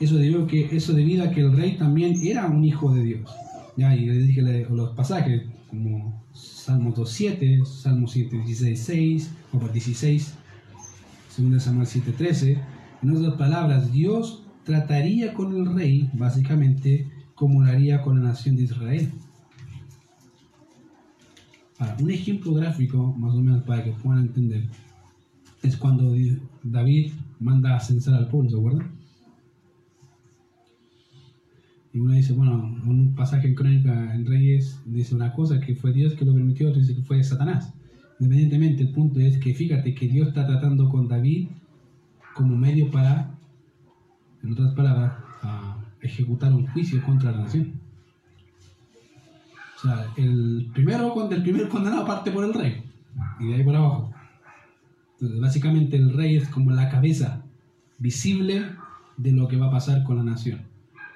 eso 0.00 0.16
debido, 0.16 0.46
que, 0.46 0.76
eso 0.76 0.92
debido 0.92 1.24
a 1.24 1.30
que 1.30 1.40
el 1.40 1.56
rey 1.56 1.76
también 1.76 2.18
era 2.22 2.46
un 2.46 2.64
hijo 2.64 2.92
de 2.94 3.02
Dios. 3.02 3.30
Ya, 3.76 3.94
y 3.94 4.06
le 4.06 4.14
dije 4.14 4.42
los 4.70 4.90
pasajes, 4.90 5.42
como 5.68 6.22
Salmo 6.32 6.94
2.7, 6.94 7.64
Salmo 7.64 8.06
7.16.6, 8.06 9.28
o 9.52 9.58
por 9.58 9.72
16, 9.72 10.34
2 11.36 11.62
Samuel 11.62 11.86
7.13. 11.86 12.60
En 13.02 13.16
otras 13.16 13.34
palabras, 13.34 13.92
Dios 13.92 14.42
trataría 14.64 15.34
con 15.34 15.54
el 15.54 15.74
rey, 15.74 16.10
básicamente, 16.12 17.08
como 17.34 17.62
lo 17.62 17.70
haría 17.70 18.02
con 18.02 18.20
la 18.20 18.30
nación 18.30 18.56
de 18.56 18.64
Israel. 18.64 19.12
Ahora, 21.78 21.96
un 22.00 22.10
ejemplo 22.10 22.54
gráfico, 22.54 23.14
más 23.16 23.34
o 23.34 23.40
menos 23.40 23.62
para 23.62 23.84
que 23.84 23.92
puedan 23.92 24.26
entender, 24.26 24.64
es 25.62 25.76
cuando 25.76 26.12
David 26.64 27.12
manda 27.38 27.76
a 27.76 27.80
censar 27.80 28.14
al 28.14 28.28
pueblo, 28.28 28.50
¿se 28.50 28.56
acuerdan? 28.56 28.97
Y 31.98 32.00
uno 32.00 32.14
dice, 32.14 32.32
bueno, 32.32 32.54
un 32.86 33.12
pasaje 33.16 33.48
en 33.48 33.56
Crónica 33.56 34.14
en 34.14 34.24
Reyes 34.24 34.80
dice 34.86 35.16
una 35.16 35.32
cosa, 35.32 35.58
que 35.58 35.74
fue 35.74 35.92
Dios 35.92 36.14
que 36.14 36.24
lo 36.24 36.32
permitió, 36.32 36.68
otro 36.68 36.80
dice 36.80 36.94
que 36.94 37.02
fue 37.02 37.24
Satanás. 37.24 37.74
Independientemente, 38.20 38.84
el 38.84 38.92
punto 38.92 39.18
es 39.18 39.36
que 39.38 39.52
fíjate 39.52 39.96
que 39.96 40.06
Dios 40.06 40.28
está 40.28 40.46
tratando 40.46 40.88
con 40.88 41.08
David 41.08 41.48
como 42.36 42.56
medio 42.56 42.88
para, 42.92 43.34
en 44.44 44.52
otras 44.52 44.74
palabras, 44.74 45.12
ejecutar 46.00 46.52
un 46.52 46.68
juicio 46.68 47.02
contra 47.02 47.32
la 47.32 47.38
nación. 47.38 47.72
O 49.78 49.80
sea, 49.82 50.06
el 50.16 50.70
primero, 50.72 51.28
el 51.28 51.42
primer 51.42 51.68
condenado 51.68 52.06
parte 52.06 52.30
por 52.30 52.44
el 52.44 52.54
rey, 52.54 52.80
y 53.40 53.48
de 53.48 53.54
ahí 53.56 53.64
por 53.64 53.74
abajo. 53.74 54.14
Entonces, 55.14 55.40
básicamente 55.40 55.96
el 55.96 56.12
rey 56.12 56.36
es 56.36 56.48
como 56.48 56.70
la 56.70 56.90
cabeza 56.90 57.42
visible 57.98 58.66
de 59.16 59.32
lo 59.32 59.48
que 59.48 59.56
va 59.56 59.66
a 59.66 59.72
pasar 59.72 60.04
con 60.04 60.18
la 60.18 60.22
nación. 60.22 60.67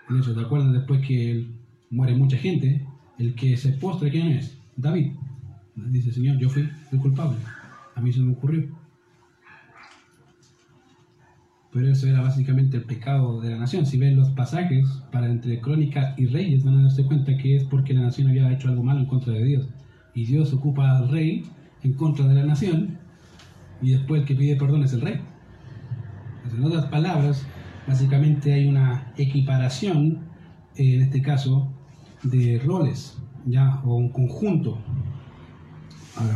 De 0.08 0.18
hecho, 0.18 0.34
¿te 0.34 0.40
acuerdas 0.40 0.72
después 0.72 1.06
que 1.06 1.46
muere 1.90 2.14
mucha 2.14 2.36
gente? 2.36 2.86
El 3.18 3.34
que 3.34 3.56
se 3.56 3.70
postre, 3.72 4.10
¿quién 4.10 4.28
es? 4.28 4.56
David. 4.76 5.12
Dice, 5.74 6.12
Señor, 6.12 6.38
yo 6.38 6.48
fui 6.50 6.68
el 6.90 6.98
culpable. 6.98 7.38
A 7.94 8.00
mí 8.00 8.12
se 8.12 8.20
me 8.20 8.32
ocurrió. 8.32 8.68
Pero 11.72 11.90
eso 11.90 12.06
era 12.06 12.20
básicamente 12.20 12.76
el 12.76 12.84
pecado 12.84 13.40
de 13.40 13.50
la 13.50 13.56
nación. 13.56 13.86
Si 13.86 13.96
ven 13.96 14.16
los 14.16 14.30
pasajes 14.30 14.86
para 15.10 15.30
entre 15.30 15.60
crónicas 15.60 16.18
y 16.18 16.26
reyes, 16.26 16.64
van 16.64 16.78
a 16.78 16.82
darse 16.82 17.04
cuenta 17.04 17.36
que 17.38 17.56
es 17.56 17.64
porque 17.64 17.94
la 17.94 18.02
nación 18.02 18.28
había 18.28 18.52
hecho 18.52 18.68
algo 18.68 18.82
malo 18.82 19.00
en 19.00 19.06
contra 19.06 19.32
de 19.32 19.44
Dios. 19.44 19.68
Y 20.14 20.26
Dios 20.26 20.52
ocupa 20.52 20.98
al 20.98 21.08
rey 21.08 21.46
en 21.82 21.94
contra 21.94 22.28
de 22.28 22.34
la 22.34 22.44
nación. 22.44 22.98
Y 23.80 23.92
después 23.92 24.20
el 24.20 24.26
que 24.26 24.34
pide 24.34 24.56
perdón 24.56 24.82
es 24.82 24.92
el 24.92 25.00
rey. 25.00 25.20
en 26.54 26.64
otras 26.64 26.86
palabras, 26.86 27.46
básicamente 27.86 28.52
hay 28.52 28.66
una 28.66 29.12
equiparación, 29.16 30.20
en 30.76 31.02
este 31.02 31.22
caso, 31.22 31.68
de 32.22 32.60
roles, 32.64 33.18
ya, 33.46 33.80
o 33.84 33.96
un 33.96 34.10
conjunto. 34.10 34.78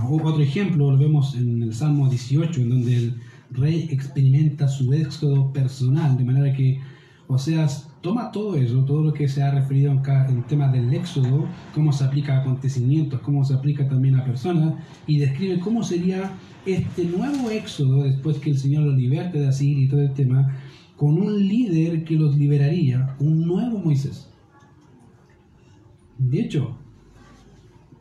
otro 0.09 0.42
ejemplo 0.42 0.90
lo 0.90 0.99
vemos 0.99 1.34
en 1.36 1.62
el 1.62 1.74
Salmo 1.74 2.09
18, 2.09 2.61
en 2.61 2.70
donde 2.70 2.97
el 2.97 3.20
rey 3.51 3.88
experimenta 3.90 4.68
su 4.68 4.92
éxodo 4.92 5.53
personal, 5.53 6.16
de 6.16 6.24
manera 6.24 6.53
que, 6.53 6.80
o 7.28 7.38
sea, 7.38 7.66
toma 8.01 8.30
todo 8.30 8.57
eso, 8.57 8.84
todo 8.84 9.03
lo 9.03 9.12
que 9.12 9.28
se 9.28 9.42
ha 9.42 9.51
referido 9.51 9.90
en, 9.92 10.03
en 10.28 10.42
tema 10.44 10.68
del 10.68 10.92
éxodo, 10.92 11.47
cómo 11.74 11.92
se 11.92 12.05
aplica 12.05 12.36
a 12.36 12.40
acontecimientos, 12.40 13.20
cómo 13.20 13.44
se 13.44 13.55
aplica 13.55 13.88
también 13.88 14.16
a 14.16 14.24
personas, 14.24 14.74
y 15.07 15.18
describe 15.18 15.61
cómo 15.61 15.82
sería 15.82 16.32
este 16.66 17.05
nuevo 17.05 17.51
éxodo 17.51 18.03
después 18.03 18.38
que 18.38 18.51
el 18.51 18.59
Señor 18.59 18.84
lo 18.84 18.92
liberte 18.92 19.38
de 19.38 19.49
Asir 19.49 19.78
y 19.78 19.88
todo 19.88 20.03
el 20.03 20.12
tema, 20.12 20.57
con 20.97 21.20
un 21.20 21.47
líder 21.47 22.05
que 22.05 22.16
los 22.16 22.36
liberaría, 22.36 23.16
un 23.18 23.47
nuevo 23.47 23.78
Moisés. 23.78 24.28
De 26.18 26.40
hecho, 26.40 26.78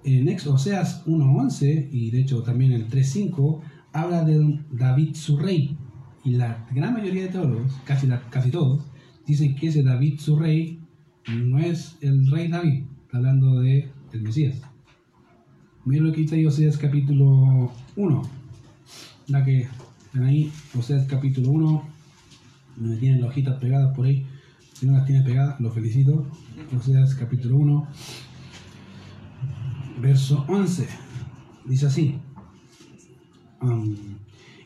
en 0.04 0.30
Oseas 0.48 1.06
1.11 1.06 1.90
y 1.92 2.12
de 2.12 2.22
hecho 2.22 2.42
también 2.44 2.72
en 2.72 2.88
3.5 2.88 3.60
habla 3.92 4.24
de 4.24 4.60
David 4.72 5.16
su 5.16 5.38
rey. 5.38 5.78
Y 6.24 6.32
la 6.32 6.66
gran 6.72 6.94
mayoría 6.94 7.24
de 7.24 7.30
teólogos, 7.30 7.74
casi, 7.86 8.08
casi 8.30 8.50
todos, 8.50 8.84
dicen 9.26 9.56
que 9.56 9.68
ese 9.68 9.84
David 9.84 10.20
su 10.20 10.38
rey 10.38 10.80
no 11.28 11.60
es 11.60 11.98
el 12.02 12.30
rey 12.32 12.48
David, 12.48 12.84
está 13.04 13.18
hablando 13.18 13.60
de 13.60 13.90
el 14.14 14.22
Mesías. 14.22 14.62
Miren 15.84 16.06
lo 16.06 16.14
que 16.14 16.22
dice 16.22 16.48
Oseas 16.48 16.78
capítulo 16.78 17.72
1. 17.96 18.22
La 19.28 19.44
que 19.44 19.68
ahí, 20.14 20.52
Oseas 20.78 21.06
capítulo 21.08 21.52
1, 21.52 21.95
tienen 23.00 23.22
las 23.22 23.30
hojitas 23.30 23.58
pegadas 23.60 23.96
por 23.96 24.06
ahí. 24.06 24.26
Si 24.74 24.86
no 24.86 24.94
las 24.94 25.06
tiene 25.06 25.24
pegadas, 25.24 25.60
lo 25.60 25.72
felicito. 25.72 26.28
Oseas 26.76 27.16
capítulo 27.16 27.58
1, 27.58 27.88
verso 30.02 30.46
11. 30.48 30.88
Dice 31.66 31.86
así 31.88 32.20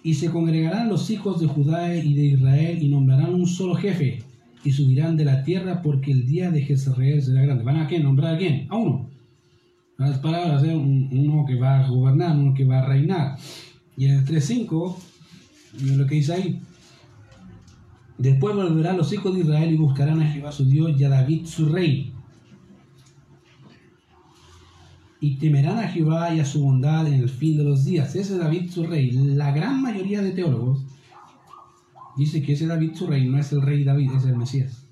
y 0.03 0.13
se 0.13 0.29
congregarán 0.29 0.89
los 0.89 1.09
hijos 1.09 1.39
de 1.39 1.47
Judá 1.47 1.95
y 1.95 2.13
de 2.13 2.25
Israel 2.25 2.81
y 2.81 2.89
nombrarán 2.89 3.33
un 3.33 3.47
solo 3.47 3.75
jefe 3.75 4.23
y 4.63 4.71
subirán 4.71 5.17
de 5.17 5.25
la 5.25 5.43
tierra 5.43 5.81
porque 5.81 6.11
el 6.11 6.25
día 6.25 6.51
de 6.51 6.61
Jezreel 6.61 7.21
será 7.21 7.41
grande. 7.41 7.63
¿Van 7.63 7.77
a 7.77 7.87
qué? 7.87 7.99
¿Nombrar 7.99 8.35
a 8.35 8.37
quién? 8.37 8.67
A 8.69 8.77
uno. 8.77 9.09
Las 9.97 10.19
palabras, 10.19 10.63
¿eh? 10.63 10.73
uno 10.73 11.45
que 11.45 11.55
va 11.55 11.79
a 11.79 11.89
gobernar, 11.89 12.37
uno 12.37 12.53
que 12.53 12.63
va 12.63 12.79
a 12.79 12.85
reinar. 12.85 13.37
Y 13.97 14.05
en 14.05 14.11
el 14.11 14.25
3.5, 14.25 14.95
lo 15.97 16.07
que 16.07 16.15
dice 16.15 16.33
ahí, 16.33 16.61
después 18.19 18.55
volverán 18.55 18.97
los 18.97 19.11
hijos 19.11 19.33
de 19.33 19.41
Israel 19.41 19.71
y 19.71 19.77
buscarán 19.77 20.21
a 20.21 20.31
Jehová 20.31 20.51
su 20.51 20.65
Dios 20.65 20.99
y 20.99 21.03
a 21.03 21.09
David 21.09 21.45
su 21.45 21.67
rey 21.67 22.13
y 25.21 25.35
temerán 25.35 25.79
a 25.79 25.87
Jehová 25.87 26.33
y 26.33 26.39
a 26.39 26.45
su 26.45 26.63
bondad 26.63 27.07
en 27.07 27.15
el 27.15 27.29
fin 27.29 27.57
de 27.57 27.63
los 27.63 27.83
días. 27.83 28.15
Ese 28.15 28.37
David 28.37 28.71
su 28.71 28.85
rey. 28.85 29.11
La 29.11 29.51
gran 29.51 29.81
mayoría 29.81 30.21
de 30.21 30.31
teólogos 30.31 30.85
dice 32.15 32.41
que 32.41 32.53
ese 32.53 32.67
David 32.67 32.93
su 32.93 33.07
rey 33.07 33.27
no 33.27 33.37
es 33.37 33.51
el 33.51 33.61
rey 33.61 33.83
David, 33.83 34.11
es 34.15 34.25
el 34.25 34.37
Mesías. 34.37 34.85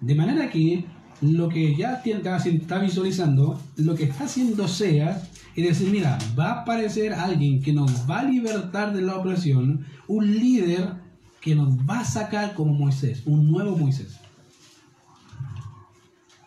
De 0.00 0.14
manera 0.14 0.50
que 0.50 0.84
lo 1.20 1.48
que 1.48 1.74
ya 1.76 2.02
está 2.04 2.78
visualizando, 2.78 3.60
lo 3.76 3.94
que 3.94 4.04
está 4.04 4.24
haciendo 4.24 4.68
sea, 4.68 5.22
es 5.56 5.64
decir, 5.64 5.90
mira, 5.90 6.18
va 6.38 6.46
a 6.46 6.60
aparecer 6.62 7.12
alguien 7.12 7.60
que 7.62 7.72
nos 7.72 8.08
va 8.08 8.20
a 8.20 8.24
libertar 8.24 8.94
de 8.94 9.02
la 9.02 9.16
opresión, 9.16 9.84
un 10.06 10.34
líder 10.34 10.94
que 11.40 11.54
nos 11.54 11.76
va 11.78 12.00
a 12.00 12.04
sacar 12.04 12.54
como 12.54 12.72
Moisés, 12.72 13.22
un 13.26 13.50
nuevo 13.50 13.76
Moisés 13.76 14.20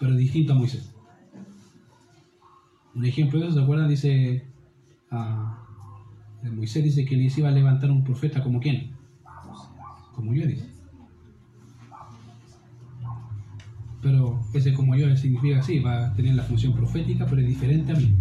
pero 0.03 0.15
distinto 0.17 0.51
a 0.51 0.55
Moisés. 0.57 0.91
Un 2.93 3.05
ejemplo 3.05 3.39
de 3.39 3.45
eso, 3.45 3.55
¿se 3.55 3.63
acuerdan? 3.63 3.87
Dice, 3.87 4.45
ah, 5.09 5.65
Moisés 6.43 6.83
dice 6.83 7.05
que 7.05 7.15
les 7.15 7.37
iba 7.37 7.47
a 7.47 7.53
levantar 7.53 7.89
un 7.89 8.03
profeta 8.03 8.43
como 8.43 8.59
quién? 8.59 8.91
Como 10.13 10.33
yo, 10.33 10.45
dice. 10.45 10.72
Pero 14.03 14.43
ese 14.53 14.73
como 14.73 14.95
yo 14.95 15.15
significa 15.15 15.59
así, 15.59 15.79
va 15.79 16.07
a 16.07 16.13
tener 16.13 16.35
la 16.35 16.43
función 16.43 16.73
profética, 16.73 17.25
pero 17.25 17.41
es 17.41 17.47
diferente 17.47 17.93
a 17.93 17.95
mí. 17.95 18.13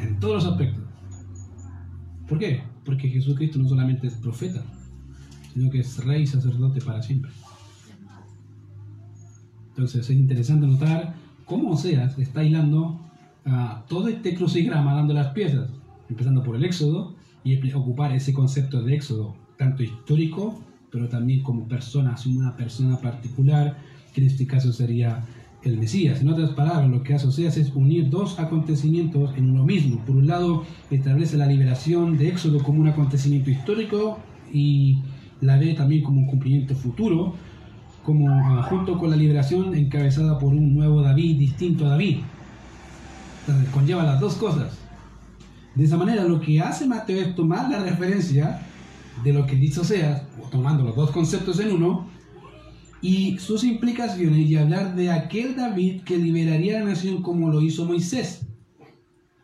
En 0.00 0.20
todos 0.20 0.36
los 0.36 0.44
aspectos. 0.46 0.84
¿Por 2.28 2.38
qué? 2.38 2.62
Porque 2.84 3.08
Jesucristo 3.08 3.58
no 3.58 3.68
solamente 3.68 4.06
es 4.06 4.14
profeta, 4.14 4.62
sino 5.52 5.68
que 5.70 5.80
es 5.80 6.04
rey 6.04 6.22
y 6.22 6.26
sacerdote 6.26 6.80
para 6.80 7.02
siempre. 7.02 7.32
Entonces 9.70 10.08
es 10.08 10.16
interesante 10.16 10.66
notar 10.66 11.14
cómo 11.44 11.70
Oseas 11.70 12.18
está 12.18 12.44
hilando 12.44 13.00
a 13.44 13.84
todo 13.88 14.08
este 14.08 14.34
crucigrama 14.34 14.94
dando 14.94 15.14
las 15.14 15.28
piezas, 15.28 15.70
empezando 16.08 16.42
por 16.44 16.54
el 16.54 16.64
éxodo 16.64 17.16
y 17.42 17.72
ocupar 17.72 18.12
ese 18.12 18.32
concepto 18.32 18.82
de 18.82 18.94
éxodo, 18.94 19.34
tanto 19.56 19.82
histórico, 19.82 20.62
pero 20.90 21.08
también 21.08 21.42
como 21.42 21.66
persona, 21.68 22.16
una 22.26 22.56
persona 22.56 22.98
particular, 22.98 23.76
que 24.12 24.20
en 24.20 24.26
este 24.26 24.46
caso 24.46 24.72
sería 24.72 25.24
el 25.62 25.78
Mesías. 25.78 26.20
En 26.20 26.28
otras 26.28 26.50
palabras, 26.50 26.88
lo 26.88 27.02
que 27.02 27.14
hace 27.14 27.26
Oseas 27.26 27.56
es 27.56 27.74
unir 27.74 28.10
dos 28.10 28.38
acontecimientos 28.38 29.36
en 29.36 29.50
uno 29.50 29.64
mismo. 29.64 30.04
Por 30.04 30.16
un 30.16 30.26
lado, 30.26 30.64
establece 30.90 31.36
la 31.36 31.46
liberación 31.46 32.16
de 32.16 32.28
Éxodo 32.28 32.62
como 32.62 32.80
un 32.80 32.88
acontecimiento 32.88 33.50
histórico 33.50 34.18
y 34.52 35.00
la 35.40 35.58
ve 35.58 35.74
también 35.74 36.02
como 36.02 36.20
un 36.20 36.26
cumplimiento 36.26 36.74
futuro, 36.74 37.34
como 38.04 38.30
ah, 38.30 38.66
junto 38.68 38.98
con 38.98 39.10
la 39.10 39.16
liberación 39.16 39.74
encabezada 39.74 40.38
por 40.38 40.54
un 40.54 40.74
nuevo 40.74 41.02
David 41.02 41.38
distinto 41.38 41.86
a 41.86 41.90
David. 41.90 42.18
Entonces 43.40 43.70
conlleva 43.72 44.04
las 44.04 44.20
dos 44.20 44.34
cosas. 44.34 44.78
De 45.74 45.84
esa 45.84 45.96
manera 45.96 46.24
lo 46.24 46.40
que 46.40 46.60
hace 46.60 46.86
Mateo 46.86 47.20
es 47.20 47.34
tomar 47.34 47.70
la 47.70 47.80
referencia 47.80 48.62
de 49.22 49.32
lo 49.32 49.46
que 49.46 49.56
dicho 49.56 49.84
sea, 49.84 50.27
tomando 50.50 50.84
los 50.84 50.96
dos 50.96 51.10
conceptos 51.10 51.60
en 51.60 51.72
uno, 51.72 52.08
y 53.00 53.38
sus 53.38 53.64
implicaciones 53.64 54.48
y 54.48 54.56
hablar 54.56 54.94
de 54.94 55.10
aquel 55.10 55.54
David 55.54 56.02
que 56.02 56.18
liberaría 56.18 56.76
a 56.76 56.80
la 56.80 56.90
nación 56.90 57.22
como 57.22 57.48
lo 57.48 57.62
hizo 57.62 57.84
Moisés. 57.84 58.46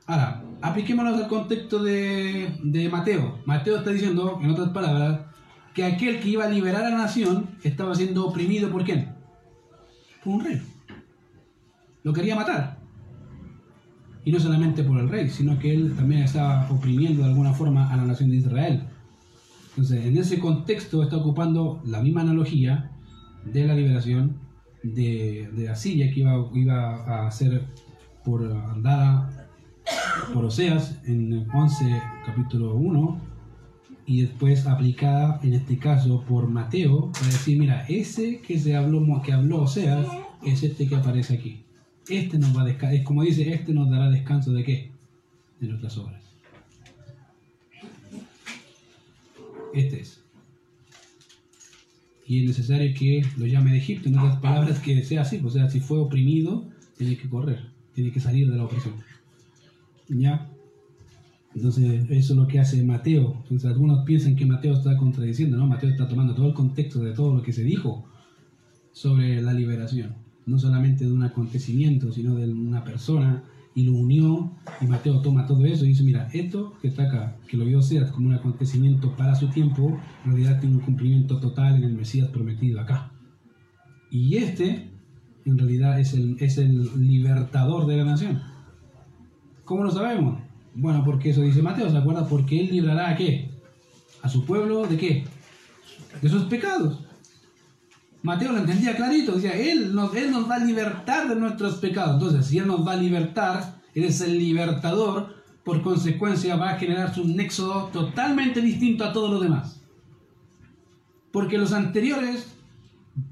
Ahora, 0.07 0.43
apliquémonos 0.61 1.21
al 1.21 1.29
contexto 1.29 1.83
de, 1.83 2.59
de 2.63 2.89
Mateo. 2.89 3.39
Mateo 3.47 3.77
está 3.77 3.91
diciendo, 3.91 4.41
en 4.43 4.51
otras 4.51 4.71
palabras, 4.71 5.21
que 5.73 5.85
aquel 5.85 6.21
que 6.21 6.29
iba 6.31 6.45
a 6.45 6.49
liberar 6.49 6.85
a 6.85 6.91
la 6.91 6.99
nación 6.99 7.49
estaba 7.63 7.95
siendo 7.95 8.27
oprimido 8.27 8.71
por 8.71 8.85
quién? 8.85 9.15
Por 10.23 10.35
un 10.35 10.45
rey. 10.45 10.63
Lo 12.03 12.13
quería 12.13 12.37
matar. 12.37 12.79
Y 14.25 14.33
no 14.33 14.41
solamente 14.41 14.85
por 14.85 14.99
el 14.99 15.09
rey, 15.09 15.29
sino 15.29 15.59
que 15.59 15.75
él 15.75 15.95
también 15.97 16.23
estaba 16.23 16.69
oprimiendo 16.71 17.23
de 17.23 17.29
alguna 17.29 17.53
forma 17.53 17.93
a 17.93 17.97
la 17.97 18.05
nación 18.05 18.31
de 18.31 18.37
Israel. 18.37 18.85
Entonces, 19.77 20.07
en 20.07 20.17
ese 20.17 20.39
contexto 20.39 21.03
está 21.03 21.17
ocupando 21.17 21.83
la 21.85 22.01
misma 22.01 22.21
analogía 22.21 22.93
de 23.45 23.67
la 23.67 23.75
liberación 23.75 24.37
de, 24.85 25.51
de 25.53 25.69
Asiria 25.69 26.13
que 26.13 26.21
iba, 26.55 27.27
a 27.27 27.31
ser 27.33 27.65
por 28.25 28.49
dada 28.83 29.49
por 30.33 30.45
Oseas 30.45 31.01
en 31.07 31.51
11 31.53 32.03
capítulo 32.25 32.77
1 32.77 33.21
y 34.07 34.23
después 34.23 34.65
aplicada 34.67 35.41
en 35.43 35.55
este 35.55 35.77
caso 35.79 36.23
por 36.23 36.49
Mateo 36.49 37.11
para 37.11 37.27
decir, 37.27 37.59
mira, 37.59 37.85
ese 37.89 38.41
que 38.41 38.59
se 38.61 38.77
habló, 38.77 39.03
que 39.23 39.33
habló 39.33 39.63
Oseas 39.63 40.07
es 40.45 40.63
este 40.63 40.87
que 40.87 40.95
aparece 40.95 41.35
aquí. 41.35 41.65
Este 42.09 42.39
nos 42.39 42.57
va 42.57 42.63
a 42.63 42.93
es 42.93 43.03
como 43.03 43.23
dice, 43.23 43.53
este 43.53 43.75
nos 43.75 43.91
dará 43.91 44.09
descanso 44.09 44.53
de 44.53 44.63
qué? 44.63 44.93
De 45.59 45.67
nuestras 45.67 45.99
obras. 45.99 46.34
Este 49.75 50.01
es. 50.01 50.21
Y 52.27 52.41
es 52.41 52.47
necesario 52.47 52.95
que 52.97 53.23
lo 53.37 53.47
llame 53.47 53.73
de 53.73 53.79
Egipto, 53.79 54.09
en 54.09 54.19
otras 54.19 54.39
palabras, 54.39 54.79
que 54.79 55.03
sea 55.03 55.23
así, 55.23 55.41
o 55.45 55.51
sea, 55.51 55.69
si 55.69 55.81
fue 55.81 55.99
oprimido, 55.99 56.67
tiene 56.97 57.19
que 57.19 57.29
correr, 57.29 57.67
tiene 57.93 58.11
que 58.13 58.21
salir 58.21 58.51
de 58.51 58.57
la 58.57 58.65
opresión. 58.65 58.95
¿Ya? 60.09 60.51
Entonces, 61.55 62.07
eso 62.11 62.33
es 62.33 62.39
lo 62.39 62.47
que 62.47 62.59
hace 62.59 62.83
Mateo. 62.83 63.37
Entonces, 63.43 63.71
algunos 63.71 64.05
piensan 64.05 64.37
que 64.37 64.47
Mateo 64.47 64.75
está 64.75 64.97
contradiciendo, 64.97 65.57
¿no? 65.57 65.67
Mateo 65.67 65.91
está 65.91 66.09
tomando 66.09 66.35
todo 66.35 66.49
el 66.49 66.55
contexto 66.55 67.01
de 67.01 67.13
todo 67.13 67.35
lo 67.35 67.43
que 67.43 67.53
se 67.53 67.63
dijo 67.63 68.05
sobre 68.93 69.43
la 69.43 69.53
liberación. 69.53 70.15
No 70.47 70.59
solamente 70.59 71.05
de 71.05 71.13
un 71.13 71.23
acontecimiento, 71.23 72.11
sino 72.13 72.35
de 72.35 72.49
una 72.49 72.85
persona, 72.85 73.45
y 73.75 73.85
lo 73.85 73.93
unió. 73.93 74.53
Y 74.81 74.87
Mateo 74.87 75.21
toma 75.21 75.47
todo 75.47 75.65
eso 75.65 75.85
y 75.85 75.89
dice: 75.89 76.03
Mira, 76.03 76.29
esto 76.33 76.75
que 76.81 76.89
está 76.89 77.05
acá, 77.05 77.37
que 77.49 77.57
lo 77.57 77.65
vio 77.65 77.83
Seas 77.83 78.11
como 78.11 78.29
un 78.29 78.35
acontecimiento 78.35 79.15
para 79.17 79.35
su 79.35 79.49
tiempo, 79.49 79.99
en 80.25 80.33
realidad 80.33 80.61
tiene 80.61 80.77
un 80.77 80.83
cumplimiento 80.83 81.39
total 81.41 81.77
en 81.77 81.85
el 81.85 81.95
Mesías 81.95 82.29
prometido 82.29 82.81
acá. 82.81 83.13
Y 84.11 84.37
este, 84.37 84.91
en 85.45 85.59
realidad, 85.59 85.99
es 85.99 86.15
el, 86.15 86.37
es 86.41 86.59
el 86.59 87.07
libertador 87.07 87.87
de 87.87 87.97
la 87.97 88.05
nación. 88.05 88.43
¿Cómo 89.65 89.85
lo 89.85 89.91
sabemos? 89.91 90.41
Bueno, 90.75 91.03
porque 91.05 91.31
eso 91.31 91.41
dice 91.41 91.63
Mateo, 91.63 91.91
¿se 91.91 91.97
acuerda? 91.97 92.27
Porque 92.29 92.61
él 92.61 92.71
librará 92.71 93.11
a 93.11 93.17
qué? 93.17 93.51
A 94.23 94.29
su 94.29 94.45
pueblo 94.45 94.87
de 94.87 94.97
qué? 94.97 95.25
De 96.21 96.29
sus 96.29 96.45
pecados. 96.45 97.04
Mateo 98.25 98.53
lo 98.53 98.59
entendía 98.61 98.97
clarito, 98.97 99.33
decía, 99.33 99.53
él 99.53 99.95
nos, 99.95 100.15
él 100.15 100.31
nos 100.31 100.49
va 100.49 100.55
a 100.55 100.65
libertar 100.65 101.29
de 101.29 101.37
nuestros 101.37 101.75
pecados. 101.75 102.15
Entonces, 102.15 102.47
si 102.47 102.57
Él 102.57 102.67
nos 102.67 102.85
va 102.85 102.93
a 102.93 102.97
libertar, 102.97 103.83
Él 103.95 104.05
es 104.05 104.23
el 104.23 104.39
libertador, 104.39 105.45
por 105.63 105.83
consecuencia 105.83 106.57
va 106.57 106.71
a 106.71 106.79
generarse 106.79 107.21
un 107.21 107.39
éxodo 107.39 107.91
totalmente 107.93 108.63
distinto 108.63 109.05
a 109.05 109.13
todos 109.13 109.31
los 109.31 109.43
demás. 109.43 109.83
Porque 111.33 111.59
los 111.59 111.75
anteriores, 111.75 112.57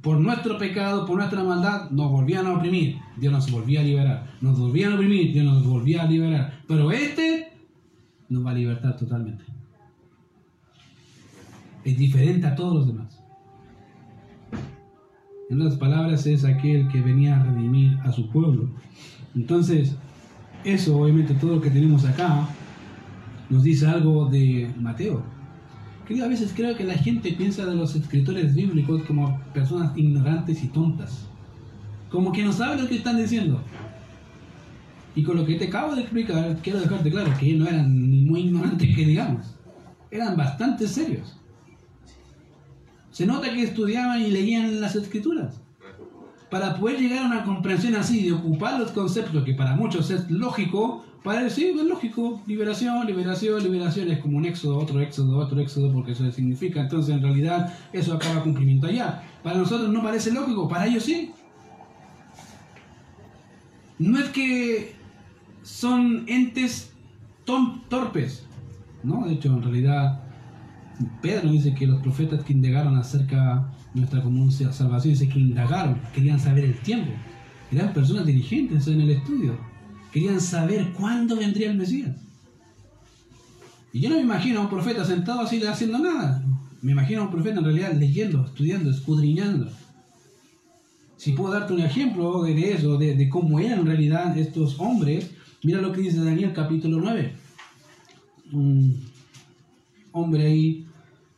por 0.02 0.20
nuestro 0.20 0.58
pecado, 0.58 1.06
por 1.06 1.16
nuestra 1.16 1.42
maldad, 1.42 1.88
nos 1.88 2.10
volvían 2.10 2.44
a 2.44 2.52
oprimir. 2.52 2.98
Dios 3.16 3.32
nos 3.32 3.50
volvía 3.50 3.80
a 3.80 3.84
liberar. 3.84 4.26
Nos 4.42 4.58
volvían 4.58 4.92
a 4.92 4.96
oprimir, 4.96 5.32
Dios 5.32 5.46
nos 5.46 5.64
volvía 5.64 6.02
a 6.02 6.06
liberar. 6.06 6.60
Pero 6.68 6.92
este 6.92 7.50
nos 8.28 8.44
va 8.44 8.50
a 8.50 8.54
libertar 8.54 8.94
totalmente. 8.98 9.42
Es 11.82 11.96
diferente 11.96 12.46
a 12.46 12.54
todos 12.54 12.74
los 12.74 12.86
demás. 12.88 13.21
En 15.52 15.60
otras 15.60 15.78
palabras, 15.78 16.26
es 16.26 16.46
aquel 16.46 16.88
que 16.88 17.02
venía 17.02 17.38
a 17.38 17.42
redimir 17.44 17.98
a 18.04 18.10
su 18.10 18.30
pueblo. 18.30 18.70
Entonces, 19.34 19.94
eso, 20.64 20.96
obviamente, 20.96 21.34
todo 21.34 21.56
lo 21.56 21.60
que 21.60 21.68
tenemos 21.68 22.06
acá, 22.06 22.48
nos 23.50 23.62
dice 23.62 23.86
algo 23.86 24.30
de 24.30 24.72
Mateo. 24.80 25.22
Que 26.08 26.22
a 26.22 26.26
veces 26.26 26.54
creo 26.56 26.74
que 26.74 26.84
la 26.84 26.94
gente 26.94 27.32
piensa 27.32 27.66
de 27.66 27.74
los 27.74 27.94
escritores 27.94 28.54
bíblicos 28.54 29.02
como 29.02 29.38
personas 29.52 29.94
ignorantes 29.94 30.64
y 30.64 30.68
tontas. 30.68 31.28
Como 32.10 32.32
que 32.32 32.44
no 32.44 32.52
saben 32.54 32.80
lo 32.80 32.88
que 32.88 32.96
están 32.96 33.18
diciendo. 33.18 33.60
Y 35.14 35.22
con 35.22 35.36
lo 35.36 35.44
que 35.44 35.56
te 35.56 35.66
acabo 35.66 35.94
de 35.94 36.00
explicar, 36.00 36.56
quiero 36.62 36.80
dejarte 36.80 37.10
claro 37.10 37.30
que 37.38 37.52
no 37.52 37.66
eran 37.66 38.10
ni 38.10 38.24
muy 38.24 38.40
ignorantes 38.40 38.96
que 38.96 39.04
digamos. 39.04 39.54
Eran 40.10 40.34
bastante 40.34 40.88
serios. 40.88 41.36
Se 43.12 43.26
nota 43.26 43.52
que 43.52 43.62
estudiaban 43.62 44.20
y 44.20 44.30
leían 44.30 44.80
las 44.80 44.96
escrituras. 44.96 45.60
Para 46.50 46.76
poder 46.76 46.98
llegar 46.98 47.24
a 47.24 47.26
una 47.26 47.44
comprensión 47.44 47.94
así, 47.94 48.24
de 48.24 48.32
ocupar 48.32 48.78
los 48.80 48.90
conceptos 48.90 49.44
que 49.44 49.54
para 49.54 49.76
muchos 49.76 50.10
es 50.10 50.30
lógico, 50.30 51.04
para 51.22 51.44
decir, 51.44 51.76
es 51.78 51.84
lógico, 51.86 52.42
liberación, 52.46 53.06
liberación, 53.06 53.62
liberación, 53.62 54.10
es 54.10 54.18
como 54.18 54.38
un 54.38 54.44
éxodo, 54.44 54.78
otro 54.78 55.00
éxodo, 55.00 55.38
otro 55.38 55.60
éxodo, 55.60 55.92
porque 55.92 56.12
eso 56.12 56.30
significa. 56.32 56.80
Entonces, 56.80 57.14
en 57.14 57.22
realidad, 57.22 57.72
eso 57.92 58.14
acaba 58.14 58.42
cumplimiento 58.42 58.88
allá. 58.88 59.22
Para 59.42 59.58
nosotros 59.58 59.90
no 59.90 60.02
parece 60.02 60.32
lógico, 60.32 60.68
para 60.68 60.86
ellos 60.86 61.04
sí. 61.04 61.30
No 63.98 64.18
es 64.18 64.30
que 64.30 64.96
son 65.62 66.24
entes 66.26 66.92
torpes, 67.44 68.46
¿no? 69.02 69.24
De 69.26 69.34
hecho, 69.34 69.48
en 69.48 69.62
realidad, 69.62 70.22
Pedro 71.20 71.50
dice 71.50 71.74
que 71.74 71.86
los 71.86 72.00
profetas 72.02 72.44
que 72.44 72.52
indagaron 72.52 72.96
acerca 72.96 73.72
de 73.94 74.00
nuestra 74.00 74.22
común 74.22 74.50
salvación, 74.50 75.14
dice 75.14 75.28
que 75.28 75.38
indagaron, 75.38 76.00
querían 76.14 76.40
saber 76.40 76.64
el 76.64 76.78
tiempo. 76.80 77.12
Eran 77.70 77.92
personas 77.92 78.26
dirigentes 78.26 78.86
en 78.86 79.00
el 79.00 79.10
estudio. 79.10 79.56
Querían 80.12 80.40
saber 80.40 80.92
cuándo 80.92 81.36
vendría 81.36 81.70
el 81.70 81.78
Mesías. 81.78 82.16
Y 83.92 84.00
yo 84.00 84.08
no 84.08 84.16
me 84.16 84.22
imagino 84.22 84.60
a 84.60 84.62
un 84.62 84.70
profeta 84.70 85.04
sentado 85.04 85.40
así 85.40 85.62
haciendo 85.64 85.98
nada. 85.98 86.44
Me 86.80 86.92
imagino 86.92 87.22
a 87.22 87.24
un 87.24 87.30
profeta 87.30 87.58
en 87.58 87.64
realidad 87.64 87.92
leyendo, 87.92 88.44
estudiando, 88.44 88.90
escudriñando. 88.90 89.70
Si 91.16 91.32
puedo 91.32 91.52
darte 91.52 91.72
un 91.72 91.80
ejemplo 91.80 92.42
de 92.42 92.72
eso, 92.72 92.98
de, 92.98 93.14
de 93.14 93.28
cómo 93.28 93.60
eran 93.60 93.80
en 93.80 93.86
realidad 93.86 94.36
estos 94.36 94.78
hombres, 94.80 95.30
Mira 95.64 95.80
lo 95.80 95.92
que 95.92 96.00
dice 96.00 96.24
Daniel 96.24 96.52
capítulo 96.52 96.98
9. 96.98 97.32
Un 98.50 99.00
hombre 100.10 100.46
ahí 100.46 100.86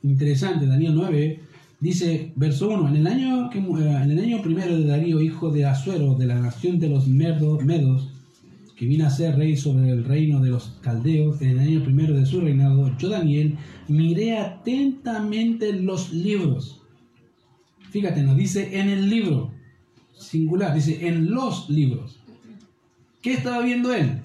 interesante, 0.05 0.67
Daniel 0.67 0.95
9, 0.95 1.41
dice, 1.81 2.33
verso 2.37 2.69
1, 2.69 2.89
en 2.91 2.97
el 2.97 3.07
año, 3.07 3.51
que, 3.51 3.59
eh, 3.59 4.03
en 4.03 4.11
el 4.11 4.19
año 4.21 4.43
primero 4.43 4.77
de 4.77 4.87
Darío, 4.87 5.21
hijo 5.21 5.51
de 5.51 5.65
Azuero, 5.65 6.15
de 6.15 6.27
la 6.27 6.39
nación 6.39 6.79
de 6.79 6.89
los 6.89 7.09
medos, 7.09 8.11
que 8.77 8.87
vino 8.87 9.07
a 9.07 9.11
ser 9.11 9.37
rey 9.37 9.57
sobre 9.57 9.91
el 9.91 10.05
reino 10.05 10.41
de 10.41 10.51
los 10.51 10.79
caldeos, 10.83 11.41
en 11.41 11.51
el 11.51 11.59
año 11.59 11.83
primero 11.83 12.15
de 12.15 12.27
su 12.27 12.41
reinado, 12.41 12.97
yo 12.99 13.09
Daniel 13.09 13.57
miré 13.89 14.39
atentamente 14.39 15.73
los 15.73 16.13
libros. 16.13 16.81
Fíjate, 17.91 18.23
nos 18.23 18.37
dice 18.37 18.79
en 18.79 18.91
el 18.91 19.09
libro, 19.09 19.53
singular, 20.17 20.75
dice 20.75 21.07
en 21.07 21.31
los 21.31 21.71
libros. 21.71 22.19
¿Qué 23.23 23.33
estaba 23.35 23.65
viendo 23.65 23.95
él? 23.95 24.21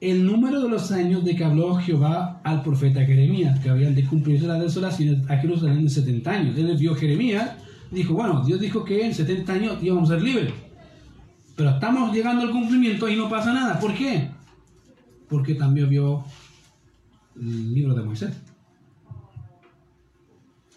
El 0.00 0.24
número 0.26 0.62
de 0.62 0.68
los 0.68 0.90
años 0.92 1.24
de 1.24 1.36
que 1.36 1.44
habló 1.44 1.74
Jehová 1.76 2.40
al 2.42 2.62
profeta 2.62 3.04
Jeremías, 3.04 3.60
que 3.60 3.68
habían 3.68 3.94
de 3.94 4.06
cumplirse 4.06 4.46
la 4.46 4.58
desolación 4.58 5.30
a 5.30 5.36
Jerusalén 5.36 5.84
de 5.84 5.90
70 5.90 6.30
años. 6.30 6.58
Él 6.58 6.74
vio 6.78 6.94
Jeremías 6.94 7.50
dijo, 7.90 8.14
bueno, 8.14 8.44
Dios 8.44 8.60
dijo 8.60 8.84
que 8.84 9.04
en 9.04 9.14
70 9.14 9.52
años 9.52 9.82
íbamos 9.82 10.10
a 10.10 10.14
ser 10.14 10.22
libres. 10.22 10.52
Pero 11.56 11.70
estamos 11.70 12.14
llegando 12.14 12.42
al 12.42 12.50
cumplimiento 12.50 13.08
y 13.08 13.16
no 13.16 13.28
pasa 13.28 13.52
nada. 13.52 13.78
¿Por 13.78 13.94
qué? 13.94 14.30
Porque 15.28 15.54
también 15.54 15.88
vio 15.88 16.24
el 17.36 17.74
libro 17.74 17.94
de 17.94 18.02
Moisés. 18.02 18.34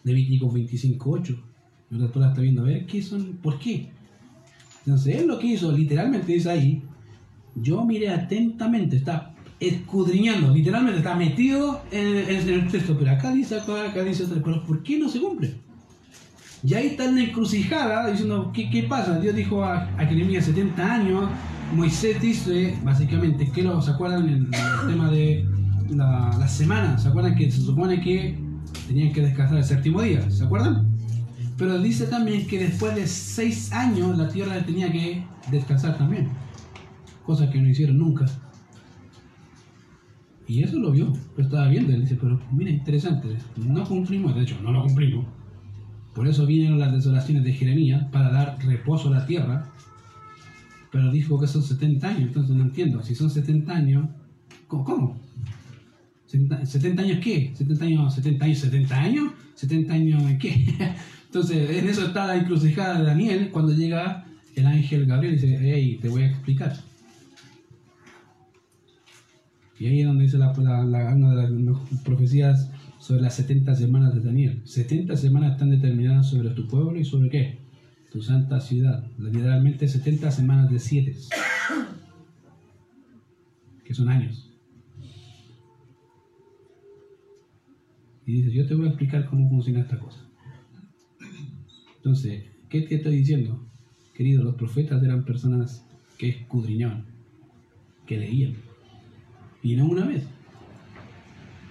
Levítico 0.04 0.52
25.8. 0.52 1.38
Y 1.92 1.96
la 1.96 2.06
está 2.08 2.42
viendo, 2.42 2.64
a 2.64 2.66
ver, 2.66 2.86
¿qué 2.86 3.02
son? 3.02 3.38
¿Por 3.42 3.60
qué? 3.60 3.92
Entonces, 4.80 5.16
él 5.16 5.28
lo 5.28 5.40
que 5.40 5.48
hizo, 5.48 5.72
literalmente 5.72 6.34
dice 6.34 6.50
ahí, 6.50 6.84
yo 7.56 7.84
miré 7.86 8.10
atentamente, 8.10 8.98
está 8.98 9.34
escudriñando, 9.60 10.54
literalmente 10.54 11.00
está 11.00 11.16
metido 11.16 11.82
en, 11.92 12.50
el 12.50 12.68
texto, 12.68 12.98
pero 12.98 13.12
acá 13.12 13.32
dice, 13.32 13.60
acá, 13.60 13.90
acá 13.90 14.04
dice 14.04 14.26
pero 14.44 14.64
¿por 14.64 14.84
qué 14.84 15.00
no 15.00 15.08
se 15.10 15.20
cumple? 15.20 15.56
Y 16.64 16.74
ahí 16.74 16.88
está 16.88 17.06
en 17.06 17.16
la 17.16 17.24
encrucijada 17.24 18.10
diciendo, 18.10 18.52
¿qué, 18.54 18.70
qué 18.70 18.84
pasa? 18.84 19.20
Dios 19.20 19.36
dijo 19.36 19.64
a, 19.64 19.84
a 19.98 20.06
Jeremías 20.06 20.46
70 20.46 20.94
años, 20.94 21.30
Moisés 21.76 22.22
dice, 22.22 22.78
básicamente, 22.84 23.52
que 23.52 23.64
lo, 23.64 23.82
¿se 23.82 23.92
acuerdan 23.92 24.30
el, 24.30 24.36
el 24.46 24.88
tema 24.88 25.10
de 25.12 25.46
la, 25.90 26.36
la, 26.40 26.48
semana? 26.48 26.98
¿Se 26.98 27.10
acuerdan 27.10 27.36
que 27.36 27.52
se 27.52 27.62
supone 27.62 28.00
que 28.00 28.40
tenían 28.88 29.12
que 29.12 29.22
descansar 29.22 29.58
el 29.58 29.64
séptimo 29.66 30.02
día? 30.02 30.30
¿Se 30.32 30.46
acuerdan? 30.46 30.88
Pero 31.58 31.78
dice 31.80 32.06
también 32.06 32.48
que 32.48 32.60
después 32.60 32.96
de 32.96 33.08
seis 33.08 33.74
años 33.74 34.18
la 34.18 34.30
tierra 34.30 34.58
tenía 34.66 34.90
que 34.90 35.26
descansar 35.52 35.98
también 35.98 36.30
cosa 37.26 37.50
que 37.50 37.62
no 37.62 37.70
hicieron 37.70 37.98
nunca. 37.98 38.26
Y 40.48 40.62
eso 40.62 40.78
lo 40.78 40.92
vio, 40.92 41.14
lo 41.38 41.44
estaba 41.44 41.68
viendo, 41.70 41.94
él 41.94 42.02
dice, 42.02 42.18
pero 42.20 42.40
mira, 42.52 42.70
interesante, 42.70 43.30
no 43.56 43.84
cumplimos, 43.86 44.36
de 44.36 44.42
hecho, 44.42 44.60
no 44.62 44.72
lo 44.72 44.84
cumplimos. 44.84 45.26
Por 46.14 46.28
eso 46.28 46.46
vinieron 46.46 46.80
las 46.80 46.94
desolaciones 46.94 47.44
de 47.44 47.54
Jeremías, 47.54 48.06
para 48.12 48.30
dar 48.30 48.58
reposo 48.64 49.08
a 49.08 49.12
la 49.12 49.26
tierra. 49.26 49.70
Pero 50.92 51.12
dijo 51.12 51.40
que 51.40 51.48
son 51.48 51.64
70 51.64 52.08
años, 52.08 52.22
entonces 52.22 52.56
no 52.56 52.64
entiendo, 52.64 53.02
si 53.02 53.16
son 53.16 53.30
70 53.30 53.74
años, 53.74 54.10
¿cómo? 54.68 54.84
cómo? 54.84 55.20
¿70, 56.32 57.00
años 57.00 57.20
qué? 57.24 57.54
¿70 57.56 57.82
años, 57.82 58.14
70 58.16 58.46
años, 58.46 58.60
70 58.60 59.00
años? 59.00 59.34
¿70 59.60 59.90
años 59.92 60.24
en 60.24 60.38
qué? 60.38 60.66
Entonces, 61.26 61.78
en 61.78 61.90
eso 61.90 62.06
está 62.08 62.28
la 62.28 62.38
encrucijada 62.38 63.00
de 63.00 63.06
Daniel 63.06 63.50
cuando 63.52 63.72
llega 63.72 64.26
el 64.56 64.68
ángel 64.68 65.06
Gabriel 65.06 65.34
y 65.34 65.38
dice, 65.38 65.60
hey, 65.62 66.00
te 66.02 66.10
voy 66.10 66.24
a 66.24 66.28
explicar. 66.28 66.76
Y 69.84 69.88
ahí 69.88 70.00
es 70.00 70.08
donde 70.08 70.24
dice 70.24 70.38
la, 70.38 70.54
una 70.54 71.36
de 71.36 71.50
las 71.50 71.78
profecías 72.06 72.72
sobre 73.00 73.22
las 73.22 73.36
70 73.36 73.76
semanas 73.76 74.16
de 74.16 74.22
Daniel. 74.22 74.62
70 74.64 75.18
semanas 75.18 75.52
están 75.52 75.72
determinadas 75.72 76.30
sobre 76.30 76.52
tu 76.52 76.70
pueblo 76.70 76.98
y 76.98 77.04
sobre 77.04 77.30
qué? 77.30 77.58
Tu 78.10 78.22
santa 78.22 78.62
ciudad. 78.62 79.06
Literalmente 79.18 79.90
70 79.90 80.32
semanas 80.32 80.72
de 80.72 80.80
7. 80.80 81.18
Que 83.84 83.94
son 83.94 84.08
años. 84.08 84.50
Y 88.26 88.36
dice, 88.36 88.54
yo 88.54 88.66
te 88.66 88.76
voy 88.76 88.86
a 88.86 88.90
explicar 88.92 89.26
cómo 89.26 89.50
funciona 89.50 89.82
esta 89.82 90.00
cosa. 90.00 90.26
Entonces, 91.98 92.46
¿qué 92.70 92.84
te 92.84 92.96
estoy 92.96 93.18
diciendo? 93.18 93.68
Querido, 94.14 94.46
los 94.46 94.56
profetas 94.56 95.04
eran 95.04 95.26
personas 95.26 95.86
que 96.18 96.30
escudriñaban, 96.30 97.04
que 98.06 98.18
leían. 98.18 98.56
Y 99.64 99.76
no 99.76 99.86
una 99.86 100.06
vez. 100.06 100.28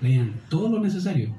Leían 0.01 0.32
todo 0.49 0.68
lo 0.68 0.80
necesario, 0.80 1.32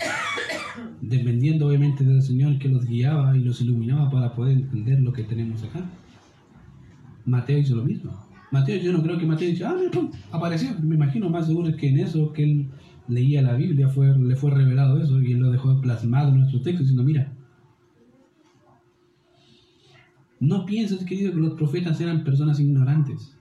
dependiendo 1.01 1.67
obviamente 1.67 2.05
del 2.05 2.21
Señor 2.21 2.57
que 2.59 2.69
los 2.69 2.85
guiaba 2.85 3.35
y 3.35 3.41
los 3.41 3.59
iluminaba 3.59 4.09
para 4.09 4.33
poder 4.33 4.57
entender 4.57 5.01
lo 5.01 5.11
que 5.11 5.23
tenemos 5.23 5.63
acá. 5.63 5.83
Mateo 7.25 7.57
hizo 7.57 7.75
lo 7.75 7.83
mismo. 7.83 8.13
Mateo, 8.51 8.81
yo 8.81 8.93
no 8.93 9.01
creo 9.01 9.17
que 9.17 9.25
Mateo 9.25 9.49
dice, 9.49 9.65
ah, 9.65 9.75
mira, 9.77 10.09
apareció. 10.31 10.69
Me 10.81 10.95
imagino 10.95 11.29
más 11.29 11.47
seguro 11.47 11.75
que 11.75 11.89
en 11.89 11.99
eso 11.99 12.31
que 12.31 12.43
él 12.43 12.69
leía 13.07 13.41
la 13.41 13.55
Biblia 13.55 13.89
fue, 13.89 14.17
le 14.17 14.35
fue 14.35 14.51
revelado 14.51 15.01
eso 15.01 15.21
y 15.21 15.33
él 15.33 15.39
lo 15.39 15.51
dejó 15.51 15.81
plasmado 15.81 16.29
en 16.29 16.39
nuestro 16.39 16.61
texto 16.61 16.83
diciendo, 16.83 17.03
mira, 17.03 17.33
no 20.39 20.65
pienses, 20.65 21.03
querido, 21.05 21.33
que 21.33 21.39
los 21.39 21.53
profetas 21.53 21.99
eran 21.99 22.23
personas 22.23 22.59
ignorantes. 22.59 23.37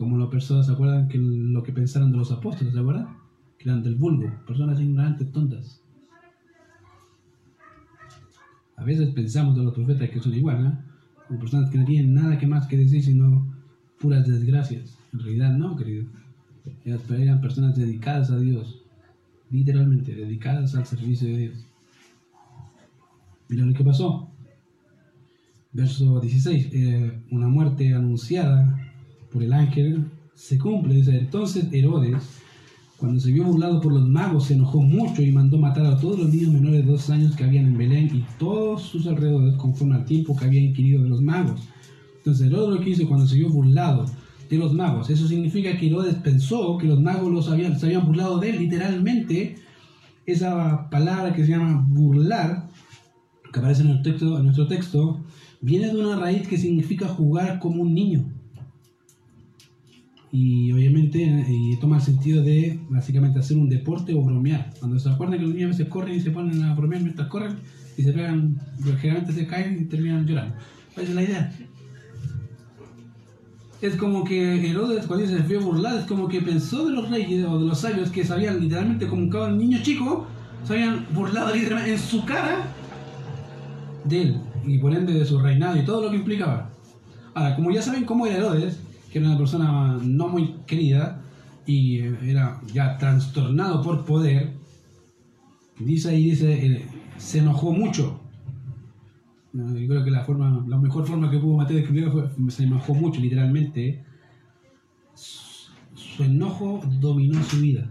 Como 0.00 0.16
las 0.16 0.30
personas 0.30 0.64
se 0.64 0.72
acuerdan 0.72 1.08
que 1.08 1.18
lo 1.18 1.62
que 1.62 1.74
pensaron 1.74 2.10
de 2.10 2.16
los 2.16 2.32
apóstoles, 2.32 2.72
¿se 2.72 2.80
acuerdan? 2.80 3.18
Que 3.58 3.68
eran 3.68 3.82
del 3.82 3.96
vulgo, 3.96 4.32
personas 4.46 4.80
ignorantes, 4.80 5.30
tontas. 5.30 5.82
A 8.76 8.82
veces 8.82 9.10
pensamos 9.10 9.54
de 9.56 9.62
los 9.62 9.74
profetas 9.74 10.08
que 10.08 10.18
son 10.18 10.32
igual, 10.32 10.64
¿no? 10.64 10.78
Como 11.28 11.40
personas 11.40 11.68
que 11.68 11.76
no 11.76 11.84
tienen 11.84 12.14
nada 12.14 12.38
que 12.38 12.46
más 12.46 12.66
que 12.66 12.78
decir 12.78 13.04
sino 13.04 13.46
puras 14.00 14.26
desgracias. 14.26 14.96
En 15.12 15.18
realidad 15.18 15.52
no, 15.52 15.76
querido. 15.76 16.06
Eran 16.86 17.42
personas 17.42 17.76
dedicadas 17.76 18.30
a 18.30 18.38
Dios, 18.38 18.82
literalmente, 19.50 20.14
dedicadas 20.14 20.74
al 20.76 20.86
servicio 20.86 21.28
de 21.28 21.36
Dios. 21.36 21.66
Mira 23.50 23.66
lo 23.66 23.74
que 23.74 23.84
pasó. 23.84 24.30
Verso 25.74 26.20
16, 26.20 26.68
eh, 26.72 27.20
una 27.30 27.48
muerte 27.48 27.92
anunciada 27.92 28.89
por 29.32 29.42
el 29.42 29.52
ángel 29.52 30.04
se 30.34 30.58
cumple. 30.58 30.94
Dice, 30.94 31.18
entonces 31.18 31.66
Herodes, 31.72 32.40
cuando 32.96 33.20
se 33.20 33.32
vio 33.32 33.44
burlado 33.44 33.80
por 33.80 33.92
los 33.92 34.08
magos, 34.08 34.46
se 34.46 34.54
enojó 34.54 34.80
mucho 34.80 35.22
y 35.22 35.32
mandó 35.32 35.58
matar 35.58 35.86
a 35.86 35.98
todos 35.98 36.18
los 36.18 36.28
niños 36.30 36.52
menores 36.52 36.84
de 36.84 36.90
dos 36.90 37.10
años 37.10 37.36
que 37.36 37.44
habían 37.44 37.66
en 37.66 37.78
Belén 37.78 38.10
y 38.14 38.24
todos 38.38 38.82
sus 38.82 39.06
alrededores 39.06 39.56
conforme 39.56 39.96
al 39.96 40.04
tiempo 40.04 40.36
que 40.36 40.44
había 40.44 40.60
inquirido 40.60 41.02
de 41.02 41.08
los 41.08 41.22
magos. 41.22 41.60
Entonces 42.18 42.46
Herodes 42.46 42.78
lo 42.78 42.84
que 42.84 42.90
hizo 42.90 43.08
cuando 43.08 43.26
se 43.26 43.36
vio 43.36 43.48
burlado 43.48 44.06
de 44.48 44.58
los 44.58 44.74
magos, 44.74 45.08
eso 45.10 45.28
significa 45.28 45.76
que 45.78 45.86
Herodes 45.86 46.16
pensó 46.16 46.76
que 46.76 46.86
los 46.86 47.00
magos 47.00 47.32
los 47.32 47.48
habían, 47.48 47.78
se 47.78 47.86
habían 47.86 48.04
burlado 48.04 48.38
de 48.38 48.50
él, 48.50 48.58
literalmente, 48.58 49.56
esa 50.26 50.90
palabra 50.90 51.32
que 51.32 51.44
se 51.44 51.52
llama 51.52 51.86
burlar, 51.88 52.68
que 53.52 53.58
aparece 53.58 53.82
en, 53.82 53.90
el 53.90 54.02
texto, 54.02 54.38
en 54.38 54.44
nuestro 54.44 54.66
texto, 54.66 55.20
viene 55.60 55.88
de 55.88 55.96
una 55.96 56.16
raíz 56.16 56.48
que 56.48 56.58
significa 56.58 57.08
jugar 57.08 57.58
como 57.58 57.82
un 57.82 57.94
niño. 57.94 58.24
Y 60.32 60.70
obviamente 60.72 61.18
y 61.48 61.76
toma 61.80 61.96
el 61.96 62.02
sentido 62.02 62.42
de 62.42 62.78
básicamente 62.88 63.40
hacer 63.40 63.56
un 63.56 63.68
deporte 63.68 64.14
o 64.14 64.22
bromear. 64.22 64.72
Cuando 64.78 64.98
se 64.98 65.08
acuerdan 65.08 65.38
que 65.38 65.44
los 65.44 65.54
niños 65.54 65.66
a 65.66 65.78
veces 65.78 65.88
corren 65.88 66.14
y 66.14 66.20
se 66.20 66.30
ponen 66.30 66.62
a 66.62 66.74
bromear 66.74 67.02
mientras 67.02 67.28
corren 67.28 67.56
y 67.96 68.02
se 68.02 68.12
pegan, 68.12 68.60
generalmente 69.00 69.32
se 69.32 69.46
caen 69.46 69.82
y 69.82 69.84
terminan 69.86 70.26
llorando. 70.26 70.54
Esa 70.92 71.02
es 71.02 71.14
la 71.14 71.22
idea. 71.22 71.52
Es 73.82 73.96
como 73.96 74.24
que 74.24 74.70
Herodes 74.70 75.06
cuando 75.06 75.26
se 75.26 75.42
fue 75.42 75.56
burlar, 75.56 75.98
es 75.98 76.04
como 76.04 76.28
que 76.28 76.42
pensó 76.42 76.86
de 76.86 76.92
los 76.92 77.08
reyes 77.08 77.44
o 77.46 77.58
de 77.58 77.66
los 77.66 77.80
sabios 77.80 78.10
que 78.10 78.24
sabían 78.24 78.60
literalmente 78.60 79.08
como 79.08 79.22
un 79.22 79.58
niño 79.58 79.78
chico, 79.82 80.26
se 80.64 80.74
habían 80.74 81.06
burlado 81.14 81.54
literalmente 81.54 81.94
en 81.94 81.98
su 81.98 82.24
cara 82.24 82.66
de 84.04 84.22
él 84.22 84.40
y 84.66 84.78
por 84.78 84.94
ende 84.94 85.14
de 85.14 85.24
su 85.24 85.38
reinado 85.38 85.78
y 85.78 85.84
todo 85.84 86.02
lo 86.02 86.10
que 86.10 86.16
implicaba. 86.16 86.70
Ahora, 87.32 87.56
como 87.56 87.70
ya 87.70 87.80
saben 87.80 88.04
cómo 88.04 88.26
era 88.26 88.36
Herodes, 88.36 88.80
que 89.10 89.18
era 89.18 89.28
una 89.28 89.38
persona 89.38 89.98
no 90.02 90.28
muy 90.28 90.56
querida 90.66 91.22
y 91.66 91.98
era 91.98 92.60
ya 92.72 92.96
trastornado 92.96 93.82
por 93.82 94.04
poder, 94.04 94.54
dice 95.78 96.10
ahí, 96.10 96.30
dice, 96.30 96.66
eh, 96.66 96.86
se 97.16 97.38
enojó 97.38 97.72
mucho. 97.72 98.20
Yo 99.52 99.88
creo 99.88 100.04
que 100.04 100.10
la, 100.10 100.24
forma, 100.24 100.64
la 100.68 100.78
mejor 100.78 101.06
forma 101.06 101.30
que 101.30 101.38
pudo 101.38 101.56
Mateo 101.56 101.76
describir 101.76 102.10
fue, 102.10 102.30
se 102.50 102.64
enojó 102.64 102.94
mucho, 102.94 103.20
literalmente. 103.20 104.04
Su 105.14 106.22
enojo 106.22 106.80
dominó 107.00 107.42
su 107.42 107.60
vida. 107.60 107.90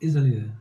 Esa 0.00 0.18
es 0.18 0.24
la 0.24 0.28
idea. 0.28 0.60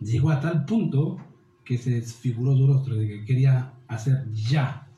Llegó 0.00 0.30
a 0.30 0.40
tal 0.40 0.64
punto 0.64 1.18
que 1.64 1.78
se 1.78 1.90
desfiguró 1.90 2.56
su 2.56 2.66
rostro, 2.66 2.96
de 2.96 3.08
que 3.08 3.24
quería 3.24 3.72
hacer 3.88 4.30
ya, 4.32 4.88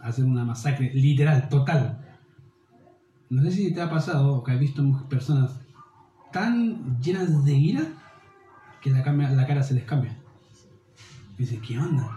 hacer 0.00 0.24
una 0.24 0.44
masacre 0.44 0.92
literal, 0.94 1.48
total. 1.48 2.01
No 3.32 3.40
sé 3.40 3.50
si 3.50 3.72
te 3.72 3.80
ha 3.80 3.88
pasado 3.88 4.34
o 4.34 4.44
que 4.44 4.52
has 4.52 4.60
visto 4.60 4.84
personas 5.08 5.52
tan 6.34 7.00
llenas 7.00 7.46
de 7.46 7.54
ira 7.54 7.82
que 8.82 8.90
la, 8.90 9.02
la 9.02 9.46
cara 9.46 9.62
se 9.62 9.72
les 9.72 9.84
cambia. 9.84 10.14
Y 11.38 11.38
dice, 11.38 11.58
¿qué 11.66 11.78
onda? 11.78 12.10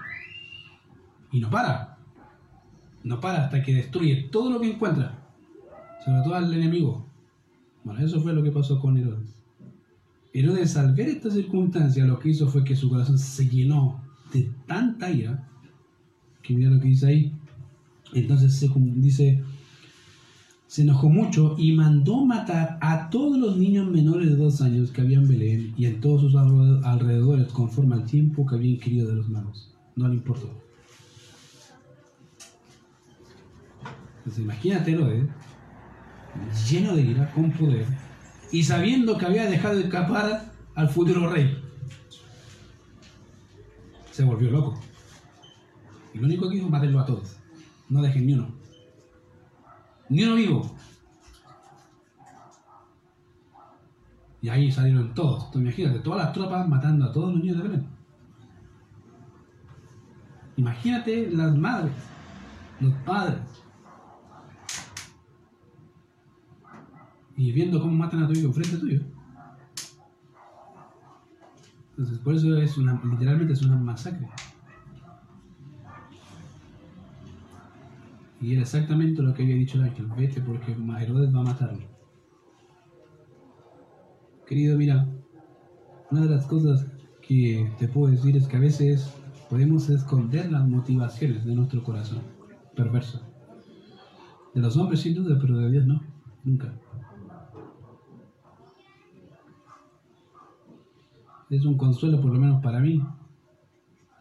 Y 1.32 1.39
no 1.39 1.49
para. 1.49 1.95
No 3.05 3.22
para 3.22 3.45
hasta 3.45 3.63
que 3.63 3.76
destruye 3.76 4.28
todo 4.30 4.51
lo 4.51 4.59
que 4.59 4.74
encuentra. 4.74 5.18
Sobre 6.03 6.22
todo 6.22 6.36
al 6.36 6.53
enemigo. 6.53 7.05
Bueno, 7.86 8.05
eso 8.05 8.20
fue 8.20 8.34
lo 8.34 8.43
que 8.43 8.51
pasó 8.51 8.82
con 8.82 8.97
Herodes. 8.97 9.30
Herodes 10.34 10.76
al 10.76 10.95
ver 10.95 11.07
esta 11.07 11.32
circunstancia 11.32 12.03
lo 12.03 12.20
que 12.20 12.28
hizo 12.28 12.49
fue 12.49 12.66
que 12.66 12.76
su 12.76 12.89
corazón 12.89 13.18
se 13.18 13.47
llenó 13.47 14.03
de 14.34 14.51
tanta 14.68 15.09
ira 15.09 15.47
que 16.41 16.53
mira 16.53 16.72
lo 16.72 16.82
que 16.82 16.89
dice 16.89 17.07
ahí. 17.07 17.34
Entonces 18.13 18.53
se 18.53 18.70
dice, 18.76 19.41
se 20.76 20.82
enojó 20.82 21.07
mucho 21.07 21.55
y 21.57 21.71
mandó 21.71 22.26
matar 22.26 22.78
a 22.82 23.09
todos 23.09 23.38
los 23.38 23.55
niños 23.55 23.89
menores 23.89 24.28
de 24.28 24.36
dos 24.36 24.59
años 24.59 24.91
que 24.91 24.99
había 24.99 25.19
en 25.19 25.26
Belén 25.30 25.73
y 25.78 25.86
en 25.86 26.01
todos 26.01 26.19
sus 26.19 26.36
alrededores 26.36 27.47
conforme 27.53 27.95
al 27.95 28.03
tiempo 28.03 28.45
que 28.45 28.55
había 28.55 28.71
inquirido 28.71 29.07
de 29.07 29.15
los 29.15 29.30
magos. 29.30 29.73
No 29.95 30.09
le 30.09 30.15
importó. 30.15 30.51
Entonces 34.17 34.43
imagínate 34.43 34.91
¿eh? 34.91 35.28
lleno 36.69 36.93
de 36.93 37.03
ira, 37.03 37.32
con 37.32 37.51
poder, 37.51 37.86
y 38.51 38.61
sabiendo 38.61 39.17
que 39.17 39.28
había 39.28 39.49
dejado 39.49 39.78
de 39.78 39.84
escapar 39.84 40.51
al 40.76 40.89
futuro 40.89 41.30
rey. 41.30 41.57
Se 44.11 44.26
volvió 44.26 44.51
loco. 44.51 44.78
Y 46.13 46.17
lo 46.17 46.26
único 46.26 46.49
que 46.49 46.57
hizo 46.57 46.67
matarlo 46.67 46.99
a 46.99 47.05
todos. 47.05 47.38
No 47.88 48.01
dejen 48.01 48.26
ni 48.26 48.34
uno. 48.34 48.55
Ni 50.10 50.24
uno 50.24 50.36
vivo. 50.36 50.76
Y 54.41 54.49
ahí 54.49 54.72
salieron 54.72 55.14
todos. 55.14 55.49
Imagínate, 55.56 55.99
todas 55.99 56.26
las 56.26 56.34
tropas 56.34 56.68
matando 56.68 57.06
a 57.06 57.12
todos 57.12 57.32
los 57.34 57.41
niños 57.41 57.58
de 57.58 57.64
Belén. 57.64 57.88
Imagínate 60.58 61.32
las 61.32 61.56
madres, 61.58 61.93
los 62.80 62.93
padres. 63.06 63.41
Y 67.36 67.51
viendo 67.51 67.82
cómo 67.82 67.93
matan 67.93 68.24
a 68.24 68.28
tu 68.28 68.34
hijo 68.34 68.53
frente 68.53 68.78
tuyo. 68.78 69.01
Entonces, 71.91 72.20
por 72.20 72.36
eso 72.36 72.56
es 72.58 72.78
una, 72.78 73.01
literalmente 73.03 73.53
es 73.53 73.62
una 73.64 73.78
masacre. 73.78 74.30
Y 78.41 78.53
era 78.53 78.61
exactamente 78.61 79.21
lo 79.21 79.33
que 79.33 79.43
había 79.43 79.55
dicho 79.55 79.77
el 79.77 79.86
ángel, 79.86 80.07
vete 80.17 80.41
porque 80.41 80.71
Herodes 80.71 81.33
va 81.33 81.39
a 81.39 81.43
matarlo. 81.43 81.86
Querido, 84.45 84.77
mira, 84.77 85.07
una 86.11 86.21
de 86.21 86.29
las 86.29 86.45
cosas 86.45 86.86
que 87.21 87.71
te 87.79 87.88
puedo 87.88 88.11
decir 88.11 88.38
es 88.38 88.47
que 88.47 88.57
a 88.57 88.59
veces 88.59 89.11
podemos 89.49 89.89
esconder 89.89 90.51
las 90.51 90.67
motivaciones 90.67 91.45
de 91.45 91.55
nuestro 91.55 91.83
corazón 91.83 92.21
perverso. 92.75 93.21
De 94.53 94.61
los 94.61 94.77
hombres 94.77 95.01
sin 95.01 95.15
duda, 95.15 95.38
pero 95.39 95.57
de 95.57 95.71
Dios 95.71 95.86
no, 95.86 96.01
nunca. 96.43 96.73
Es 101.49 101.65
un 101.65 101.77
consuelo 101.77 102.21
por 102.21 102.31
lo 102.31 102.39
menos 102.39 102.61
para 102.61 102.79
mí, 102.79 103.01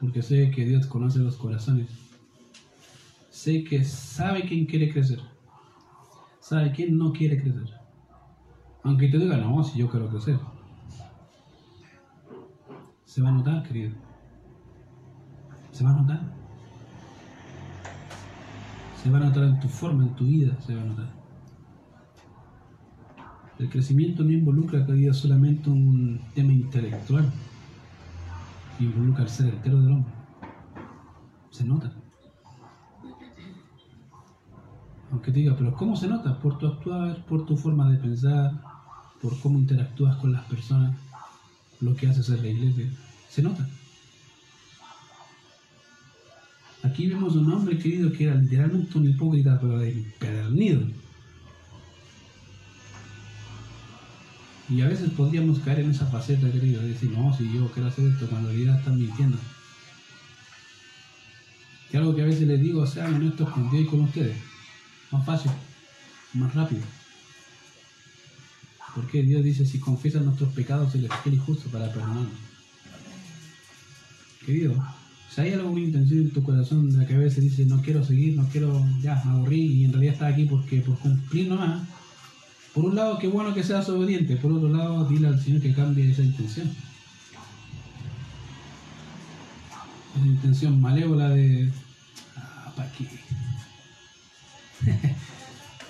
porque 0.00 0.22
sé 0.22 0.50
que 0.50 0.64
Dios 0.64 0.86
conoce 0.86 1.18
los 1.18 1.36
corazones 1.36 2.03
sé 3.35 3.64
que 3.64 3.82
sabe 3.82 4.47
quién 4.47 4.64
quiere 4.64 4.93
crecer, 4.93 5.18
sabe 6.39 6.70
quién 6.70 6.97
no 6.97 7.12
quiere 7.12 7.37
crecer. 7.43 7.68
Aunque 8.85 9.09
te 9.09 9.18
diga, 9.18 9.37
no, 9.39 9.64
si 9.64 9.80
yo 9.80 9.91
quiero 9.91 10.09
crecer. 10.09 10.39
Se 13.05 13.20
va 13.20 13.30
a 13.30 13.32
notar, 13.32 13.64
querido. 13.64 13.93
Se 15.72 15.82
va 15.82 15.91
a 15.91 15.95
notar. 15.95 16.20
Se 19.03 19.11
va 19.11 19.18
a 19.18 19.22
notar 19.22 19.45
en 19.45 19.59
tu 19.59 19.68
forma, 19.68 20.05
en 20.05 20.14
tu 20.14 20.26
vida, 20.26 20.57
se 20.61 20.76
va 20.76 20.82
a 20.82 20.85
notar. 20.85 21.12
El 23.59 23.68
crecimiento 23.68 24.22
no 24.22 24.30
involucra, 24.30 24.87
querido, 24.87 25.12
solamente 25.12 25.70
un 25.70 26.20
tema 26.35 26.53
intelectual. 26.53 27.32
Involucra 28.78 29.24
el 29.24 29.28
ser 29.28 29.49
entero 29.49 29.80
del 29.80 29.93
hombre. 29.93 30.12
Se 31.51 31.64
nota. 31.64 32.03
Aunque 35.14 35.30
te 35.30 35.38
diga, 35.38 35.54
pero 35.56 35.72
¿cómo 35.74 35.94
se 35.94 36.08
nota? 36.08 36.36
Por 36.40 36.58
tu 36.58 36.66
actuar, 36.66 37.24
por 37.26 37.46
tu 37.46 37.56
forma 37.56 37.88
de 37.88 37.98
pensar, 37.98 38.50
por 39.22 39.38
cómo 39.38 39.60
interactúas 39.60 40.16
con 40.16 40.32
las 40.32 40.42
personas, 40.46 40.96
lo 41.80 41.94
que 41.94 42.08
haces 42.08 42.28
en 42.30 42.42
la 42.42 42.48
iglesia. 42.48 42.90
Se 43.28 43.40
nota. 43.40 43.64
Aquí 46.82 47.06
vemos 47.06 47.36
un 47.36 47.52
hombre 47.52 47.78
querido 47.78 48.10
que 48.10 48.24
era 48.24 48.34
literalmente 48.34 48.98
un 48.98 49.08
hipócrita, 49.08 49.56
pero 49.60 49.80
empedernido. 49.80 50.82
Y 54.68 54.80
a 54.80 54.88
veces 54.88 55.10
podríamos 55.10 55.60
caer 55.60 55.78
en 55.78 55.90
esa 55.90 56.06
faceta, 56.06 56.50
querido, 56.50 56.82
de 56.82 56.88
decir, 56.88 57.12
no, 57.12 57.32
si 57.36 57.52
yo 57.52 57.70
quiero 57.70 57.88
hacer 57.88 58.08
esto, 58.08 58.26
cuando 58.26 58.50
en 58.50 58.56
realidad 58.56 58.80
están 58.80 58.98
mintiendo. 58.98 59.38
Que 61.88 61.98
algo 61.98 62.16
que 62.16 62.22
a 62.22 62.26
veces 62.26 62.48
les 62.48 62.60
digo, 62.60 62.84
sean 62.84 63.14
honestos 63.14 63.48
con 63.50 63.70
Dios 63.70 63.84
y 63.84 63.86
con 63.86 64.00
ustedes. 64.00 64.53
Más 65.14 65.24
fácil, 65.24 65.52
más 66.32 66.52
rápido. 66.52 66.82
Porque 68.96 69.22
Dios 69.22 69.44
dice, 69.44 69.64
si 69.64 69.78
confiesan 69.78 70.24
nuestros 70.24 70.52
pecados, 70.52 70.92
Él 70.96 71.04
es 71.04 71.12
fiel 71.22 71.38
justo 71.38 71.70
para 71.70 71.86
perdonarnos. 71.92 72.32
Querido, 74.44 74.74
si 75.32 75.40
hay 75.40 75.52
alguna 75.52 75.80
intención 75.82 76.18
en 76.18 76.30
tu 76.32 76.42
corazón 76.42 76.90
de 76.90 77.06
que 77.06 77.14
a 77.14 77.18
veces 77.18 77.44
dice, 77.44 77.64
no 77.64 77.80
quiero 77.80 78.04
seguir, 78.04 78.34
no 78.34 78.48
quiero, 78.48 78.84
ya, 79.00 79.22
me 79.24 79.30
aburrí 79.30 79.62
y 79.62 79.84
en 79.84 79.92
realidad 79.92 80.14
estás 80.14 80.32
aquí 80.32 80.46
porque 80.46 80.80
por 80.80 80.98
cumplir 80.98 81.46
nomás, 81.46 81.82
por 82.74 82.86
un 82.86 82.96
lado, 82.96 83.16
qué 83.20 83.28
bueno 83.28 83.54
que 83.54 83.62
seas 83.62 83.88
obediente, 83.88 84.36
por 84.36 84.50
otro 84.50 84.68
lado, 84.68 85.08
dile 85.08 85.28
al 85.28 85.40
Señor 85.40 85.62
que 85.62 85.72
cambie 85.72 86.10
esa 86.10 86.22
intención. 86.22 86.72
Esa 90.16 90.26
intención 90.26 90.80
malévola 90.80 91.28
de, 91.28 91.70
ah, 92.36 92.72
¿para 92.74 92.90
qué? 92.90 93.24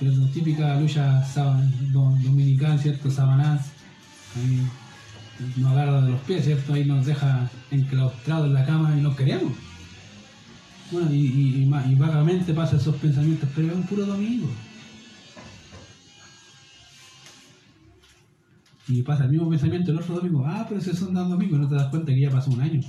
Pero 0.01 0.13
típica 0.33 0.79
lucha 0.81 1.25
dominical, 1.93 2.79
¿cierto? 2.79 3.11
Sabanás, 3.11 3.71
ahí 4.37 4.61
nos 5.57 5.73
agarra 5.73 6.03
de 6.03 6.11
los 6.11 6.21
pies, 6.23 6.45
¿cierto? 6.45 6.75
Ahí 6.75 6.85
nos 6.85 7.07
deja 7.07 7.49
enclaustrados 7.71 8.47
en 8.49 8.55
la 8.55 8.67
cama 8.67 8.95
y 8.97 9.01
no 9.01 9.15
queremos. 9.15 9.53
Bueno, 10.91 11.09
y, 11.13 11.65
vagamente 11.97 12.53
pasa 12.53 12.77
esos 12.77 12.97
pensamientos, 12.97 13.49
pero 13.55 13.69
es 13.69 13.75
un 13.75 13.83
puro 13.85 14.05
domingo. 14.05 14.49
Y 18.87 19.03
pasa 19.03 19.25
el 19.25 19.31
mismo 19.31 19.49
pensamiento 19.49 19.93
el 19.93 19.99
otro 19.99 20.17
domingo, 20.17 20.45
ah, 20.47 20.67
pero 20.69 20.81
ese 20.81 20.95
son 20.95 21.15
dos 21.15 21.29
domingos, 21.29 21.59
no 21.59 21.69
te 21.69 21.75
das 21.75 21.89
cuenta 21.89 22.13
que 22.13 22.21
ya 22.21 22.31
pasó 22.31 22.51
un 22.51 22.61
año. 22.61 22.81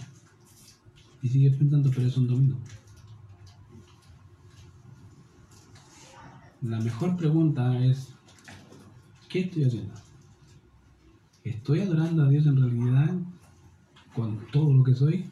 Y 1.21 1.29
sigues 1.29 1.55
pensando, 1.55 1.89
pero 1.89 2.07
es 2.07 2.17
un 2.17 2.27
domingo. 2.27 2.57
La 6.65 6.79
mejor 6.79 7.15
pregunta 7.15 7.77
es, 7.77 8.15
¿qué 9.29 9.41
estoy 9.41 9.65
haciendo? 9.65 9.93
¿Estoy 11.43 11.81
adorando 11.81 12.23
a 12.23 12.29
Dios 12.29 12.47
en 12.47 12.57
realidad 12.57 13.13
con 14.15 14.39
todo 14.51 14.73
lo 14.73 14.83
que 14.83 14.95
soy? 14.95 15.29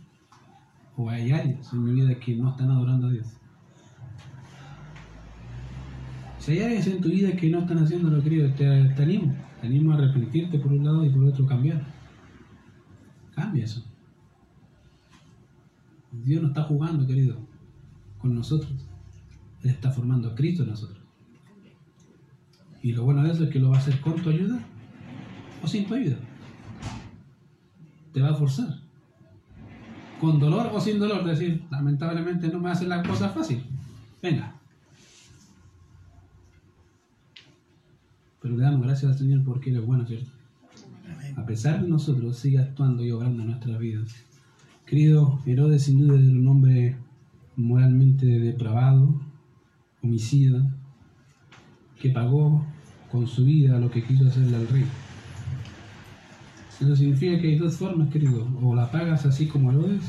¿O 0.96 1.10
hay 1.10 1.32
áreas 1.32 1.74
en 1.74 1.86
mi 1.86 1.94
vida 1.94 2.20
que 2.20 2.36
no 2.36 2.52
están 2.52 2.70
adorando 2.70 3.08
a 3.08 3.12
Dios? 3.12 3.26
Si 6.38 6.52
hay 6.52 6.60
áreas 6.60 6.86
en 6.86 7.02
tu 7.02 7.10
vida 7.10 7.36
que 7.36 7.50
no 7.50 7.62
están 7.62 7.80
haciendo 7.80 8.12
lo 8.12 8.22
querido, 8.22 8.54
te, 8.54 8.66
te 8.90 9.02
animo. 9.02 9.34
Te 9.60 9.66
animo 9.66 9.92
a 9.92 9.96
arrepentirte 9.96 10.60
por 10.60 10.72
un 10.72 10.86
lado 10.86 11.04
y 11.04 11.10
por 11.10 11.24
otro 11.24 11.48
cambiar. 11.48 11.84
Cambia 13.34 13.64
eso. 13.64 13.84
Dios 16.12 16.44
no 16.44 16.50
está 16.50 16.62
jugando, 16.62 17.08
querido, 17.08 17.38
con 18.20 18.36
nosotros. 18.36 18.72
Él 19.64 19.72
está 19.72 19.90
formando 19.90 20.30
a 20.30 20.36
Cristo 20.36 20.62
en 20.62 20.70
nosotros. 20.70 20.93
Y 22.84 22.92
lo 22.92 23.06
bueno 23.06 23.24
de 23.24 23.32
eso 23.32 23.46
es 23.46 23.50
que 23.50 23.60
lo 23.60 23.70
va 23.70 23.78
a 23.78 23.80
hacer 23.80 24.00
con 24.02 24.22
tu 24.22 24.30
ayuda 24.30 24.60
o 25.64 25.68
sin 25.68 25.88
tu 25.88 25.96
ayuda. 25.96 26.18
Te 28.12 28.22
va 28.22 28.32
a 28.32 28.36
forzar. 28.36 28.78
Con 30.20 30.38
dolor 30.38 30.70
o 30.74 30.82
sin 30.82 31.00
dolor. 31.00 31.24
Decir, 31.24 31.64
lamentablemente 31.72 32.50
no 32.50 32.60
me 32.60 32.70
hacen 32.70 32.90
la 32.90 33.02
cosa 33.02 33.30
fácil. 33.30 33.64
Venga. 34.22 34.54
Pero 38.42 38.58
le 38.58 38.64
damos 38.64 38.86
gracias 38.86 39.14
al 39.14 39.18
Señor 39.18 39.46
porque 39.46 39.70
Él 39.70 39.78
es 39.78 39.86
bueno, 39.86 40.06
¿cierto? 40.06 40.30
A 41.38 41.46
pesar 41.46 41.82
de 41.82 41.88
nosotros, 41.88 42.38
sigue 42.38 42.60
actuando 42.60 43.06
y 43.06 43.12
obrando 43.12 43.44
en 43.44 43.48
nuestras 43.48 43.80
vidas. 43.80 44.14
Querido 44.86 45.40
Herodes, 45.46 45.84
sin 45.84 46.00
duda, 46.00 46.20
es 46.20 46.28
un 46.28 46.46
hombre 46.50 46.98
moralmente 47.56 48.26
depravado, 48.26 49.22
homicida, 50.02 50.70
que 51.98 52.10
pagó 52.10 52.66
con 53.14 53.28
su 53.28 53.46
vida 53.46 53.80
lo 53.80 53.92
que 53.92 54.04
quiso 54.04 54.28
hacerle 54.28 54.56
al 54.58 54.68
rey. 54.68 54.86
Eso 56.82 56.96
significa 56.96 57.40
que 57.40 57.50
hay 57.50 57.58
dos 57.60 57.78
formas, 57.78 58.10
querido. 58.10 58.48
O 58.60 58.74
la 58.74 58.90
pagas 58.90 59.24
así 59.28 59.46
como 59.46 59.72
Herodes, 59.72 60.04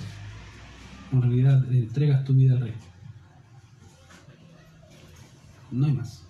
o 1.13 1.17
en 1.17 1.23
realidad 1.23 1.71
entregas 1.71 2.25
tu 2.25 2.33
vida 2.33 2.55
al 2.55 2.63
rey. 2.63 2.73
No 5.71 5.87
hay 5.87 5.93
más. 5.93 6.25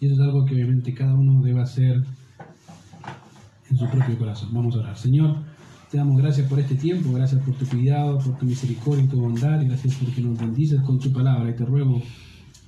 Y 0.00 0.06
eso 0.06 0.14
es 0.14 0.20
algo 0.20 0.46
que 0.46 0.54
obviamente 0.54 0.94
cada 0.94 1.14
uno 1.14 1.42
debe 1.42 1.60
hacer 1.60 2.02
en 3.70 3.76
su 3.76 3.86
propio 3.90 4.18
corazón. 4.18 4.48
Vamos 4.54 4.74
a 4.74 4.78
orar. 4.78 4.96
Señor, 4.96 5.36
te 5.90 5.98
damos 5.98 6.16
gracias 6.16 6.48
por 6.48 6.58
este 6.58 6.76
tiempo, 6.76 7.12
gracias 7.12 7.42
por 7.42 7.54
tu 7.56 7.66
cuidado, 7.66 8.18
por 8.20 8.38
tu 8.38 8.46
misericordia 8.46 9.04
y 9.04 9.08
tu 9.08 9.20
bondad, 9.20 9.60
y 9.60 9.68
gracias 9.68 9.96
porque 9.96 10.22
nos 10.22 10.38
bendices 10.38 10.80
con 10.80 10.98
tu 10.98 11.12
palabra. 11.12 11.50
Y 11.50 11.54
te 11.54 11.66
ruego 11.66 12.02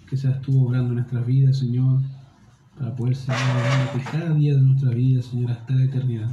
que 0.06 0.18
seas 0.18 0.38
tú 0.42 0.66
obrando 0.66 0.90
en 0.90 0.96
nuestras 0.96 1.26
vidas, 1.26 1.56
Señor 1.56 2.02
para 2.78 2.94
poder 2.94 3.16
seguir 3.16 4.04
cada 4.10 4.34
día 4.34 4.54
de 4.54 4.60
nuestra 4.60 4.90
vida, 4.90 5.22
Señor, 5.22 5.50
hasta 5.50 5.74
la 5.74 5.84
eternidad. 5.84 6.30